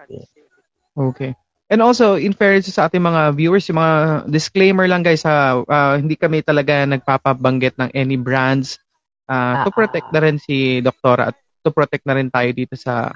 Okay. 0.95 1.35
And 1.73 1.81
also, 1.81 2.21
in 2.21 2.37
fairness 2.37 2.69
sa 2.69 2.85
ating 2.85 3.01
mga 3.01 3.33
viewers, 3.33 3.65
yung 3.73 3.81
mga 3.81 4.29
disclaimer 4.29 4.85
lang 4.85 5.01
guys, 5.01 5.25
ha, 5.25 5.57
ah, 5.65 5.97
hindi 5.97 6.21
kami 6.21 6.45
talaga 6.45 6.85
nagpapabanggit 6.85 7.81
ng 7.81 7.89
any 7.97 8.21
brands 8.21 8.77
ah, 9.25 9.65
to 9.65 9.73
Ah, 9.73 9.77
protect 9.81 10.13
na 10.13 10.21
rin 10.21 10.37
si 10.37 10.85
Doktora 10.85 11.33
at 11.33 11.37
to 11.65 11.73
protect 11.73 12.05
na 12.05 12.21
rin 12.21 12.29
tayo 12.29 12.53
dito 12.53 12.77
sa 12.77 13.09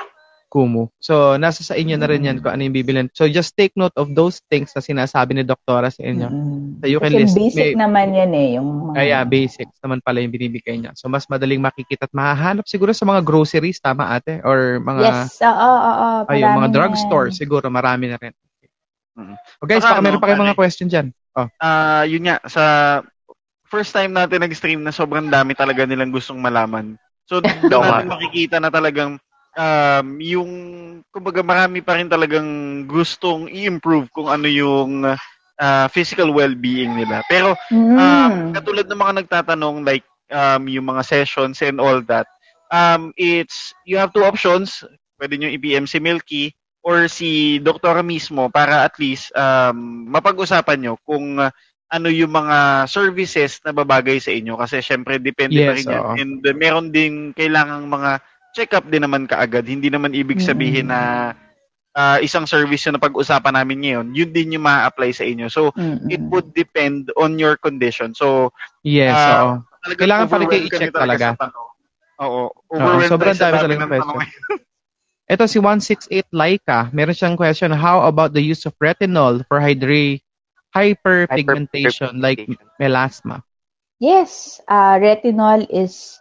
Kumu. 0.48 0.88
So, 1.02 1.36
nasa 1.36 1.66
sa 1.66 1.76
inyo 1.76 1.98
na 2.00 2.08
rin 2.08 2.24
yan 2.24 2.38
kung 2.40 2.54
ano 2.54 2.64
yung 2.64 2.72
bibilin. 2.72 3.10
So, 3.12 3.28
just 3.28 3.52
take 3.58 3.76
note 3.76 3.92
of 3.98 4.14
those 4.16 4.40
things 4.48 4.72
na 4.72 4.80
sinasabi 4.80 5.36
ni 5.36 5.44
Doktora 5.44 5.90
sa 5.92 6.00
inyo. 6.06 6.30
Mm-mm. 6.30 6.80
So, 6.80 6.86
you 6.88 7.02
can 7.02 7.12
Kasi 7.12 7.20
list- 7.26 7.36
basic 7.36 7.74
may- 7.74 7.76
naman 7.76 8.14
yan 8.14 8.32
eh. 8.32 8.48
Yung 8.56 8.68
mga, 8.88 8.94
Kaya 8.94 9.18
basics 9.26 9.76
naman 9.82 10.00
pala 10.00 10.22
yung 10.22 10.32
binibigay 10.32 10.78
niya. 10.80 10.94
So, 10.96 11.10
mas 11.12 11.26
madaling 11.26 11.60
makikita 11.60 12.06
at 12.08 12.14
mahahanap 12.14 12.64
siguro 12.64 12.94
sa 12.94 13.04
mga 13.04 13.20
groceries, 13.26 13.82
tama 13.82 14.06
ate? 14.16 14.38
Or 14.46 14.78
mga, 14.80 15.02
Yes, 15.28 15.42
oo, 15.44 15.50
oo, 15.52 15.92
oo. 16.24 16.30
ayun, 16.30 16.46
mga 16.54 16.56
marami 16.56 16.72
drugstore, 16.72 17.28
siguro 17.34 17.66
marami 17.68 18.06
na 18.08 18.16
rin. 18.16 18.32
Mhm. 19.16 19.34
O 19.64 19.66
guys, 19.66 19.80
Saka 19.82 19.96
baka 19.96 20.04
meron 20.04 20.12
ano, 20.12 20.20
pa 20.22 20.26
kayong 20.28 20.44
mga 20.44 20.58
question 20.60 20.86
dyan. 20.86 21.06
Oh, 21.36 21.48
Ah, 21.60 22.04
yun 22.04 22.24
nga, 22.28 22.36
sa 22.48 22.64
first 23.66 23.90
time 23.90 24.12
natin 24.12 24.44
nag-stream 24.44 24.80
na 24.84 24.92
sobrang 24.94 25.26
dami 25.32 25.56
talaga 25.56 25.88
nilang 25.88 26.12
gustong 26.12 26.38
malaman. 26.38 26.94
So, 27.26 27.40
doon 27.72 27.82
natin 27.82 28.12
makikita 28.12 28.56
na 28.60 28.68
talagang 28.68 29.16
um, 29.56 30.06
yung, 30.20 30.50
kumbaga 31.10 31.40
marami 31.40 31.80
pa 31.80 31.96
rin 31.96 32.12
talagang 32.12 32.46
gustong 32.84 33.48
i-improve 33.48 34.12
kung 34.12 34.28
ano 34.28 34.46
yung 34.46 35.08
ah, 35.56 35.88
physical 35.88 36.36
well-being 36.36 36.92
nila. 36.92 37.24
Pero, 37.32 37.56
Mm. 37.72 37.96
um, 37.96 38.34
katulad 38.52 38.84
ng 38.84 39.00
mga 39.00 39.14
nagtatanong, 39.24 39.88
like, 39.88 40.04
um, 40.28 40.68
yung 40.68 40.84
mga 40.84 41.00
sessions 41.00 41.64
and 41.64 41.80
all 41.80 42.04
that, 42.04 42.28
um, 42.68 43.16
it's, 43.16 43.72
you 43.88 43.96
have 43.96 44.12
two 44.12 44.20
options. 44.20 44.84
Pwede 45.16 45.40
nyo 45.40 45.48
i-PM 45.48 45.88
si 45.88 45.96
Milky 45.96 46.52
or 46.86 47.10
si 47.10 47.58
doktora 47.58 47.98
mismo 48.06 48.46
para 48.46 48.86
at 48.86 48.94
least 49.02 49.34
um, 49.34 50.06
mapag-usapan 50.06 50.78
nyo 50.78 50.94
kung 51.02 51.42
uh, 51.42 51.50
ano 51.90 52.08
yung 52.10 52.30
mga 52.30 52.86
services 52.86 53.58
na 53.66 53.74
babagay 53.74 54.22
sa 54.22 54.30
inyo 54.30 54.54
kasi 54.54 54.78
syempre 54.78 55.18
depende 55.18 55.66
pa 55.66 55.74
Yes, 55.74 55.78
rin 55.82 55.90
yan. 55.90 56.02
oo. 56.02 56.12
And 56.14 56.32
uh, 56.46 56.54
meron 56.54 56.94
din 56.94 57.34
kailangang 57.34 57.90
mga 57.90 58.22
check-up 58.54 58.86
din 58.86 59.02
naman 59.02 59.26
kaagad. 59.26 59.66
Hindi 59.66 59.90
naman 59.90 60.14
ibig 60.14 60.38
sabihin 60.38 60.86
Mm. 60.86 60.92
na 60.94 61.00
uh, 61.92 62.18
isang 62.22 62.46
service 62.46 62.86
yung 62.86 62.96
napag-usapan 62.96 63.54
namin 63.58 63.78
ngayon, 63.82 64.06
yun 64.14 64.30
din 64.30 64.54
yung 64.54 64.64
ma-apply 64.64 65.10
sa 65.10 65.26
inyo. 65.26 65.50
So, 65.50 65.74
Mm-mm. 65.74 66.06
it 66.08 66.22
would 66.30 66.54
depend 66.54 67.10
on 67.18 67.36
your 67.40 67.58
condition. 67.58 68.14
So, 68.14 68.54
yes, 68.86 69.14
Ah, 69.16 69.42
oo. 69.42 69.50
Kailangan 69.96 70.26
pala 70.26 70.44
overwhelmed 70.46 70.70
kayo 70.70 70.90
i-check 70.90 70.92
talaga. 70.94 71.26
tanong. 71.38 71.68
Oo. 72.20 72.42
Overwhelmed 72.70 73.10
sobrang 73.10 73.36
tayo 73.38 73.52
sa 73.54 73.62
dami 73.62 73.74
talagang 73.74 73.80
ng 73.86 73.90
question. 73.92 74.20
Ito 75.26 75.50
si 75.50 75.58
168 75.58 76.30
Laika. 76.30 76.86
Meron 76.94 77.14
siyang 77.14 77.34
question, 77.34 77.74
how 77.74 78.06
about 78.06 78.30
the 78.30 78.42
use 78.42 78.62
of 78.62 78.78
retinol 78.78 79.42
for 79.50 79.58
hydra- 79.58 80.22
hyperpigmentation 80.70 82.22
like 82.22 82.46
melasma? 82.78 83.42
Yes, 83.98 84.60
uh, 84.68 85.02
retinol 85.02 85.66
is 85.66 86.20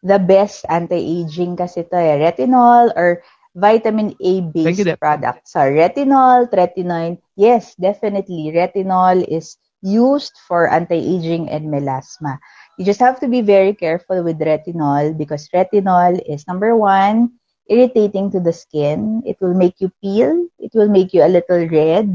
the 0.00 0.16
best 0.16 0.64
anti-aging 0.70 1.56
kasi 1.58 1.84
to 1.84 1.96
eh. 1.98 2.16
Retinol 2.16 2.94
or 2.96 3.20
vitamin 3.52 4.14
A-based 4.22 4.84
Dep. 4.88 5.00
products. 5.00 5.52
So, 5.52 5.60
retinol, 5.60 6.48
tretinoin, 6.48 7.18
yes, 7.36 7.74
definitely. 7.76 8.54
Retinol 8.54 9.26
is 9.26 9.58
used 9.82 10.32
for 10.46 10.70
anti-aging 10.70 11.50
and 11.50 11.68
melasma. 11.68 12.38
You 12.78 12.84
just 12.84 13.00
have 13.00 13.20
to 13.20 13.28
be 13.28 13.42
very 13.42 13.74
careful 13.74 14.22
with 14.22 14.40
retinol 14.40 15.16
because 15.18 15.48
retinol 15.52 16.20
is 16.24 16.46
number 16.46 16.76
one, 16.76 17.39
irritating 17.70 18.30
to 18.34 18.40
the 18.40 18.52
skin. 18.52 19.22
It 19.24 19.38
will 19.40 19.54
make 19.54 19.78
you 19.80 19.90
peel. 20.02 20.48
It 20.58 20.72
will 20.74 20.90
make 20.90 21.14
you 21.14 21.22
a 21.24 21.30
little 21.30 21.62
red. 21.68 22.10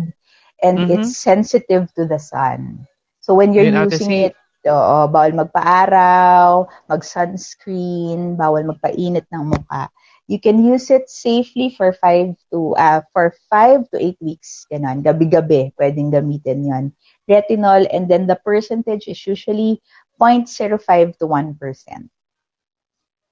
And 0.62 0.84
Mhm. 0.84 0.90
it's 0.90 1.18
sensitive 1.18 1.94
to 1.96 2.06
the 2.06 2.20
sun. 2.20 2.88
So 3.22 3.36
when 3.36 3.54
you're 3.54 3.68
Yun, 3.68 3.90
using 3.90 4.14
C. 4.14 4.28
it, 4.28 4.36
oo, 4.68 5.08
bawal 5.10 5.34
magpa-araw, 5.36 6.68
mag-sunscreen, 6.90 8.36
bawal 8.38 8.64
magpainit 8.68 9.28
ng 9.32 9.46
mukha. 9.52 9.90
You 10.28 10.40
can 10.42 10.64
use 10.64 10.90
it 10.92 11.10
safely 11.10 11.70
for 11.76 11.94
five 11.94 12.34
to 12.52 12.74
uh, 12.80 13.02
for 13.14 13.34
five 13.50 13.90
to 13.92 13.98
eight 14.02 14.18
weeks. 14.22 14.66
Ganon. 14.72 15.04
Gabi-gabi, 15.04 15.76
pwedeng 15.78 16.10
gamitin 16.14 16.66
yon. 16.66 16.86
Retinol, 17.30 17.86
and 17.92 18.10
then 18.10 18.26
the 18.28 18.38
percentage 18.40 19.08
is 19.08 19.20
usually 19.28 19.82
0.05 20.20 21.18
to 21.20 21.26
1%. 21.28 22.10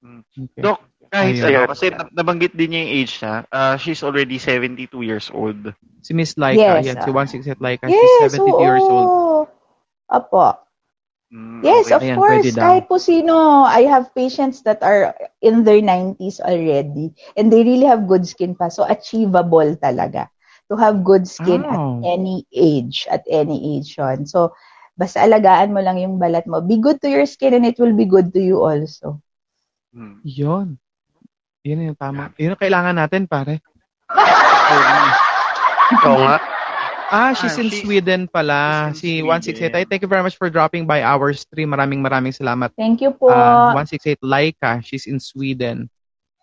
Okay. 0.04 0.60
Doc, 0.60 0.84
kahit 1.08 1.40
Ayun. 1.40 1.64
ano, 1.64 1.72
kasi 1.72 1.86
nab- 1.88 2.12
nabanggit 2.12 2.52
din 2.52 2.76
niya 2.76 2.80
yung 2.84 2.92
age 3.00 3.12
niya. 3.18 3.34
Uh, 3.48 3.74
she's 3.80 4.04
already 4.04 4.36
72 4.36 4.92
years 5.00 5.32
old. 5.32 5.72
Si 6.04 6.12
Miss 6.12 6.36
Laika, 6.36 6.84
Yes, 6.84 6.92
yan, 6.92 6.96
si 7.00 7.08
ah. 7.08 7.14
168 7.16 7.64
Laika, 7.64 7.84
Yes, 7.88 7.96
she's 8.28 8.36
72 8.36 8.60
years 8.60 8.84
old. 8.84 9.08
oo. 9.08 9.40
Opo. 10.12 10.60
Mm, 11.32 11.64
Yes, 11.64 11.88
okay. 11.88 11.96
of 11.96 12.02
Ayan, 12.04 12.16
course. 12.20 12.44
Kahit 12.52 12.84
po 12.86 13.00
sino, 13.00 13.64
I 13.64 13.88
have 13.88 14.12
patients 14.12 14.60
that 14.68 14.84
are 14.84 15.16
in 15.40 15.64
their 15.64 15.80
90s 15.80 16.38
already 16.38 17.16
and 17.34 17.48
they 17.48 17.64
really 17.64 17.88
have 17.88 18.04
good 18.04 18.28
skin 18.28 18.52
pa. 18.52 18.68
So, 18.68 18.84
achievable 18.84 19.72
talaga 19.80 20.28
to 20.68 20.76
have 20.76 21.00
good 21.00 21.24
skin 21.24 21.64
Oh. 21.64 21.72
at 22.04 22.20
any 22.20 22.44
age, 22.52 23.08
at 23.08 23.24
any 23.24 23.80
age 23.80 23.96
yun. 23.96 24.28
So, 24.28 24.52
basta 24.94 25.24
alagaan 25.24 25.72
mo 25.72 25.80
lang 25.80 25.96
yung 25.96 26.20
balat 26.20 26.44
mo. 26.44 26.60
Be 26.60 26.76
good 26.76 27.00
to 27.00 27.08
your 27.08 27.24
skin 27.24 27.56
and 27.56 27.64
it 27.64 27.80
will 27.80 27.96
be 27.96 28.04
good 28.04 28.30
to 28.36 28.40
you 28.44 28.60
also. 28.60 29.23
Mm. 29.94 30.16
Yun. 30.26 30.66
Yun 31.62 31.86
yung 31.86 31.96
tama. 31.96 32.34
Yun 32.36 32.52
ang 32.52 32.60
kailangan 32.60 32.94
natin, 32.94 33.24
pare. 33.24 33.62
Oo 36.04 36.18
nga. 36.20 36.38
Ah, 37.14 37.30
she's 37.32 37.54
Ah, 37.54 37.62
in 37.62 37.70
she's- 37.70 37.84
Sweden 37.84 38.26
pala. 38.26 38.90
she's 38.90 39.00
Si 39.00 39.10
in 39.22 39.28
168. 39.28 39.86
Thank 39.86 40.02
you 40.02 40.10
very 40.10 40.24
much 40.24 40.34
for 40.34 40.50
dropping 40.50 40.82
by 40.82 41.04
our 41.04 41.30
stream. 41.32 41.70
Maraming 41.70 42.02
maraming 42.02 42.34
salamat. 42.34 42.74
Thank 42.74 43.00
you 43.00 43.14
po. 43.14 43.30
Ah, 43.30 43.70
168 43.76 44.18
Laika, 44.20 44.82
she's 44.82 45.06
in 45.06 45.22
Sweden. 45.22 45.86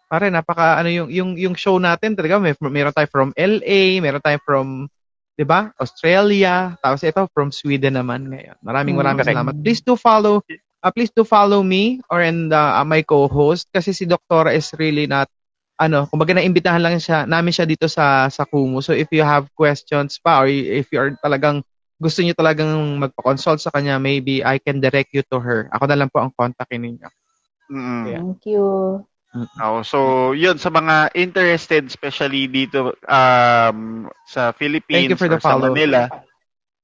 Pare, 0.07 0.27
napaka 0.27 0.79
ano 0.79 0.87
yung 0.87 1.07
yung 1.11 1.31
yung 1.35 1.55
show 1.55 1.75
natin 1.75 2.15
talaga 2.15 2.35
may 2.35 2.51
meron 2.61 2.91
tayo 2.91 3.07
from 3.07 3.31
LA, 3.33 3.99
meron 3.99 4.19
tayo 4.19 4.39
from 4.43 4.87
'di 5.35 5.43
ba? 5.43 5.71
Australia, 5.79 6.75
tapos 6.79 7.01
ito 7.01 7.23
from 7.31 7.47
Sweden 7.49 7.95
naman 7.95 8.27
ngayon. 8.27 8.59
Maraming 8.59 8.95
Mm. 8.95 9.01
maraming 9.01 9.19
Correct. 9.23 9.35
salamat. 9.35 9.53
Please 9.59 9.79
do 9.79 9.95
follow 9.95 10.43
uh, 10.81 10.91
please 10.91 11.13
do 11.13 11.23
follow 11.23 11.61
me 11.61 12.01
or 12.09 12.21
and 12.21 12.51
uh, 12.51 12.81
my 12.83 13.05
co-host 13.05 13.69
kasi 13.69 13.93
si 13.93 14.09
Doktora 14.09 14.53
is 14.53 14.73
really 14.77 15.05
not 15.05 15.29
ano, 15.81 16.05
kumbaga 16.05 16.37
naimbitahan 16.37 16.81
lang 16.81 17.01
siya 17.01 17.25
namin 17.25 17.49
siya 17.49 17.65
dito 17.65 17.89
sa 17.89 18.29
sa 18.29 18.45
Kumu. 18.45 18.85
So 18.85 18.93
if 18.93 19.09
you 19.09 19.25
have 19.25 19.49
questions 19.57 20.21
pa 20.21 20.45
or 20.45 20.47
if 20.49 20.93
you 20.93 21.01
are 21.01 21.17
talagang 21.17 21.65
gusto 21.97 22.21
niyo 22.21 22.37
talagang 22.37 23.01
magpa-consult 23.01 23.61
sa 23.61 23.73
kanya, 23.73 23.97
maybe 24.01 24.41
I 24.41 24.61
can 24.61 24.81
direct 24.81 25.13
you 25.13 25.25
to 25.33 25.37
her. 25.41 25.69
Ako 25.73 25.85
na 25.89 25.97
lang 25.97 26.09
po 26.09 26.21
ang 26.21 26.33
kontakin 26.33 26.81
ninyo. 26.81 27.09
Mm-mm. 27.69 28.03
Yeah. 28.09 28.21
Thank 28.25 28.45
you. 28.49 28.65
Oo, 29.31 29.79
so, 29.85 29.97
yun, 30.35 30.59
sa 30.59 30.67
mga 30.67 31.15
interested, 31.15 31.87
especially 31.87 32.51
dito 32.51 32.97
um, 33.07 34.11
sa 34.27 34.51
Philippines 34.51 35.07
Thank 35.07 35.13
you 35.15 35.21
for 35.21 35.31
the 35.31 35.39
or 35.39 35.45
sa 35.45 35.55
follow. 35.55 35.71
Manila, 35.71 36.11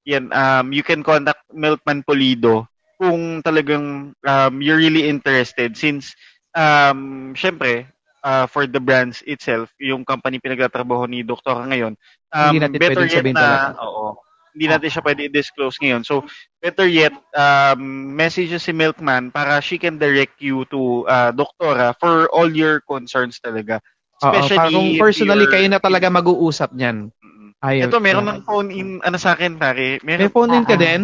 yan, 0.07 0.31
um, 0.31 0.71
you 0.71 0.85
can 0.85 1.03
contact 1.03 1.43
Milkman 1.51 2.07
Polido 2.07 2.71
kung 2.97 3.45
talagang 3.45 4.11
um, 4.13 4.53
you're 4.59 4.81
really 4.81 5.05
interested 5.07 5.77
since, 5.77 6.17
um, 6.57 7.31
syempre, 7.37 7.85
uh, 8.25 8.45
for 8.49 8.65
the 8.65 8.81
brands 8.81 9.21
itself, 9.29 9.69
yung 9.77 10.03
company 10.03 10.41
pinagtatrabaho 10.41 11.05
ni 11.05 11.21
Doktor 11.21 11.61
ngayon, 11.63 11.93
um, 12.33 12.51
Hindi 12.51 12.59
natin 12.59 12.79
better 12.81 13.05
yet 13.05 13.25
na, 13.31 13.77
oo, 13.77 14.17
hindi 14.57 14.65
natin 14.73 14.89
siya 14.89 15.05
pwede 15.05 15.21
i-disclose 15.29 15.77
ngayon. 15.77 16.01
So, 16.01 16.25
better 16.57 16.89
yet, 16.89 17.13
um, 17.37 17.79
message 18.17 18.49
si 18.57 18.73
Milkman 18.73 19.29
para 19.29 19.61
she 19.61 19.77
can 19.77 20.01
direct 20.01 20.41
you 20.41 20.65
to 20.73 21.05
uh, 21.05 21.29
doktora 21.29 21.93
for 22.01 22.25
all 22.33 22.49
your 22.49 22.81
concerns 22.81 23.37
talaga. 23.37 23.77
Oo, 24.25 24.33
para 24.33 24.73
kung 24.73 24.97
personally 24.97 25.45
you're- 25.45 25.53
kayo 25.53 25.67
na 25.69 25.77
talaga 25.77 26.09
mag-uusap 26.09 26.73
niyan. 26.73 27.13
Ayun. 27.61 27.89
Ito, 27.89 27.97
meron 27.97 28.25
ng 28.29 28.41
phone 28.45 28.69
in, 28.69 28.87
ano 29.01 29.17
sa 29.17 29.33
akin, 29.33 29.57
pare. 29.57 29.97
May 30.05 30.17
Meron, 30.17 30.29
phone 30.29 30.53
in 30.53 30.65
ka 30.65 30.77
Ah, 30.77 30.81
ah. 30.81 30.85
din? 30.85 31.01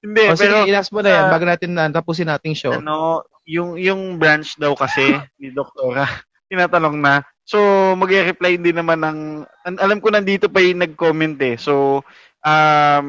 Hindi, 0.00 0.22
O 0.28 0.36
sige, 0.36 0.48
pero, 0.48 0.64
ilas 0.64 0.88
mo 0.88 1.04
na 1.04 1.10
yan 1.12 1.24
bago 1.28 1.44
natin 1.44 1.70
na 1.76 1.92
tapusin 1.92 2.28
nating 2.28 2.56
show. 2.56 2.72
ano, 2.72 3.24
yung, 3.44 3.76
yung 3.76 4.16
branch 4.16 4.56
daw 4.56 4.72
kasi 4.72 5.04
ni 5.40 5.52
doktora, 5.52 6.08
tinatanong 6.50 6.96
na. 6.96 7.14
So, 7.44 7.58
mag-reply 7.98 8.62
din 8.62 8.78
naman 8.78 9.02
ng, 9.02 9.18
an- 9.66 9.80
alam 9.82 9.98
ko 9.98 10.08
nandito 10.14 10.46
pa 10.46 10.62
yung 10.62 10.86
nag-comment 10.86 11.36
eh. 11.42 11.58
So, 11.58 12.00
um, 12.46 13.06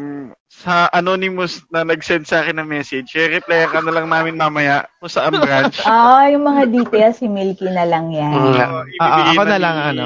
sa 0.52 0.92
anonymous 0.92 1.64
na 1.72 1.88
nag-send 1.88 2.28
sa 2.28 2.44
akin 2.44 2.60
ng 2.60 2.68
message, 2.68 3.16
i-reply 3.16 3.72
ka 3.72 3.80
na 3.80 3.94
lang 3.96 4.12
namin 4.12 4.36
mamaya 4.36 4.84
kung 5.00 5.12
saan 5.12 5.38
branch. 5.38 5.80
Ah, 5.88 6.28
yung 6.28 6.44
mga 6.44 6.64
details, 6.68 7.18
si 7.24 7.30
Milky 7.32 7.72
na 7.72 7.88
lang 7.88 8.12
yan. 8.12 8.34
Ah, 8.36 8.84
ibibigay 8.84 9.32
ako 9.38 9.44
na 9.48 9.60
lang, 9.62 9.76
ano. 9.80 10.04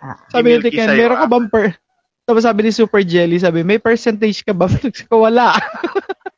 Ah. 0.00 0.16
Sabi 0.32 0.44
ni 0.44 0.52
Milky 0.58 0.70
Ken, 0.74 0.96
meron 0.96 1.20
ka 1.20 1.26
ah. 1.28 1.30
bang 1.30 1.46
per... 1.52 1.64
Tapos 2.30 2.46
sabi 2.46 2.62
ni 2.62 2.70
Super 2.70 3.02
Jelly, 3.02 3.42
sabi, 3.42 3.66
may 3.66 3.82
percentage 3.82 4.46
ka 4.46 4.54
ba? 4.54 4.70
Ko, 5.10 5.26
wala. 5.26 5.50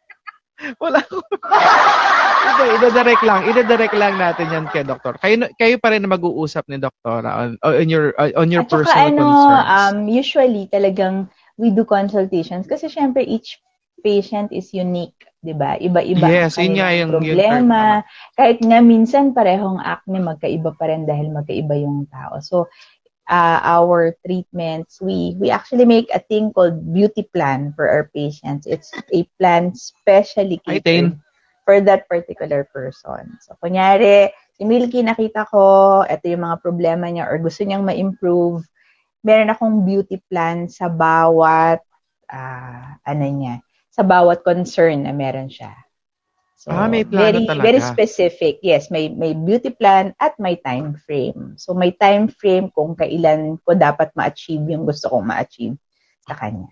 wala 0.82 1.05
ko. 1.05 1.20
Ito, 2.49 2.62
ida-direct 2.80 3.20
lang. 3.20 3.45
Ida-direct 3.45 3.93
lang 4.01 4.16
natin 4.16 4.49
yan 4.49 4.64
kay 4.72 4.88
Doktor. 4.88 5.20
Kayo, 5.20 5.53
kayo 5.61 5.76
pa 5.76 5.93
rin 5.93 6.01
na 6.01 6.09
mag-uusap 6.09 6.64
ni 6.72 6.80
Doktora 6.80 7.45
on, 7.45 7.61
on 7.61 7.86
your, 7.93 8.16
on 8.16 8.49
your 8.49 8.64
At 8.64 8.72
saka 8.72 8.88
personal 8.88 9.05
ano, 9.12 9.20
concerns. 9.20 9.68
um, 9.68 9.97
usually 10.09 10.64
talagang 10.72 11.28
we 11.61 11.68
do 11.68 11.84
consultations 11.84 12.64
kasi 12.64 12.88
syempre 12.88 13.20
each 13.20 13.61
patient 14.03 14.51
is 14.51 14.74
unique, 14.74 15.14
'di 15.45 15.55
ba? 15.55 15.78
Iba-iba 15.78 16.26
Yes, 16.26 16.59
ang 16.59 16.74
yun 16.74 16.82
yung- 16.82 16.99
yung 16.99 17.12
problema. 17.22 18.03
Kahit 18.34 18.59
nga 18.59 18.82
minsan 18.82 19.30
parehong 19.30 19.78
acne 19.78 20.18
magkaiba 20.18 20.74
pa 20.74 20.90
rin 20.90 21.07
dahil 21.07 21.30
magkaiba 21.30 21.78
yung 21.78 22.11
tao. 22.11 22.43
So 22.43 22.66
uh, 23.29 23.61
our 23.62 24.16
treatments, 24.25 24.99
we 25.01 25.37
we 25.39 25.51
actually 25.51 25.85
make 25.85 26.09
a 26.11 26.23
thing 26.23 26.53
called 26.53 26.81
beauty 26.93 27.27
plan 27.31 27.73
for 27.77 27.89
our 27.89 28.11
patients. 28.14 28.66
It's 28.66 28.91
a 29.12 29.27
plan 29.39 29.75
specially 29.75 30.59
catered 30.64 31.18
for 31.64 31.79
that 31.81 32.09
particular 32.11 32.66
person. 32.70 33.39
So, 33.43 33.55
kunyari, 33.62 34.35
si 34.59 34.66
Milky 34.66 35.03
nakita 35.03 35.47
ko, 35.47 36.03
ito 36.03 36.25
yung 36.27 36.43
mga 36.43 36.59
problema 36.59 37.07
niya 37.07 37.31
or 37.31 37.39
gusto 37.39 37.62
niyang 37.62 37.87
ma-improve, 37.87 38.66
meron 39.23 39.55
akong 39.55 39.87
beauty 39.87 40.18
plan 40.27 40.66
sa 40.66 40.91
bawat, 40.91 41.79
ah, 42.27 42.99
ano 43.07 43.25
niya, 43.31 43.62
sa 43.95 44.03
bawat 44.03 44.43
concern 44.43 45.07
na 45.07 45.14
meron 45.14 45.47
siya. 45.47 45.70
So, 46.62 46.70
Ah, 46.70 46.86
may 46.86 47.02
plano 47.02 47.26
very, 47.26 47.42
talaga. 47.42 47.64
very 47.66 47.80
specific. 47.82 48.62
Yes, 48.62 48.86
may, 48.86 49.10
may 49.10 49.34
beauty 49.34 49.74
plan 49.74 50.14
at 50.16 50.38
may 50.38 50.54
time 50.54 50.94
frame. 50.94 51.58
So, 51.58 51.74
may 51.74 51.90
time 51.90 52.30
frame 52.30 52.70
kung 52.70 52.94
kailan 52.94 53.58
ko 53.66 53.74
dapat 53.74 54.14
ma-achieve 54.14 54.62
yung 54.70 54.86
gusto 54.86 55.10
kong 55.10 55.26
ma-achieve 55.26 55.74
sa 56.22 56.38
kanya. 56.38 56.70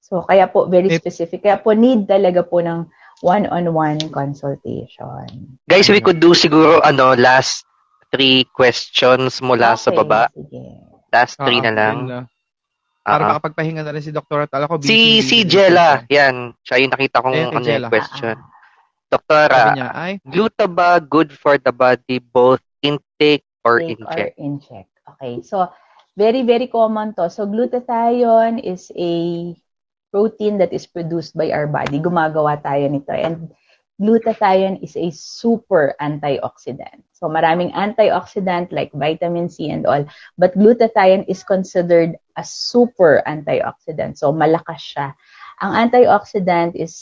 So, 0.00 0.24
kaya 0.24 0.48
po, 0.48 0.64
very 0.66 0.88
May- 0.88 0.96
specific. 0.96 1.44
Kaya 1.44 1.60
po, 1.60 1.76
need 1.76 2.08
talaga 2.08 2.40
po 2.40 2.64
ng 2.64 2.88
one-on-one 3.20 4.08
consultation. 4.08 5.60
Guys, 5.68 5.86
we 5.86 6.00
could 6.00 6.16
do 6.16 6.32
siguro 6.32 6.80
ano 6.80 7.12
last 7.12 7.68
three 8.08 8.48
questions 8.48 9.38
mula 9.38 9.76
sa 9.76 9.92
Okay, 9.92 9.98
baba. 10.00 10.32
Sige. 10.32 10.64
Last 11.12 11.36
Ah, 11.36 11.44
three 11.44 11.60
na 11.60 11.68
yun 11.68 11.76
lang. 11.76 11.96
lang. 12.08 12.24
Para 13.00 13.20
Ah, 13.20 13.20
ah. 13.22 13.30
makapagpahinga 13.36 13.84
na 13.84 13.92
rin 13.92 14.00
si 14.00 14.10
Doktora. 14.10 14.44
Tala 14.44 14.64
ko, 14.64 14.80
busy, 14.80 14.88
Si 14.88 14.98
si 15.20 15.38
Jella, 15.44 16.02
yan. 16.06 16.56
Siya 16.60 16.80
yung 16.80 16.90
nakita 16.90 17.20
kong 17.20 17.36
Ayan, 17.36 17.52
ano 17.52 17.60
Jella. 17.60 17.86
yung 17.86 17.92
question. 17.92 18.34
Ah, 18.34 18.49
Doktora, 19.10 19.74
niya, 19.74 19.90
ay, 19.90 20.22
gluta 20.22 20.70
ba 20.70 21.02
good 21.02 21.34
for 21.34 21.58
the 21.58 21.74
body 21.74 22.22
both 22.22 22.62
intake 22.78 23.42
or 23.66 23.82
take 23.82 23.98
inject? 23.98 24.14
or 24.14 24.28
inject. 24.38 24.92
Okay. 25.18 25.42
So, 25.42 25.66
very, 26.14 26.46
very 26.46 26.70
common 26.70 27.18
to. 27.18 27.26
So, 27.26 27.42
glutathione 27.42 28.62
is 28.62 28.94
a 28.94 29.12
protein 30.14 30.62
that 30.62 30.70
is 30.70 30.86
produced 30.86 31.34
by 31.34 31.50
our 31.50 31.66
body. 31.66 31.98
Gumagawa 31.98 32.62
tayo 32.62 32.86
nito. 32.86 33.10
And 33.10 33.50
glutathione 33.98 34.78
is 34.78 34.94
a 34.94 35.10
super 35.10 35.98
antioxidant. 35.98 37.02
So, 37.10 37.26
maraming 37.26 37.74
antioxidant 37.74 38.70
like 38.70 38.94
vitamin 38.94 39.50
C 39.50 39.74
and 39.74 39.90
all. 39.90 40.06
But 40.38 40.54
glutathione 40.54 41.26
is 41.26 41.42
considered 41.42 42.14
a 42.38 42.44
super 42.46 43.26
antioxidant. 43.26 44.22
So, 44.22 44.30
malakas 44.30 44.94
siya. 44.94 45.18
Ang 45.60 45.90
antioxidant 45.90 46.78
is 46.78 46.94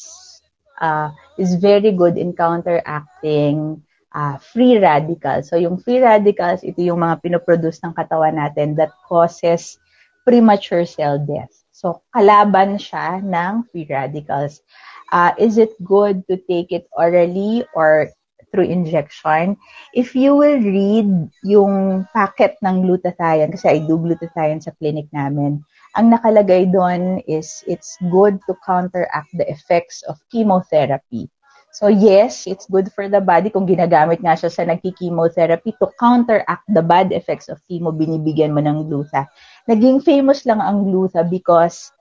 uh, 0.80 1.10
is 1.36 1.54
very 1.58 1.92
good 1.92 2.16
in 2.16 2.32
counteracting 2.32 3.82
uh, 4.14 4.38
free 4.38 4.78
radicals. 4.78 5.48
So 5.50 5.56
yung 5.56 5.78
free 5.78 6.00
radicals, 6.00 6.64
ito 6.64 6.80
yung 6.82 7.02
mga 7.02 7.22
pinoproduce 7.22 7.82
ng 7.84 7.94
katawan 7.94 8.38
natin 8.38 8.74
that 8.78 8.94
causes 9.06 9.78
premature 10.24 10.84
cell 10.84 11.18
death. 11.18 11.52
So 11.72 12.02
kalaban 12.10 12.80
siya 12.80 13.22
ng 13.22 13.70
free 13.70 13.86
radicals. 13.86 14.60
Uh, 15.08 15.32
is 15.40 15.56
it 15.56 15.72
good 15.80 16.20
to 16.28 16.36
take 16.50 16.68
it 16.68 16.84
orally 16.92 17.64
or 17.72 18.12
through 18.52 18.68
injection? 18.68 19.56
If 19.96 20.12
you 20.12 20.36
will 20.36 20.60
read 20.60 21.32
yung 21.44 22.04
packet 22.12 22.60
ng 22.60 22.84
glutathione, 22.84 23.56
kasi 23.56 23.66
I 23.68 23.78
do 23.88 23.96
glutathione 23.96 24.60
sa 24.60 24.76
clinic 24.76 25.08
namin, 25.12 25.64
ang 25.96 26.12
nakalagay 26.12 26.68
doon 26.68 27.24
is 27.24 27.64
it's 27.64 27.96
good 28.12 28.36
to 28.44 28.52
counteract 28.66 29.30
the 29.36 29.46
effects 29.48 30.04
of 30.04 30.20
chemotherapy. 30.28 31.30
So 31.72 31.86
yes, 31.86 32.48
it's 32.48 32.66
good 32.66 32.90
for 32.90 33.06
the 33.06 33.20
body 33.20 33.52
kung 33.52 33.68
ginagamit 33.68 34.24
nga 34.24 34.34
siya 34.34 34.50
sa 34.50 34.64
nagki-chemotherapy 34.66 35.76
to 35.78 35.86
counteract 36.00 36.64
the 36.66 36.82
bad 36.82 37.12
effects 37.12 37.46
of 37.46 37.60
chemo, 37.68 37.92
binibigyan 37.94 38.56
mo 38.56 38.60
ng 38.64 38.88
glutha. 38.88 39.28
Naging 39.68 40.00
famous 40.02 40.42
lang 40.48 40.58
ang 40.64 40.88
glutha 40.88 41.22
because 41.22 41.92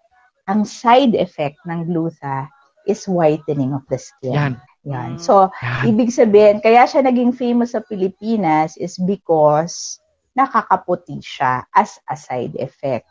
ang 0.48 0.64
side 0.64 1.14
effect 1.14 1.60
ng 1.68 1.92
glutha 1.92 2.48
is 2.88 3.04
whitening 3.06 3.76
of 3.76 3.84
the 3.92 4.00
skin. 4.00 4.34
yan. 4.34 4.54
Yan. 4.88 5.20
So, 5.20 5.52
Yan. 5.60 5.92
ibig 5.92 6.16
sabihin, 6.16 6.64
kaya 6.64 6.88
siya 6.88 7.04
naging 7.04 7.36
famous 7.36 7.76
sa 7.76 7.84
Pilipinas 7.84 8.80
is 8.80 8.96
because 8.96 10.00
nakakaputi 10.32 11.20
siya 11.20 11.68
as 11.76 12.00
a 12.08 12.16
side 12.16 12.56
effect. 12.56 13.04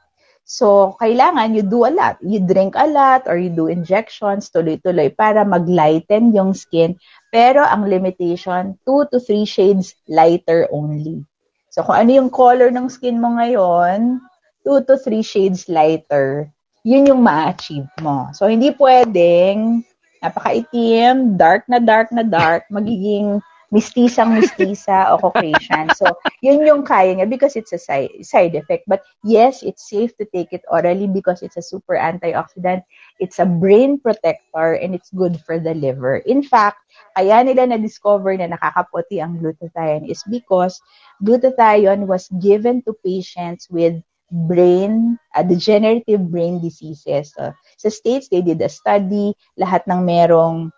So, 0.46 0.94
kailangan 1.02 1.58
you 1.58 1.66
do 1.66 1.82
a 1.82 1.90
lot. 1.90 2.22
You 2.22 2.38
drink 2.38 2.78
a 2.78 2.86
lot 2.86 3.26
or 3.26 3.34
you 3.34 3.50
do 3.50 3.66
injections 3.66 4.46
tuloy-tuloy 4.54 5.10
para 5.18 5.42
mag-lighten 5.42 6.30
yung 6.30 6.54
skin. 6.54 6.94
Pero 7.34 7.66
ang 7.66 7.90
limitation, 7.90 8.78
2 8.86 9.10
to 9.10 9.18
3 9.18 9.42
shades 9.42 9.98
lighter 10.06 10.70
only. 10.70 11.26
So, 11.74 11.82
kung 11.82 11.98
ano 11.98 12.10
yung 12.14 12.30
color 12.30 12.70
ng 12.70 12.86
skin 12.86 13.18
mo 13.18 13.34
ngayon, 13.34 14.22
2 14.62 14.86
to 14.86 14.94
3 14.94 15.18
shades 15.26 15.66
lighter, 15.66 16.46
yun 16.86 17.10
yung 17.10 17.26
ma-achieve 17.26 17.90
mo. 17.98 18.30
So, 18.30 18.46
hindi 18.46 18.70
pwedeng 18.78 19.82
napakaitim, 20.22 21.34
dark 21.34 21.66
na 21.66 21.82
dark 21.82 22.14
na 22.14 22.22
dark, 22.22 22.70
magiging 22.70 23.42
mistisang 23.74 24.38
mistisa 24.38 25.10
o 25.10 25.18
Caucasian. 25.18 25.90
So, 25.94 26.06
yun 26.42 26.62
yung 26.62 26.82
kaya 26.86 27.14
niya 27.16 27.28
because 27.28 27.56
it's 27.58 27.72
a 27.74 27.80
side, 27.80 28.14
side 28.22 28.54
effect. 28.54 28.86
But 28.86 29.02
yes, 29.24 29.62
it's 29.62 29.88
safe 29.88 30.16
to 30.18 30.24
take 30.30 30.52
it 30.52 30.62
orally 30.70 31.06
because 31.06 31.42
it's 31.42 31.56
a 31.56 31.64
super 31.64 31.98
antioxidant. 31.98 32.82
It's 33.18 33.38
a 33.38 33.46
brain 33.46 33.98
protector 33.98 34.78
and 34.78 34.94
it's 34.94 35.10
good 35.10 35.40
for 35.42 35.58
the 35.58 35.74
liver. 35.74 36.22
In 36.28 36.42
fact, 36.42 36.78
kaya 37.16 37.42
nila 37.42 37.66
na-discover 37.66 38.36
na 38.38 38.54
nakakaputi 38.54 39.18
ang 39.18 39.42
glutathione 39.42 40.06
is 40.06 40.22
because 40.30 40.78
glutathione 41.24 42.06
was 42.06 42.28
given 42.38 42.82
to 42.86 42.94
patients 43.02 43.66
with 43.70 43.98
brain, 44.30 45.18
uh, 45.34 45.42
degenerative 45.42 46.30
brain 46.30 46.58
diseases. 46.58 47.30
Uh, 47.38 47.54
sa 47.78 47.88
States, 47.90 48.28
they 48.28 48.42
did 48.42 48.58
a 48.62 48.70
study, 48.70 49.34
lahat 49.58 49.86
ng 49.86 50.02
merong 50.02 50.70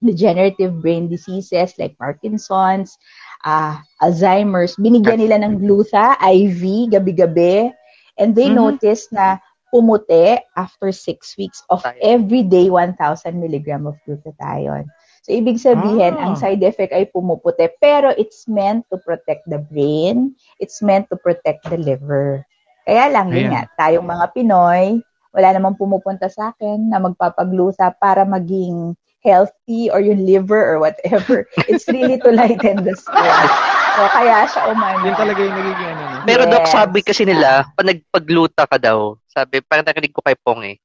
degenerative 0.00 0.80
brain 0.80 1.08
diseases 1.08 1.76
like 1.76 1.96
Parkinson's, 2.00 2.96
uh, 3.44 3.76
Alzheimer's, 4.00 4.76
binigyan 4.80 5.20
nila 5.20 5.40
ng 5.44 5.60
glutha, 5.60 6.16
IV, 6.20 6.92
gabi-gabi, 6.92 7.72
and 8.16 8.32
they 8.32 8.48
mm-hmm. 8.48 8.76
noticed 8.76 9.12
na 9.12 9.38
pumuti 9.70 10.40
after 10.58 10.90
six 10.90 11.38
weeks 11.38 11.62
of 11.70 11.84
every 12.02 12.42
day 12.42 12.68
1,000 12.68 12.98
milligram 13.38 13.86
of 13.86 13.94
glutathione. 14.02 14.88
So, 15.20 15.36
ibig 15.36 15.60
sabihin, 15.60 16.16
ah. 16.16 16.26
ang 16.26 16.34
side 16.34 16.64
effect 16.64 16.96
ay 16.96 17.06
pumuputi, 17.12 17.68
pero 17.78 18.10
it's 18.16 18.48
meant 18.48 18.88
to 18.90 18.98
protect 19.04 19.46
the 19.46 19.60
brain, 19.60 20.34
it's 20.58 20.80
meant 20.80 21.06
to 21.12 21.16
protect 21.20 21.68
the 21.68 21.76
liver. 21.76 22.42
Kaya 22.88 23.12
lang, 23.12 23.30
yun 23.30 23.52
nga, 23.52 23.68
tayong 23.76 24.08
mga 24.08 24.26
Pinoy, 24.32 24.98
wala 25.30 25.48
namang 25.54 25.78
pumupunta 25.78 26.26
sa 26.26 26.50
akin 26.50 26.90
na 26.90 26.98
magpapaglusa 26.98 27.94
para 28.00 28.26
maging 28.26 28.98
healthy 29.20 29.92
or 29.92 30.00
yung 30.00 30.24
liver 30.24 30.58
or 30.58 30.80
whatever. 30.80 31.44
It's 31.68 31.84
really 31.88 32.16
to 32.20 32.32
lighten 32.32 32.84
the 32.84 32.96
stress. 32.96 33.52
So, 33.96 34.02
kaya 34.16 34.48
siya 34.48 34.62
umano. 34.72 35.04
Yun 35.04 35.16
talaga 35.16 35.40
yung 35.44 35.56
nagiging 35.56 35.92
ano. 35.92 36.24
Pero 36.24 36.42
yes. 36.44 36.52
Doc, 36.52 36.64
sabi 36.68 36.98
kasi 37.04 37.22
nila, 37.28 37.68
pag 37.76 37.88
nagpagluta 37.88 38.62
ka 38.64 38.76
daw, 38.80 39.20
sabi, 39.28 39.60
parang 39.60 39.84
nakinig 39.84 40.12
ko 40.12 40.24
kay 40.24 40.36
Pong 40.40 40.64
eh, 40.64 40.76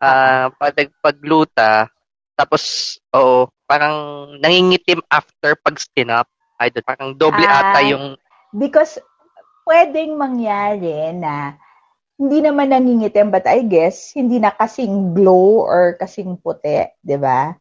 uh, 0.00 0.48
pag 0.56 0.72
nagpagluta, 0.72 1.92
tapos, 2.36 2.96
oo, 3.16 3.48
parang 3.64 4.28
nangingitim 4.40 5.00
after 5.08 5.56
pag 5.56 5.80
skin 5.80 6.12
up. 6.12 6.28
Ay, 6.60 6.72
parang 6.84 7.16
doble 7.16 7.44
uh, 7.44 7.52
ata 7.52 7.80
yung... 7.84 8.16
Because 8.52 9.00
pwedeng 9.68 10.16
mangyari 10.16 11.12
na 11.16 11.56
hindi 12.16 12.40
naman 12.40 12.72
nangingitim, 12.72 13.28
but 13.28 13.44
I 13.44 13.64
guess, 13.64 14.16
hindi 14.16 14.40
na 14.40 14.52
kasing 14.52 15.12
glow 15.12 15.64
or 15.64 15.96
kasing 16.00 16.40
puti, 16.40 16.88
di 17.04 17.16
ba? 17.20 17.52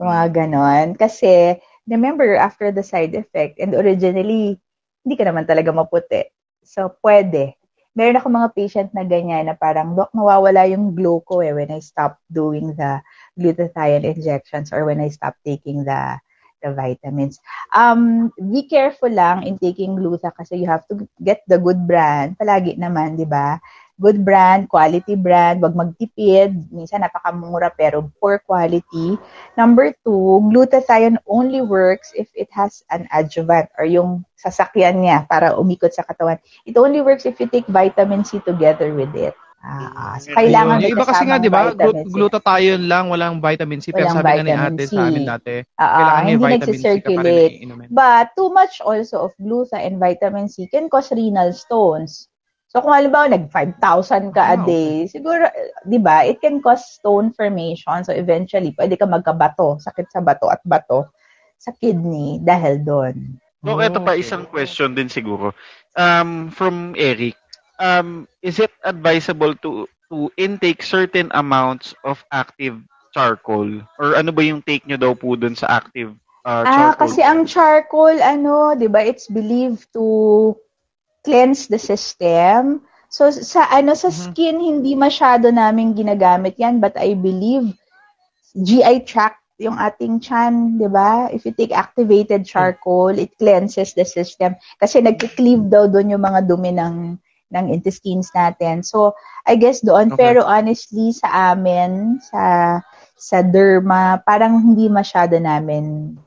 Mga 0.00 0.22
ganon. 0.34 0.86
Kasi, 0.98 1.54
remember, 1.86 2.34
after 2.34 2.74
the 2.74 2.82
side 2.82 3.14
effect, 3.14 3.62
and 3.62 3.74
originally, 3.78 4.58
hindi 5.06 5.14
ka 5.14 5.24
naman 5.28 5.46
talaga 5.46 5.70
maputi. 5.70 6.26
So, 6.66 6.98
pwede. 7.04 7.54
Meron 7.94 8.18
ako 8.18 8.26
mga 8.26 8.50
patient 8.58 8.88
na 8.90 9.06
ganyan 9.06 9.46
na 9.46 9.54
parang, 9.54 9.94
Dok, 9.94 10.10
nawawala 10.10 10.66
yung 10.66 10.98
glow 10.98 11.22
ko 11.22 11.38
eh 11.46 11.54
when 11.54 11.70
I 11.70 11.78
stop 11.78 12.18
doing 12.26 12.74
the 12.74 12.98
glutathione 13.38 14.02
injections 14.02 14.74
or 14.74 14.82
when 14.82 14.98
I 14.98 15.14
stop 15.14 15.38
taking 15.46 15.86
the 15.86 16.18
the 16.64 16.72
vitamins. 16.74 17.38
Um, 17.76 18.32
be 18.40 18.64
careful 18.66 19.12
lang 19.12 19.44
in 19.46 19.60
taking 19.60 19.94
glutha 20.00 20.32
kasi 20.34 20.58
you 20.58 20.66
have 20.66 20.82
to 20.90 21.06
get 21.22 21.44
the 21.46 21.60
good 21.60 21.84
brand. 21.86 22.34
Palagi 22.40 22.80
naman, 22.80 23.20
di 23.20 23.28
ba? 23.28 23.60
Good 24.00 24.24
brand, 24.26 24.66
quality 24.66 25.14
brand, 25.14 25.62
wag 25.62 25.74
magtipid. 25.74 26.54
Minsan 26.70 27.06
napakamura 27.06 27.70
pero 27.70 28.10
poor 28.18 28.42
quality. 28.42 29.18
Number 29.54 29.94
two, 30.02 30.42
glutathione 30.50 31.18
only 31.26 31.62
works 31.62 32.10
if 32.14 32.30
it 32.34 32.50
has 32.50 32.82
an 32.90 33.06
adjuvant 33.14 33.70
or 33.78 33.86
yung 33.86 34.26
sasakyan 34.34 35.02
niya 35.06 35.24
para 35.30 35.54
umikot 35.54 35.94
sa 35.94 36.02
katawan. 36.02 36.42
It 36.66 36.76
only 36.76 37.00
works 37.00 37.24
if 37.24 37.38
you 37.38 37.46
take 37.46 37.66
vitamin 37.70 38.26
C 38.26 38.42
together 38.42 38.92
with 38.92 39.14
it. 39.14 39.34
Ah, 39.64 40.20
so 40.20 40.28
kailangan 40.36 40.84
Yung 40.84 40.92
iba 40.92 41.08
kasi 41.08 41.24
nga, 41.24 41.40
di 41.40 41.48
ba, 41.48 41.72
glutathione 42.12 42.84
lang, 42.84 43.08
walang 43.08 43.40
vitamin 43.40 43.80
C. 43.80 43.96
Pero 43.96 44.12
sabi 44.12 44.36
nga 44.36 44.44
ni 44.44 44.52
ate 44.52 44.84
C. 44.84 44.92
sa 44.92 45.08
amin 45.08 45.24
dati, 45.24 45.64
uh, 45.80 45.88
kailangan 45.88 46.20
uh, 46.20 46.28
hindi 46.28 46.44
nagsisirculate. 46.52 47.52
But 47.88 48.36
too 48.36 48.52
much 48.52 48.84
also 48.84 49.24
of 49.24 49.32
gluta 49.40 49.80
and 49.80 49.96
vitamin 49.96 50.52
C 50.52 50.68
can 50.68 50.92
cause 50.92 51.08
renal 51.16 51.56
stones. 51.56 52.28
So 52.74 52.82
kung 52.82 52.90
halimbawa 52.90 53.30
nag 53.30 53.54
5,000 53.54 54.34
ka 54.34 54.42
a 54.42 54.58
ah, 54.58 54.66
day, 54.66 55.06
siguro 55.06 55.46
'di 55.86 55.98
ba, 56.02 56.26
it 56.26 56.42
can 56.42 56.58
cause 56.58 56.82
stone 56.98 57.30
formation. 57.30 58.02
So 58.02 58.10
eventually, 58.10 58.74
pwede 58.74 58.98
ka 58.98 59.06
magkabato, 59.06 59.78
sakit 59.78 60.10
sa 60.10 60.18
bato 60.18 60.50
at 60.50 60.58
bato 60.66 61.06
sa 61.54 61.70
kidney 61.70 62.42
dahil 62.42 62.82
doon. 62.82 63.38
So, 63.62 63.78
oh, 63.78 63.80
ito 63.80 64.02
pa 64.02 64.18
isang 64.18 64.50
question 64.50 64.98
din 64.98 65.06
siguro. 65.06 65.54
Um, 65.94 66.50
from 66.50 66.98
Eric, 66.98 67.38
um, 67.78 68.26
is 68.42 68.58
it 68.58 68.74
advisable 68.82 69.54
to 69.62 69.86
to 70.10 70.34
intake 70.34 70.82
certain 70.82 71.30
amounts 71.30 71.94
of 72.02 72.26
active 72.34 72.82
charcoal? 73.14 73.70
Or 74.02 74.18
ano 74.18 74.34
ba 74.34 74.42
yung 74.42 74.66
take 74.66 74.82
nyo 74.90 74.98
daw 74.98 75.14
po 75.14 75.38
dun 75.38 75.54
sa 75.54 75.78
active 75.78 76.10
uh, 76.42 76.66
charcoal? 76.66 76.90
Ah, 76.90 76.94
kasi 76.98 77.22
ang 77.22 77.46
charcoal, 77.46 78.18
ano, 78.18 78.74
di 78.74 78.90
ba, 78.90 78.98
it's 78.98 79.30
believed 79.30 79.86
to 79.94 80.58
cleanse 81.24 81.66
the 81.66 81.80
system. 81.80 82.84
So 83.08 83.32
sa 83.32 83.66
ano 83.72 83.96
sa 83.96 84.12
mm-hmm. 84.12 84.24
skin 84.30 84.56
hindi 84.60 84.92
masyado 84.94 85.48
namin 85.50 85.96
ginagamit 85.96 86.60
'yan 86.60 86.78
but 86.78 86.94
I 87.00 87.16
believe 87.16 87.74
GI 88.54 89.02
tract 89.08 89.42
yung 89.58 89.78
ating 89.78 90.18
chan, 90.18 90.78
'di 90.78 90.88
ba? 90.90 91.30
If 91.30 91.46
you 91.46 91.54
take 91.54 91.74
activated 91.74 92.44
charcoal, 92.44 93.14
it 93.14 93.34
cleanses 93.38 93.94
the 93.94 94.06
system 94.06 94.58
kasi 94.78 94.98
nagki-cleave 95.00 95.70
daw 95.70 95.86
doon 95.86 96.14
yung 96.14 96.22
mga 96.22 96.46
dumi 96.46 96.74
ng 96.74 97.18
ng 97.54 97.66
intestines 97.70 98.34
natin. 98.34 98.82
So, 98.82 99.14
I 99.46 99.54
guess 99.54 99.78
doon 99.78 100.14
okay. 100.14 100.18
pero 100.18 100.42
honestly 100.42 101.14
sa 101.14 101.54
amin 101.54 102.18
sa 102.18 102.42
sa 103.14 103.40
derma, 103.46 104.18
parang 104.26 104.58
hindi 104.58 104.90
masyado 104.90 105.38
namin 105.38 106.18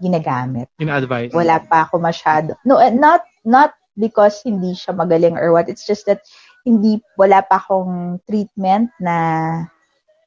ginagamit. 0.00 0.72
In-advise. 0.80 1.36
Wala 1.36 1.60
pa 1.60 1.84
ako 1.84 2.00
masyado. 2.00 2.56
No, 2.64 2.80
not 2.96 3.20
not 3.44 3.76
because 4.00 4.40
hindi 4.42 4.72
siya 4.72 4.96
magaling 4.96 5.36
or 5.36 5.52
what. 5.52 5.68
It's 5.68 5.84
just 5.84 6.08
that 6.08 6.24
hindi 6.64 7.04
wala 7.20 7.44
pa 7.44 7.60
akong 7.60 8.24
treatment 8.24 8.88
na 8.96 9.16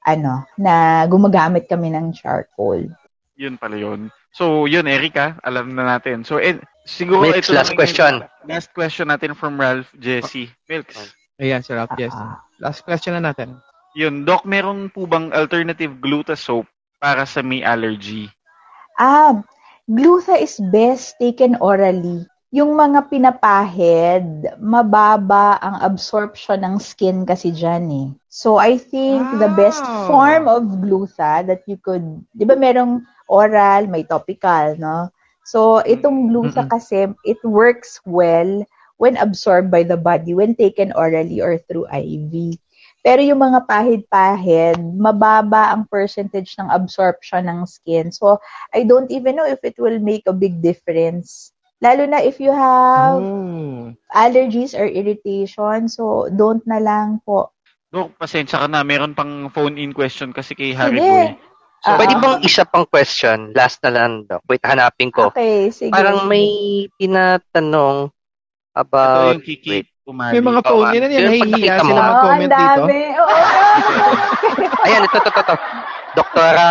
ano, 0.05 0.43
na 0.59 1.03
gumagamit 1.09 1.65
kami 1.65 1.89
ng 1.91 2.13
charcoal. 2.13 2.85
Yun 3.39 3.57
pala 3.57 3.75
yun. 3.79 4.13
So, 4.33 4.65
yun, 4.65 4.89
Erika, 4.89 5.37
alam 5.45 5.77
na 5.77 5.85
natin. 5.85 6.25
So, 6.25 6.41
eh, 6.41 6.57
siguro 6.85 7.21
Milks, 7.21 7.49
ito 7.49 7.57
last 7.57 7.73
question. 7.77 8.25
Last 8.49 8.69
question 8.73 9.09
natin 9.09 9.37
from 9.37 9.61
Ralph 9.61 9.89
Jesse. 9.97 10.49
Milks. 10.65 11.13
Ayan, 11.37 11.61
si 11.61 11.73
Ralph 11.73 11.93
Jesse. 11.97 12.17
Uh, 12.17 12.37
last 12.61 12.81
question 12.81 13.13
na 13.13 13.33
natin. 13.33 13.61
Yun, 13.93 14.25
Doc, 14.25 14.45
meron 14.49 14.89
po 14.89 15.05
bang 15.05 15.29
alternative 15.33 16.01
gluta 16.01 16.33
soap 16.33 16.65
para 16.97 17.29
sa 17.29 17.45
may 17.45 17.61
allergy? 17.61 18.25
Ah, 18.97 19.37
gluta 19.85 20.33
is 20.33 20.57
best 20.73 21.13
taken 21.21 21.53
orally 21.61 22.25
yung 22.53 22.77
mga 22.77 23.09
pinapahid, 23.09 24.45
mababa 24.61 25.57
ang 25.57 25.81
absorption 25.81 26.61
ng 26.61 26.77
skin 26.77 27.25
kasi 27.25 27.49
dyan 27.49 27.89
eh. 27.89 28.07
So, 28.29 28.61
I 28.61 28.77
think 28.77 29.25
wow. 29.25 29.41
the 29.41 29.51
best 29.57 29.81
form 30.05 30.45
of 30.45 30.61
glutha 30.77 31.41
that 31.49 31.65
you 31.65 31.81
could, 31.81 32.05
di 32.37 32.45
ba 32.45 32.53
merong 32.53 33.01
oral, 33.25 33.89
may 33.89 34.05
topical, 34.05 34.77
no? 34.77 35.09
So, 35.41 35.81
itong 35.81 36.29
glutha 36.29 36.69
mm-hmm. 36.69 36.77
kasi, 36.77 37.09
it 37.25 37.41
works 37.41 37.97
well 38.05 38.61
when 39.01 39.17
absorbed 39.17 39.73
by 39.73 39.81
the 39.81 39.97
body, 39.97 40.37
when 40.37 40.53
taken 40.53 40.93
orally 40.93 41.41
or 41.41 41.57
through 41.65 41.89
IV. 41.89 42.61
Pero 43.01 43.19
yung 43.25 43.41
mga 43.41 43.65
pahid-pahid, 43.65 44.77
mababa 44.93 45.73
ang 45.73 45.89
percentage 45.89 46.53
ng 46.61 46.69
absorption 46.69 47.49
ng 47.49 47.65
skin. 47.65 48.13
So, 48.13 48.37
I 48.69 48.85
don't 48.85 49.09
even 49.09 49.41
know 49.41 49.49
if 49.49 49.65
it 49.65 49.81
will 49.81 49.97
make 49.97 50.29
a 50.29 50.37
big 50.37 50.61
difference 50.61 51.52
Lalo 51.83 52.07
na 52.07 52.23
if 52.23 52.39
you 52.39 52.55
have 52.55 53.19
mm. 53.19 53.99
allergies 54.15 54.71
or 54.71 54.87
irritation, 54.87 55.91
so 55.91 56.31
don't 56.31 56.63
na 56.63 56.79
lang 56.79 57.19
po. 57.27 57.51
Dok, 57.91 58.15
pasensya 58.15 58.63
ka 58.63 58.67
na. 58.71 58.87
Meron 58.87 59.13
pang 59.13 59.51
phone-in 59.51 59.91
question 59.91 60.31
kasi 60.31 60.55
kay 60.55 60.71
Harry 60.71 60.97
sige. 60.97 61.03
Boy. 61.03 61.27
So, 61.83 61.91
uh-huh. 61.91 61.99
Pwede 61.99 62.15
bang 62.15 62.39
isa 62.47 62.63
pang 62.63 62.87
question? 62.87 63.51
Last 63.51 63.83
na 63.83 63.91
lang, 63.91 64.23
Dok. 64.23 64.47
Wait, 64.47 64.63
hanapin 64.63 65.11
ko. 65.11 65.35
Okay, 65.35 65.67
sige. 65.75 65.91
Parang 65.91 66.31
may 66.31 66.87
tinatanong 66.95 68.07
about... 68.71 69.35
Ito 69.35 69.43
yung 69.43 69.43
Kiki 69.43 69.77
Umali. 70.07 70.39
May 70.39 70.43
mga 70.43 70.61
phone 70.63 70.87
oh, 70.87 70.95
yan. 70.95 71.11
Nahihiya 71.11 71.75
sila 71.83 72.01
mag-comment 72.01 72.51
oh, 72.51 72.59
dito. 72.59 72.81
Oo. 73.19 73.35
Ayan, 74.87 75.01
ito, 75.03 75.17
ito, 75.19 75.31
ito. 75.31 75.55
Doktora, 76.15 76.69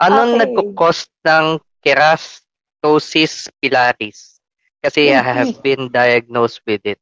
anong 0.00 0.32
okay. 0.32 0.40
nagkukos 0.44 0.98
ng 1.24 1.46
keratosis 1.84 3.52
pilaris? 3.60 4.35
Kasi 4.82 5.12
I 5.12 5.22
have 5.22 5.62
been 5.62 5.90
diagnosed 5.90 6.62
with 6.66 6.82
it. 6.84 6.98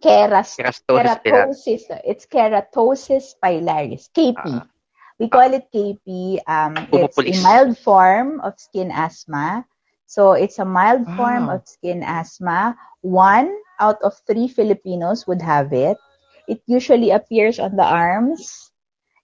Keras, 0.00 0.56
keratosis, 0.94 1.18
keratosis. 1.24 1.82
It's 2.04 2.26
keratosis 2.26 3.34
pilaris, 3.42 4.08
KP. 4.12 4.36
Uh, 4.36 4.62
ah. 4.62 4.66
we 5.18 5.28
call 5.28 5.52
it 5.52 5.66
KP. 5.74 6.38
Um, 6.46 6.88
it's 6.92 7.18
a 7.18 7.34
mild 7.42 7.76
form 7.78 8.40
of 8.40 8.58
skin 8.58 8.90
asthma. 8.90 9.64
So 10.06 10.32
it's 10.32 10.58
a 10.58 10.64
mild 10.64 11.08
form 11.16 11.48
Wow. 11.48 11.56
of 11.58 11.68
skin 11.68 12.02
asthma. 12.02 12.76
One 13.02 13.50
out 13.80 14.00
of 14.02 14.14
three 14.26 14.48
Filipinos 14.48 15.26
would 15.26 15.42
have 15.42 15.72
it. 15.72 15.98
It 16.48 16.62
usually 16.66 17.10
appears 17.10 17.58
on 17.58 17.76
the 17.76 17.84
arms. 17.86 18.69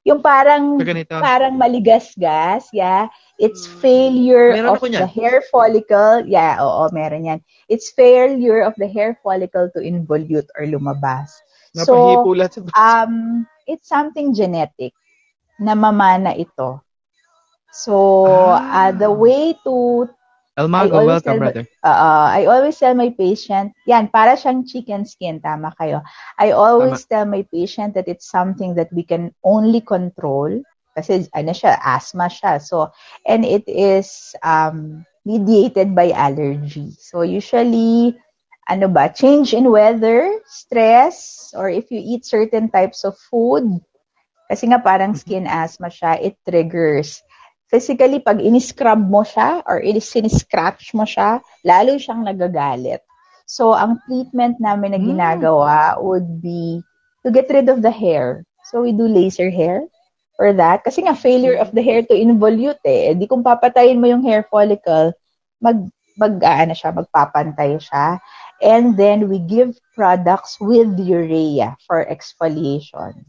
Yung 0.07 0.23
parang 0.23 0.87
So, 1.19 1.19
parang 1.19 1.59
maligas-gas, 1.59 2.71
yeah. 2.73 3.11
It's 3.39 3.67
Hmm. 3.67 3.83
failure 3.83 4.55
Meron 4.55 4.71
of 4.71 4.81
the 4.95 5.07
hair 5.07 5.43
follicle. 5.51 6.23
Yeah, 6.29 6.63
oo, 6.63 6.89
meron 6.95 7.27
yan. 7.27 7.41
It's 7.69 7.91
failure 7.93 8.63
of 8.63 8.75
the 8.79 8.87
hair 8.89 9.19
follicle 9.23 9.71
to 9.75 9.81
involute 9.83 10.49
or 10.55 10.65
lumabas. 10.71 11.31
So, 11.75 12.31
um, 12.77 13.47
it's 13.67 13.89
something 13.89 14.35
genetic 14.35 14.95
na 15.61 15.75
mamana 15.75 16.37
ito. 16.39 16.81
So, 17.73 17.95
Ah. 18.25 18.55
uh, 18.55 18.93
the 18.93 19.11
way 19.13 19.55
to 19.67 20.07
Always 20.57 21.23
welcome, 21.23 21.23
tell 21.23 21.39
my- 21.41 21.53
brother. 21.53 21.65
uh, 21.85 22.29
I 22.33 22.47
always 22.47 22.79
tell 22.79 22.95
my 22.95 23.11
patient, 23.11 23.73
yan, 23.87 24.09
para 24.09 24.37
siyang 24.37 24.65
chicken 24.67 25.05
skin, 25.05 25.41
tama 25.41 25.73
kayo. 25.77 26.03
I 26.39 26.53
always 26.53 27.05
tell 27.05 27.25
my 27.27 27.45
patient 27.49 27.95
that 27.95 28.09
it's 28.09 28.29
something 28.29 28.75
that 28.77 28.93
we 28.93 29.03
can 29.05 29.33
only 29.45 29.81
control 29.81 30.51
kasi 30.97 31.29
ano 31.37 31.53
siya, 31.53 31.77
asthma 31.81 32.27
siya. 32.33 32.61
So, 32.61 32.91
and 33.27 33.45
it 33.45 33.69
is 33.69 34.35
um, 34.43 35.05
mediated 35.25 35.93
by 35.95 36.11
allergy. 36.13 36.97
So, 36.97 37.21
usually, 37.21 38.17
ano 38.69 38.89
ba, 38.89 39.13
change 39.13 39.53
in 39.53 39.69
weather, 39.71 40.41
stress, 40.49 41.51
or 41.57 41.69
if 41.69 41.91
you 41.93 42.01
eat 42.01 42.25
certain 42.25 42.69
types 42.73 43.05
of 43.05 43.17
food, 43.29 43.69
kasi 44.47 44.71
nga 44.71 44.79
parang 44.79 45.15
skin 45.19 45.45
asthma 45.47 45.91
siya, 45.91 46.19
it 46.23 46.39
triggers 46.47 47.26
physically, 47.67 48.23
pag 48.23 48.39
in-scrub 48.41 49.03
mo 49.03 49.23
siya 49.27 49.63
or 49.67 49.83
in-scratch 49.83 50.95
mo 50.95 51.05
siya, 51.05 51.43
lalo 51.67 51.99
siyang 51.99 52.23
nagagalit. 52.23 53.03
So, 53.47 53.75
ang 53.75 54.03
treatment 54.07 54.59
namin 54.59 54.95
na 54.95 55.01
Hmm. 55.01 55.09
ginagawa 55.15 55.99
would 56.03 56.43
be 56.43 56.83
to 57.23 57.31
get 57.31 57.47
rid 57.51 57.71
of 57.71 57.83
the 57.83 57.95
hair. 57.95 58.43
So, 58.67 58.83
we 58.83 58.91
do 58.91 59.07
laser 59.07 59.51
hair 59.51 59.87
for 60.35 60.51
that. 60.59 60.83
Kasi 60.83 61.07
nga, 61.07 61.15
failure 61.15 61.55
of 61.59 61.71
the 61.71 61.83
hair 61.83 62.03
to 62.03 62.15
involute 62.15 62.83
eh. 62.83 63.15
Di 63.15 63.27
kung 63.31 63.47
papatayin 63.47 64.03
mo 64.03 64.11
yung 64.11 64.27
hair 64.27 64.43
follicle, 64.51 65.15
mag, 65.63 65.79
mag, 66.19 66.35
ano 66.43 66.75
siya, 66.75 66.91
magpapantay 66.91 67.79
siya. 67.79 68.19
And 68.59 68.99
then, 68.99 69.31
we 69.31 69.39
give 69.39 69.79
products 69.95 70.59
with 70.59 70.99
urea 70.99 71.79
for 71.87 72.03
exfoliation. 72.03 73.27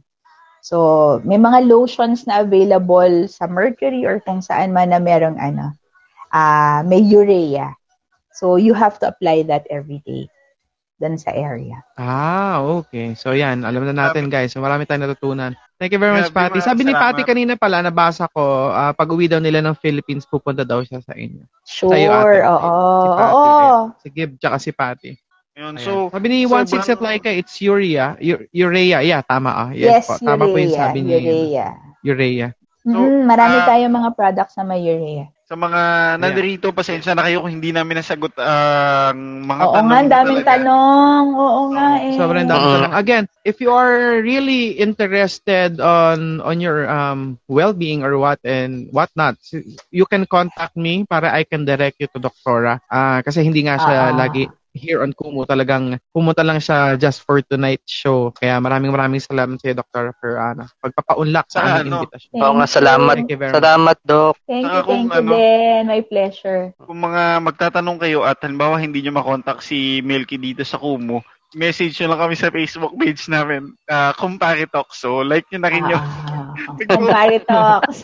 So, 0.68 0.78
may 1.24 1.40
mga 1.40 1.64
lotions 1.72 2.28
na 2.28 2.44
available 2.44 3.32
sa 3.32 3.48
Mercury 3.48 4.04
or 4.04 4.20
kung 4.20 4.44
saan 4.44 4.76
man 4.76 4.92
na 4.92 5.00
merong 5.00 5.40
ano, 5.40 5.72
ah 6.36 6.84
may 6.84 7.00
urea. 7.00 7.72
So, 8.36 8.60
you 8.60 8.76
have 8.76 9.00
to 9.00 9.08
apply 9.08 9.48
that 9.48 9.64
every 9.72 10.04
day 10.04 10.28
dun 10.98 11.16
sa 11.16 11.30
area. 11.32 11.86
Ah, 11.96 12.60
okay. 12.60 13.14
So 13.14 13.32
yan, 13.38 13.62
alam 13.62 13.86
na 13.86 13.94
natin 13.94 14.34
guys. 14.34 14.52
So, 14.52 14.60
marami 14.66 14.90
tayong 14.90 15.06
natutunan. 15.06 15.54
Thank 15.78 15.94
you 15.94 16.02
very 16.02 16.10
much, 16.10 16.34
Grabe, 16.34 16.58
Patty. 16.58 16.60
Sabi 16.66 16.90
ni 16.90 16.94
Patty 16.94 17.22
kanina 17.22 17.54
pala, 17.54 17.86
nabasa 17.86 18.26
ko, 18.34 18.74
ah, 18.74 18.92
pag 18.98 19.08
uwi 19.14 19.30
daw 19.30 19.38
nila 19.38 19.62
ng 19.62 19.78
Philippines, 19.78 20.26
pupunta 20.26 20.66
daw 20.66 20.82
siya 20.82 21.00
sa 21.06 21.14
inyo. 21.14 21.46
Sure, 21.64 21.94
Sa'yo, 21.94 22.10
ate. 22.12 22.40
oo. 22.50 22.74
Si 23.00 23.08
Patty. 23.14 23.30
Oo. 23.38 23.46
ayan. 23.46 23.82
Si 24.02 24.08
Gib, 24.10 24.30
tsaka 24.42 24.58
si 24.58 24.72
Patty. 24.74 25.12
Yun. 25.58 25.74
Ayan. 25.74 25.82
So, 25.82 26.14
sabi 26.14 26.26
ni 26.30 26.38
sobrang- 26.46 26.70
16 26.70 26.94
at 26.94 27.02
Laika, 27.02 27.30
it's 27.34 27.58
urea. 27.58 28.14
U- 28.16 28.46
urea. 28.48 29.02
Yeah, 29.02 29.26
tama 29.26 29.50
ah. 29.50 29.70
Yes, 29.74 30.06
Yes, 30.06 30.06
po. 30.06 30.14
Tama 30.22 30.46
po 30.46 30.56
yung 30.56 30.70
urea. 30.70 30.78
sabi 30.80 30.98
ni 31.02 31.12
Urea. 31.12 31.68
Urea. 32.04 32.48
So, 32.88 32.94
Mm, 32.96 33.26
marami 33.26 33.58
ah, 33.58 33.66
tayong 33.68 33.92
mga 33.92 34.10
products 34.14 34.56
na 34.56 34.64
may 34.64 34.80
urea. 34.80 35.28
sa 35.48 35.56
mga 35.56 35.82
nandirito, 36.20 36.76
pasensya 36.76 37.16
na 37.16 37.24
kayo 37.24 37.40
kung 37.40 37.48
hindi 37.50 37.72
namin 37.72 38.04
nasagot 38.04 38.36
ang 38.36 39.48
mga 39.48 39.64
Oo 39.64 39.74
tanong 39.74 39.88
nga, 39.88 39.96
ang 39.98 40.12
daming 40.12 40.44
talaga. 40.44 40.52
tanong. 40.60 41.26
Oo 41.32 41.62
nga 41.72 41.88
eh. 42.04 42.16
Sobrang 42.20 42.44
dami 42.46 42.60
Oo. 42.62 42.74
tanong. 42.76 42.94
Again, 42.94 43.24
if 43.44 43.56
you 43.58 43.72
are 43.72 44.20
really 44.20 44.76
interested 44.76 45.80
on 45.80 46.44
on 46.44 46.60
your 46.60 46.84
um 46.86 47.40
well-being 47.48 48.04
or 48.04 48.20
what 48.20 48.44
and 48.44 48.92
what 48.92 49.08
not, 49.16 49.40
you 49.90 50.04
can 50.04 50.28
contact 50.28 50.76
me 50.76 51.04
para 51.04 51.32
I 51.32 51.48
can 51.48 51.64
direct 51.64 51.96
you 51.98 52.12
to 52.12 52.20
Doktora. 52.20 52.84
Ah, 52.86 53.24
kasi 53.24 53.40
hindi 53.40 53.64
nga 53.64 53.80
siya 53.80 54.12
Ah. 54.12 54.16
lagi 54.20 54.52
here 54.78 55.02
on 55.02 55.12
Kumu. 55.12 55.44
Talagang 55.44 55.98
pumunta 56.14 56.46
lang 56.46 56.62
siya 56.62 56.96
just 56.96 57.26
for 57.26 57.42
tonight 57.42 57.82
show. 57.84 58.30
Kaya 58.38 58.62
maraming 58.62 58.94
maraming 58.94 59.20
salamat 59.20 59.58
sa 59.58 59.74
Dr. 59.74 60.14
for 60.22 60.38
ano, 60.38 60.70
pagpapaunlak 60.80 61.50
sa 61.50 61.60
Saka 61.60 61.68
aming 61.82 61.90
ano, 61.90 61.98
invitation. 62.06 62.32
Oo 62.38 62.54
nga, 62.62 62.68
salamat. 62.70 63.16
Thank 63.18 63.32
you 63.34 63.40
very 63.42 63.50
much. 63.50 63.58
Salamat, 63.58 63.98
Doc. 64.06 64.34
Thank 64.46 64.66
Saka 64.70 64.78
you, 64.78 64.86
kung 64.86 65.02
thank 65.10 65.12
you 65.12 65.20
ano- 65.20 65.34
din. 65.34 65.82
My 65.90 66.02
pleasure. 66.06 66.62
Kung 66.78 67.00
mga 67.02 67.24
magtatanong 67.42 67.98
kayo 67.98 68.20
at 68.22 68.38
halimbawa 68.46 68.78
hindi 68.78 69.02
nyo 69.02 69.18
makontak 69.18 69.66
si 69.66 70.06
Milky 70.06 70.38
dito 70.38 70.62
sa 70.62 70.78
Kumu, 70.78 71.20
message 71.56 71.96
nyo 71.98 72.14
lang 72.14 72.22
kami 72.28 72.36
sa 72.36 72.52
Facebook 72.52 72.94
page 73.00 73.24
namin, 73.32 73.72
uh, 73.88 74.12
Compare 74.14 74.68
Talk. 74.68 74.92
So, 74.92 75.24
like 75.24 75.48
nyo 75.50 75.60
na 75.64 75.72
rin 75.72 75.86
yung, 75.88 76.04
Compare 76.88 77.40
talks. 77.46 78.02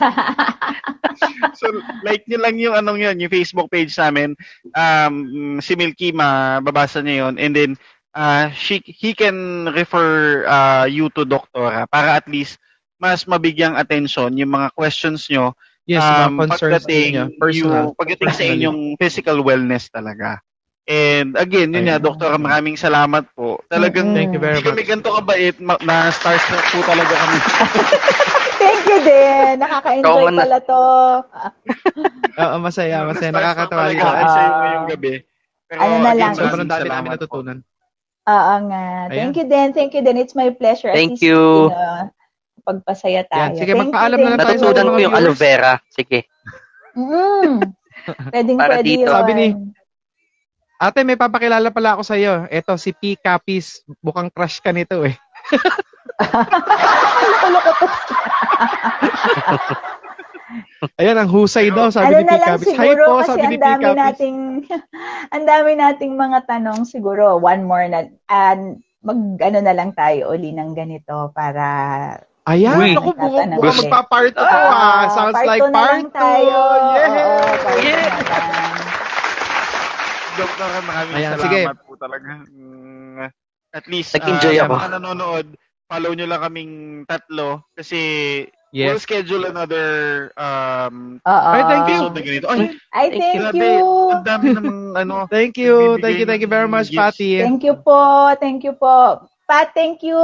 so, 1.60 1.66
like 2.06 2.24
nyo 2.30 2.40
lang 2.40 2.56
yung 2.58 2.76
anong 2.78 3.00
yun, 3.02 3.20
yung 3.20 3.34
Facebook 3.34 3.70
page 3.70 3.94
namin. 3.98 4.38
Um, 4.74 5.60
si 5.60 5.74
Milky, 5.74 6.14
mababasa 6.14 7.02
niya 7.02 7.28
yun. 7.28 7.36
And 7.42 7.54
then, 7.54 7.72
uh, 8.14 8.50
she, 8.54 8.82
he 8.86 9.14
can 9.14 9.70
refer 9.74 10.46
uh, 10.46 10.86
you 10.86 11.10
to 11.18 11.26
doktora 11.26 11.90
para 11.90 12.18
at 12.18 12.30
least 12.30 12.62
mas 13.02 13.26
mabigyang 13.28 13.76
attention 13.76 14.38
yung 14.40 14.54
mga 14.54 14.72
questions 14.78 15.28
nyo 15.28 15.52
Yes, 15.84 16.00
mga 16.00 16.28
um, 16.32 16.34
concerns 16.40 16.88
pagdating, 16.88 17.12
niyo, 17.12 17.26
personal. 17.36 17.60
yung, 17.60 18.00
pagdating 18.00 18.30
sa 18.32 18.36
personally. 18.40 18.56
inyong 18.56 18.80
physical 18.96 19.38
wellness 19.44 19.92
talaga. 19.92 20.40
And 20.84 21.40
again, 21.40 21.72
yun 21.72 21.88
nga, 21.88 22.00
Ayun. 22.00 22.08
Doktora, 22.08 22.36
maraming 22.36 22.76
salamat 22.76 23.32
po. 23.36 23.60
Talagang. 23.72 24.12
Thank 24.16 24.36
you 24.36 24.40
very 24.40 24.60
hindi 24.60 24.68
kami 24.68 24.84
much. 24.84 24.92
ganito 24.92 25.10
kabait, 25.16 25.56
ma- 25.64 25.80
na 25.84 26.12
stars 26.12 26.44
na 26.52 26.60
po 26.60 26.80
talaga 26.84 27.14
kami. 27.16 27.38
Thank 28.94 29.10
you 29.10 29.10
din. 29.10 29.54
Nakaka-enjoy 29.58 30.24
na- 30.30 30.42
pala 30.46 30.58
to. 30.62 30.84
Oo, 32.36 32.56
masaya, 32.60 32.98
masaya. 33.04 33.32
Nakakatawa 33.32 33.90
dito. 33.90 34.06
kami 34.06 34.22
Ah. 34.22 34.30
sa 34.30 34.40
iyo 34.40 34.52
ngayong 34.54 34.88
gabi. 34.90 35.14
Pero 35.66 35.80
Ano 35.80 35.94
na 35.96 36.12
again, 36.12 36.20
lang, 36.20 36.34
Sobrang 36.36 36.70
dami 36.70 36.88
namin 36.88 37.10
natutunan. 37.12 37.58
Oo 38.24 38.54
nga. 38.64 38.84
Thank 39.10 39.36
you 39.36 39.46
din. 39.46 39.68
Thank 39.74 39.92
you 39.92 40.02
din. 40.02 40.16
It's 40.16 40.34
my 40.34 40.50
pleasure. 40.52 40.94
Thank 40.94 41.18
least, 41.18 41.26
you. 41.26 41.68
know, 41.68 42.08
pagpasaya 42.64 43.26
tayo. 43.26 43.52
Yan. 43.52 43.58
Sige, 43.58 43.74
Thank 43.74 43.82
magpaalam 43.84 44.18
you, 44.18 44.24
na 44.24 44.30
lang 44.30 44.40
tayo 44.40 44.46
sa 44.48 44.54
you. 44.54 44.62
Natutunan 44.64 44.88
ko 44.88 44.98
yung 45.02 45.16
aloe 45.18 45.36
vera. 45.36 45.74
Sige. 45.90 46.20
Mm. 46.94 47.54
Pwedeng 48.32 48.58
Para 48.58 48.74
pwede 48.78 48.86
dito. 48.86 49.04
yun. 49.04 49.12
Sabi 49.12 49.32
ni- 49.34 49.58
Ate, 50.78 51.00
may 51.02 51.16
papakilala 51.16 51.72
pala 51.72 51.96
ako 51.96 52.04
sa 52.04 52.16
iyo. 52.16 52.44
Ito, 52.46 52.76
si 52.76 52.92
P. 52.92 53.16
Capis. 53.16 53.82
Bukang 54.00 54.28
crush 54.28 54.60
ka 54.60 54.72
nito 54.72 55.00
eh. 55.02 55.16
Ayan, 61.02 61.18
ang 61.18 61.30
husay 61.32 61.72
daw, 61.72 61.90
sabi 61.90 62.14
ano 62.14 62.22
ni 62.22 62.28
P. 62.28 62.36
Capis. 62.38 62.76
Hi 62.76 62.92
po, 62.94 63.24
sabi 63.24 63.46
ni 63.50 63.58
P. 63.58 63.66
nating 63.66 64.38
ang 65.34 65.44
dami 65.44 65.72
nating 65.74 66.14
mga 66.14 66.46
tanong 66.46 66.86
siguro 66.86 67.40
one 67.40 67.64
more 67.64 67.88
na 67.88 68.06
and 68.30 68.84
mag 69.02 69.20
ano 69.42 69.60
na 69.60 69.74
lang 69.74 69.92
tayo 69.92 70.32
uli 70.32 70.52
ng 70.52 70.74
ganito 70.74 71.32
para 71.34 71.66
Ayan, 72.44 72.76
Uy. 72.76 72.92
ako 72.92 73.16
buka 73.16 73.56
ulit. 73.56 73.56
magpa-part 73.56 74.36
2 74.36 74.38
Oo, 74.38 74.68
ah. 74.68 75.08
Sounds 75.10 75.32
part 75.32 75.48
like 75.48 75.64
part 75.64 75.72
lang 75.72 76.04
2. 76.04 76.12
tayo. 76.12 76.58
Yeah. 76.92 77.16
Oo, 77.16 77.56
part 77.56 77.80
Yeah. 77.80 78.04
na 78.04 78.20
lang. 78.20 78.52
Doktora, 80.34 80.78
maraming 80.84 81.16
Ayan, 81.16 81.32
salamat 81.34 81.44
sige. 81.48 81.62
po 81.88 81.94
talaga. 81.96 82.30
Mm, 82.52 82.93
at 83.74 83.86
least, 83.90 84.14
Nag-enjoy 84.14 84.62
ah, 84.62 84.70
ako. 84.70 84.74
sa 84.74 84.80
mga 84.80 84.92
nanonood, 85.02 85.48
follow 85.90 86.12
nyo 86.14 86.26
lang 86.30 86.42
kaming 86.42 86.74
tatlo 87.10 87.66
kasi 87.74 88.00
we'll 88.74 88.98
Yes. 88.98 89.06
schedule 89.06 89.46
another 89.46 90.30
um. 90.34 91.22
Ay, 91.26 91.62
thank 91.62 91.86
you. 91.86 91.94
episode 91.94 92.14
na 92.18 92.22
ganito. 92.26 92.48
Ay, 92.50 92.60
Ay, 92.90 93.08
Thank 93.14 93.38
grabe, 93.38 93.62
you. 93.62 93.86
ang 94.10 94.26
dami 94.26 94.46
namang 94.50 94.82
ano, 95.06 95.16
Thank 95.30 95.62
you. 95.62 96.02
Thank 96.02 96.18
you, 96.22 96.26
thank 96.26 96.42
you 96.42 96.50
very 96.50 96.66
ng 96.66 96.74
much, 96.74 96.90
gifts. 96.90 97.18
Patty. 97.18 97.38
Thank 97.42 97.62
you 97.62 97.78
po. 97.78 98.34
Thank 98.42 98.66
you 98.66 98.74
po. 98.74 99.22
Pat, 99.46 99.78
thank 99.78 100.02
you. 100.02 100.18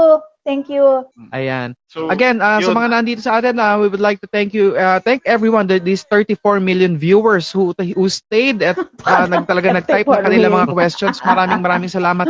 Thank 0.50 0.66
you. 0.72 1.06
Ayan. 1.30 1.78
so, 1.94 2.10
Again, 2.10 2.42
uh, 2.42 2.58
sa 2.58 2.72
yun. 2.72 2.74
mga 2.74 2.90
nandito 2.90 3.22
sa 3.22 3.38
atin, 3.38 3.62
uh, 3.62 3.78
we 3.78 3.86
would 3.86 4.02
like 4.02 4.18
to 4.24 4.30
thank 4.32 4.50
you, 4.56 4.74
uh, 4.74 4.98
thank 4.98 5.22
everyone, 5.30 5.70
the, 5.70 5.78
these 5.78 6.02
34 6.10 6.58
million 6.58 6.98
viewers 6.98 7.54
who 7.54 7.76
who 7.78 8.10
stayed 8.10 8.64
at 8.66 8.80
uh, 9.06 9.28
nag, 9.30 9.46
talaga 9.46 9.78
nag-type 9.78 10.10
na 10.10 10.26
34 10.26 10.26
kanila 10.26 10.46
mga 10.50 10.74
questions. 10.74 11.22
Maraming 11.22 11.62
maraming 11.62 11.92
salamat. 11.92 12.26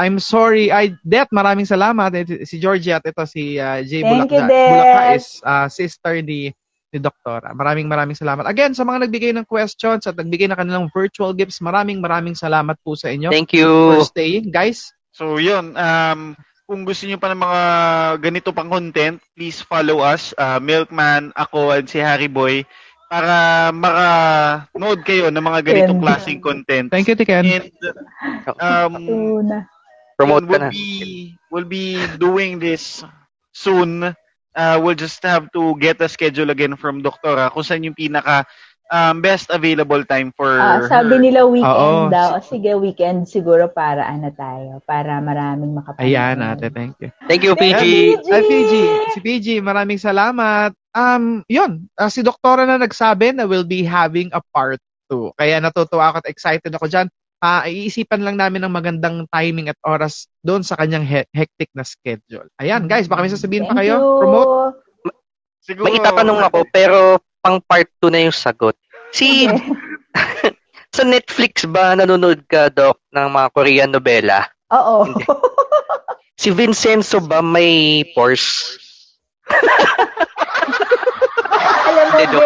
I'm 0.00 0.16
sorry, 0.16 0.72
I 0.72 0.96
Det, 1.04 1.28
maraming 1.28 1.68
salamat. 1.68 2.16
Si 2.48 2.56
Georgia 2.56 2.96
at 2.98 3.04
ito 3.04 3.22
si 3.28 3.60
uh, 3.60 3.84
Jay 3.84 4.00
Thank 4.00 4.32
you, 4.32 4.40
Bulacda. 4.40 4.48
Det. 4.48 4.68
Bulaca 4.72 5.02
is 5.16 5.26
uh, 5.44 5.68
sister 5.68 6.14
ni 6.24 6.52
ni 6.92 6.98
Doktora. 7.00 7.52
Maraming 7.56 7.88
maraming 7.88 8.16
salamat. 8.16 8.44
Again, 8.44 8.72
sa 8.76 8.84
mga 8.84 9.08
nagbigay 9.08 9.32
ng 9.36 9.48
questions 9.48 10.04
at 10.04 10.16
nagbigay 10.16 10.48
ng 10.48 10.56
kanilang 10.60 10.86
virtual 10.92 11.32
gifts, 11.32 11.60
maraming 11.60 12.00
maraming 12.00 12.36
salamat 12.36 12.76
po 12.84 12.96
sa 12.96 13.08
inyo 13.12 13.32
Thank 13.32 13.52
for 13.56 14.00
you. 14.00 14.04
staying. 14.04 14.52
Guys, 14.52 14.92
So, 15.12 15.36
yun. 15.36 15.76
Um, 15.76 16.32
kung 16.64 16.88
gusto 16.88 17.04
niyo 17.04 17.20
pa 17.20 17.28
ng 17.28 17.40
mga 17.44 17.60
ganito 18.24 18.48
pang 18.56 18.72
content, 18.72 19.20
please 19.36 19.60
follow 19.60 20.00
us. 20.00 20.32
Uh, 20.40 20.56
Milkman, 20.56 21.36
ako, 21.36 21.68
and 21.76 21.84
si 21.84 22.00
Harry 22.00 22.32
Boy. 22.32 22.64
para 23.12 23.68
maka-nood 23.76 25.04
kayo 25.04 25.28
ng 25.28 25.44
mga 25.44 25.60
ganitong 25.68 26.00
klaseng 26.00 26.40
content. 26.40 26.88
Thank 26.88 27.12
you, 27.12 27.16
Tiken. 27.20 27.44
And 27.44 27.68
um, 28.56 28.92
Una. 29.04 29.68
Promote 30.16 30.46
we'll 30.46 30.70
be 30.70 31.36
we'll 31.50 31.68
be 31.68 32.06
doing 32.18 32.58
this 32.58 33.04
soon. 33.52 34.14
Uh, 34.52 34.76
we'll 34.84 34.98
just 34.98 35.22
have 35.24 35.48
to 35.56 35.72
get 35.80 35.96
a 36.04 36.08
schedule 36.08 36.52
again 36.52 36.76
from 36.76 37.00
Doktora 37.00 37.48
kung 37.48 37.64
saan 37.64 37.88
yung 37.88 37.96
pinaka 37.96 38.44
um, 38.92 39.24
best 39.24 39.48
available 39.48 40.04
time 40.04 40.28
for 40.36 40.60
Ah, 40.60 40.84
sabi 40.84 41.16
nila 41.16 41.48
weekend 41.48 42.12
Oo. 42.12 42.12
daw. 42.12 42.36
Sige, 42.44 42.76
weekend 42.76 43.24
siguro 43.24 43.72
para 43.72 44.04
ano 44.04 44.28
tayo, 44.36 44.84
para 44.84 45.16
maraming 45.24 45.72
makapanood. 45.72 46.04
Ayan, 46.04 46.44
ate. 46.44 46.68
Thank 46.68 47.00
you. 47.00 47.08
Thank 47.24 47.42
you, 47.48 47.56
PG. 47.56 47.82
Ay, 48.28 48.42
PG. 48.44 48.72
Si 49.16 49.18
PG, 49.24 49.46
maraming 49.64 49.96
salamat. 49.96 50.76
Um, 50.92 51.40
yun. 51.48 51.88
ah, 51.96 52.12
si 52.12 52.20
Doktora 52.20 52.68
na 52.68 52.76
nagsabi 52.76 53.32
na 53.32 53.48
we'll 53.48 53.64
be 53.66 53.80
having 53.80 54.28
a 54.36 54.44
part 54.52 54.78
2. 55.08 55.32
Kaya 55.40 55.56
natutuwa 55.64 56.12
ako 56.12 56.16
at 56.20 56.28
excited 56.28 56.72
ako 56.72 56.86
dyan. 56.88 57.08
Ah, 57.42 57.66
iisipan 57.66 58.22
lang 58.22 58.38
namin 58.38 58.62
ng 58.62 58.70
magandang 58.70 59.26
timing 59.26 59.66
at 59.66 59.78
oras 59.82 60.30
doon 60.46 60.62
sa 60.62 60.78
kanyang 60.78 61.02
he- 61.02 61.26
hectic 61.34 61.74
na 61.74 61.82
schedule. 61.82 62.46
Ayan, 62.62 62.86
guys, 62.86 63.10
baka 63.10 63.26
may 63.26 63.34
sasabihin 63.34 63.66
pa 63.66 63.74
Thank 63.74 63.90
kayo? 63.90 63.94
you. 63.98 64.06
Promote? 64.22 64.50
Siguro, 65.58 65.90
May 65.90 65.98
itatanong 65.98 66.38
ako, 66.46 66.58
pero 66.70 67.18
pang 67.42 67.58
part 67.58 67.90
2 67.98 68.14
na 68.14 68.22
yung 68.22 68.34
sagot. 68.34 68.78
Si, 69.10 69.50
sa 70.96 71.02
Netflix 71.02 71.66
ba 71.66 71.98
nanonood 71.98 72.46
ka, 72.46 72.70
Doc, 72.70 73.02
ng 73.10 73.26
mga 73.26 73.48
Korean 73.50 73.90
novela? 73.90 74.46
Oo. 74.70 75.10
Si 76.38 76.54
Vincenzo 76.54 77.18
ba 77.22 77.42
may 77.42 78.02
pores? 78.14 78.78
Alam 81.86 82.06
mo, 82.06 82.18
very, 82.18 82.38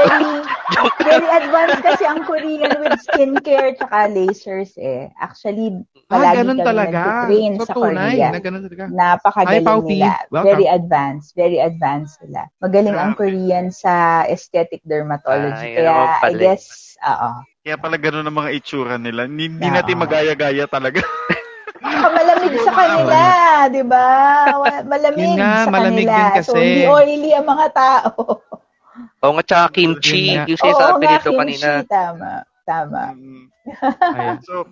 very 1.06 1.28
advanced 1.30 1.82
kasi 1.82 2.02
ang 2.02 2.26
Korean 2.26 2.72
with 2.82 2.98
skincare 2.98 3.78
tsaka 3.78 4.10
lasers 4.10 4.74
eh. 4.76 5.08
Actually, 5.16 5.82
Ah, 6.06 6.22
palagi 6.22 6.36
ganun 6.42 6.58
kami 6.58 6.66
talaga. 6.66 7.02
sa 7.58 7.66
So, 7.66 7.74
tunay 7.74 8.14
Korea. 8.14 8.28
na 8.30 8.38
ganun 8.38 8.62
talaga. 8.62 8.84
Napakagaling 8.86 9.66
Hi, 9.66 9.86
nila. 9.86 10.10
Welcome. 10.30 10.46
Very 10.46 10.66
advanced. 10.66 11.28
Very 11.34 11.58
advanced 11.58 12.14
sila. 12.22 12.40
Magaling 12.58 12.94
ang. 12.94 13.14
Korean 13.14 13.66
sa 13.70 14.22
aesthetic 14.26 14.82
dermatology. 14.86 15.74
Ay, 15.74 15.82
Kaya, 15.82 15.90
ano 15.90 16.02
I 16.22 16.32
guess, 16.34 16.94
oo. 17.02 17.30
Kaya 17.66 17.76
pala 17.76 17.96
ganun 17.98 18.22
ang 18.22 18.38
mga 18.38 18.50
itsura 18.54 18.94
nila. 18.94 19.26
Hindi, 19.26 19.66
natin 19.66 19.98
magaya-gaya 19.98 20.70
talaga. 20.70 21.02
Malamig 22.06 22.54
sa 22.62 22.72
kanila, 22.72 23.20
di 23.68 23.82
ba? 23.82 24.06
Malamig 24.86 25.38
nga, 25.38 25.66
sa 25.66 25.70
malamig 25.70 26.06
kanila. 26.06 26.14
din 26.14 26.28
kasi. 26.38 26.48
So, 26.50 26.58
hindi 26.58 26.82
oily 26.86 27.30
ang 27.34 27.46
mga 27.46 27.66
tao. 27.74 28.45
Oo 29.26 29.34
nga, 29.36 29.44
tsaka 29.44 29.66
kimchi. 29.74 30.38
Yung 30.46 30.58
sinasabi 30.58 31.02
nga, 31.02 31.18
nito 31.18 31.30
kimchi. 31.30 31.36
kanina. 31.58 31.70
Tama. 31.84 32.32
Tama. 32.62 33.02
Mm. 33.14 33.46
Ayan. 34.14 34.38
So, 34.42 34.70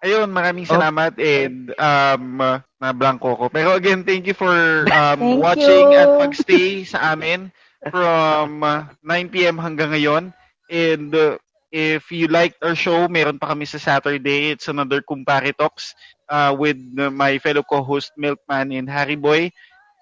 ayun, 0.00 0.28
maraming 0.32 0.66
Oh. 0.66 0.74
salamat 0.76 1.16
and 1.20 1.72
um, 1.76 2.40
uh, 2.40 2.58
na 2.80 2.92
blanco 2.96 3.36
ko. 3.36 3.46
Pero 3.52 3.76
again, 3.76 4.04
thank 4.04 4.24
you 4.26 4.34
for 4.34 4.88
um, 4.88 5.20
Thank 5.20 5.40
watching 5.42 5.92
you. 5.92 6.00
at 6.00 6.08
pagstay 6.16 6.88
sa 6.88 7.12
amin 7.14 7.52
from 7.90 8.64
uh, 8.64 8.88
9 9.04 9.28
p.m. 9.32 9.60
hanggang 9.60 9.92
ngayon. 9.92 10.32
And 10.70 11.12
uh, 11.14 11.36
if 11.70 12.08
you 12.10 12.28
liked 12.28 12.60
our 12.64 12.74
show, 12.74 13.08
meron 13.08 13.38
pa 13.38 13.52
kami 13.52 13.68
sa 13.68 13.76
Saturday. 13.78 14.52
It's 14.56 14.68
another 14.68 15.00
Kumpare 15.04 15.52
Talks 15.52 15.92
uh, 16.28 16.56
with 16.56 16.80
uh, 16.96 17.10
my 17.10 17.36
fellow 17.38 17.62
co-host 17.64 18.12
Milkman 18.16 18.72
and 18.72 18.88
Harry 18.88 19.16
Boy. 19.16 19.52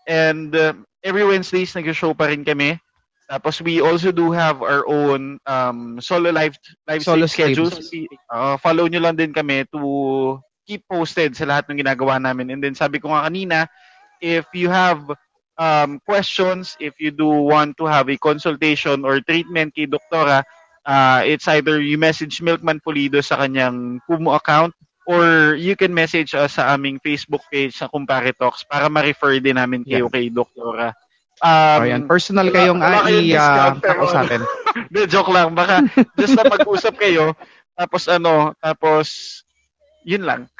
And 0.06 0.54
uh, 0.54 0.74
every 1.02 1.24
Wednesdays, 1.26 1.74
nag-show 1.74 2.14
pa 2.14 2.30
rin 2.30 2.44
kami. 2.46 2.78
Tapos 3.28 3.60
we 3.60 3.84
also 3.84 4.08
do 4.08 4.32
have 4.32 4.64
our 4.64 4.88
own 4.88 5.36
um, 5.44 6.00
solo 6.00 6.32
live 6.32 6.56
live 6.88 7.04
Solo 7.04 7.28
schedules. 7.28 7.76
Uh, 8.32 8.56
follow 8.56 8.88
nyo 8.88 9.04
lang 9.04 9.20
din 9.20 9.36
kami 9.36 9.68
to 9.68 10.40
keep 10.64 10.80
posted 10.88 11.36
sa 11.36 11.44
lahat 11.44 11.68
ng 11.68 11.84
ginagawa 11.84 12.16
namin. 12.16 12.48
And 12.56 12.60
then 12.64 12.72
sabi 12.72 12.96
ko 12.96 13.12
nga 13.12 13.28
kanina, 13.28 13.68
if 14.24 14.48
you 14.56 14.72
have 14.72 15.04
um, 15.60 16.00
questions, 16.08 16.72
if 16.80 16.96
you 16.96 17.12
do 17.12 17.28
want 17.28 17.76
to 17.76 17.84
have 17.84 18.08
a 18.08 18.16
consultation 18.16 19.04
or 19.04 19.20
treatment 19.20 19.76
kay 19.76 19.84
Doktora, 19.84 20.40
uh, 20.88 21.20
it's 21.24 21.48
either 21.52 21.80
you 21.84 22.00
message 22.00 22.40
Milkman 22.40 22.80
Pulido 22.80 23.20
sa 23.20 23.44
kanyang 23.44 24.00
Kumu 24.08 24.32
account 24.32 24.72
or 25.08 25.56
you 25.56 25.76
can 25.76 25.92
message 25.92 26.36
us 26.36 26.60
sa 26.60 26.76
aming 26.76 27.00
Facebook 27.00 27.40
page 27.48 27.76
sa 27.76 27.88
Kumpare 27.88 28.32
Talks 28.36 28.64
para 28.68 28.92
ma-refer 28.92 29.40
din 29.40 29.56
namin 29.56 29.84
kayo 29.84 30.12
kay 30.12 30.28
Doktora. 30.28 30.92
Um, 31.38 31.78
ayan. 31.86 32.02
Personal 32.10 32.50
kayong 32.50 32.82
wala 32.82 32.98
uh, 32.98 33.04
kayong 33.06 33.28
discount, 33.30 33.76
pero- 33.78 34.02
i-kausapin. 34.02 34.42
De, 34.92 35.00
joke 35.06 35.30
lang. 35.30 35.54
Baka 35.54 35.86
just 36.18 36.34
na 36.34 36.46
mag-usap 36.46 36.94
kayo. 36.98 37.34
Tapos 37.74 38.10
ano, 38.10 38.54
tapos 38.58 39.06
yun 40.02 40.26
lang. 40.26 40.50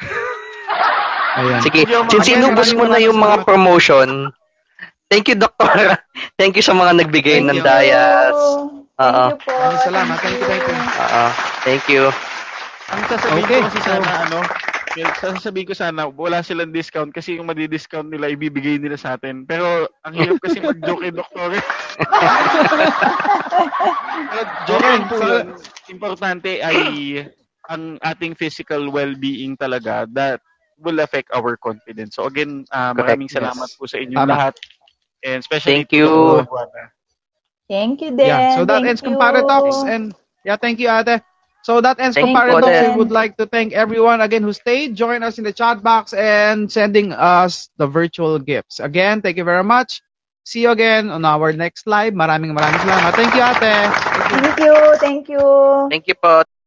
Ayan. 1.39 1.63
Sige, 1.63 1.87
since 2.11 2.31
inubos 2.31 2.71
mo 2.75 2.87
na 2.87 2.99
yung 2.99 3.19
mga 3.19 3.43
promotion, 3.43 4.31
thank 5.07 5.27
you, 5.27 5.39
Doktora. 5.39 5.99
Thank 6.39 6.55
you 6.55 6.63
sa 6.63 6.75
mga 6.75 7.03
nagbigay 7.03 7.43
Thank 7.43 7.51
ng 7.51 7.59
you. 7.63 7.67
dayas. 7.67 8.35
Thank 8.99 9.03
Oo. 9.03 9.25
you 9.31 9.39
po. 9.39 9.51
Maraming 9.55 9.83
salamat. 9.83 10.17
Thank 10.19 10.39
you, 10.39 10.47
thank 10.47 10.65
you. 10.67 10.77
Oo, 10.79 11.25
thank 11.63 11.85
you. 11.87 12.05
Ang 12.89 13.03
sasabihin 13.07 13.45
Okay, 13.47 13.59
ko 13.59 13.67
kasi 13.71 13.79
sana 13.83 14.11
ano, 14.27 14.39
sasabihin 15.21 15.69
ko 15.69 15.75
sana 15.77 16.09
wala 16.09 16.41
silang 16.41 16.73
discount 16.73 17.13
kasi 17.13 17.37
yung 17.37 17.47
madi-discount 17.47 18.09
nila 18.09 18.33
ibibigay 18.33 18.81
nila 18.81 18.97
sa 18.97 19.19
atin. 19.19 19.45
Pero 19.45 19.87
ang 20.03 20.15
hirap 20.17 20.41
kasi 20.41 20.59
mag-joke 20.63 21.03
kay 21.05 21.13
doktor. 21.13 21.51
Pero 24.29 24.49
joke 24.67 24.87
lang 24.87 25.05
po 25.07 25.17
so- 25.17 25.27
yun. 25.29 25.47
Importante 25.89 26.51
ay 26.61 26.79
ang 27.69 28.01
ating 28.01 28.37
physical 28.37 28.89
well-being 28.89 29.57
talaga 29.57 30.09
that 30.17 30.41
will 30.81 31.01
affect 31.01 31.29
our 31.35 31.57
confidence. 31.59 32.17
So 32.17 32.25
again, 32.31 32.65
uh, 32.73 32.95
Correct, 32.95 33.19
maraming 33.19 33.29
yes. 33.29 33.37
salamat 33.37 33.69
po 33.77 33.85
sa 33.85 33.99
inyong 33.99 34.25
Tama. 34.25 34.33
lahat. 34.33 34.55
And 35.27 35.43
especially 35.43 35.85
Thank 35.85 35.93
you. 35.93 36.47
to. 36.47 36.47
Thank 37.69 38.01
you 38.01 38.17
din. 38.17 38.31
Yeah, 38.33 38.57
so 38.57 38.65
that 38.65 38.81
Thank 38.81 38.97
ends 38.97 39.03
you. 39.05 39.13
Talks 39.19 39.85
and 39.85 40.17
yeah, 40.47 40.57
thank 40.57 40.81
you 40.81 40.89
Ate. 40.89 41.21
So 41.63 41.81
that 41.81 42.01
ends 42.01 42.15
Thank. 42.17 42.37
Ate. 42.37 42.91
We 42.93 42.97
would 42.97 43.11
like 43.11 43.37
to 43.37 43.47
thank 43.47 43.73
everyone 43.73 44.21
again 44.21 44.43
who 44.43 44.53
stayed, 44.53 44.97
join 44.97 45.23
us 45.23 45.39
in 45.39 45.45
the 45.45 45.53
chat 45.53 45.83
box 45.83 46.13
and 46.15 46.71
sending 46.71 47.13
us 47.13 47.69
the 47.77 47.87
virtual 47.87 48.39
gifts. 48.39 48.81
Again, 48.81 49.21
thank 49.21 49.37
you 49.37 49.45
very 49.45 49.65
much. 49.65 50.01
See 50.45 50.63
you 50.63 50.71
again 50.71 51.11
on 51.11 51.25
our 51.25 51.53
next 51.53 51.87
live. 51.87 52.17
Maraming 52.17 52.57
maraming 52.57 52.81
salamat. 52.81 53.13
Thank 53.13 53.37
you 53.37 53.45
Ate. 53.45 53.77
Thank 54.33 54.59
you. 54.65 54.77
Thank 54.97 55.25
you. 55.29 55.47
Thank 55.93 56.05
you 56.09 56.17
po. 56.17 56.58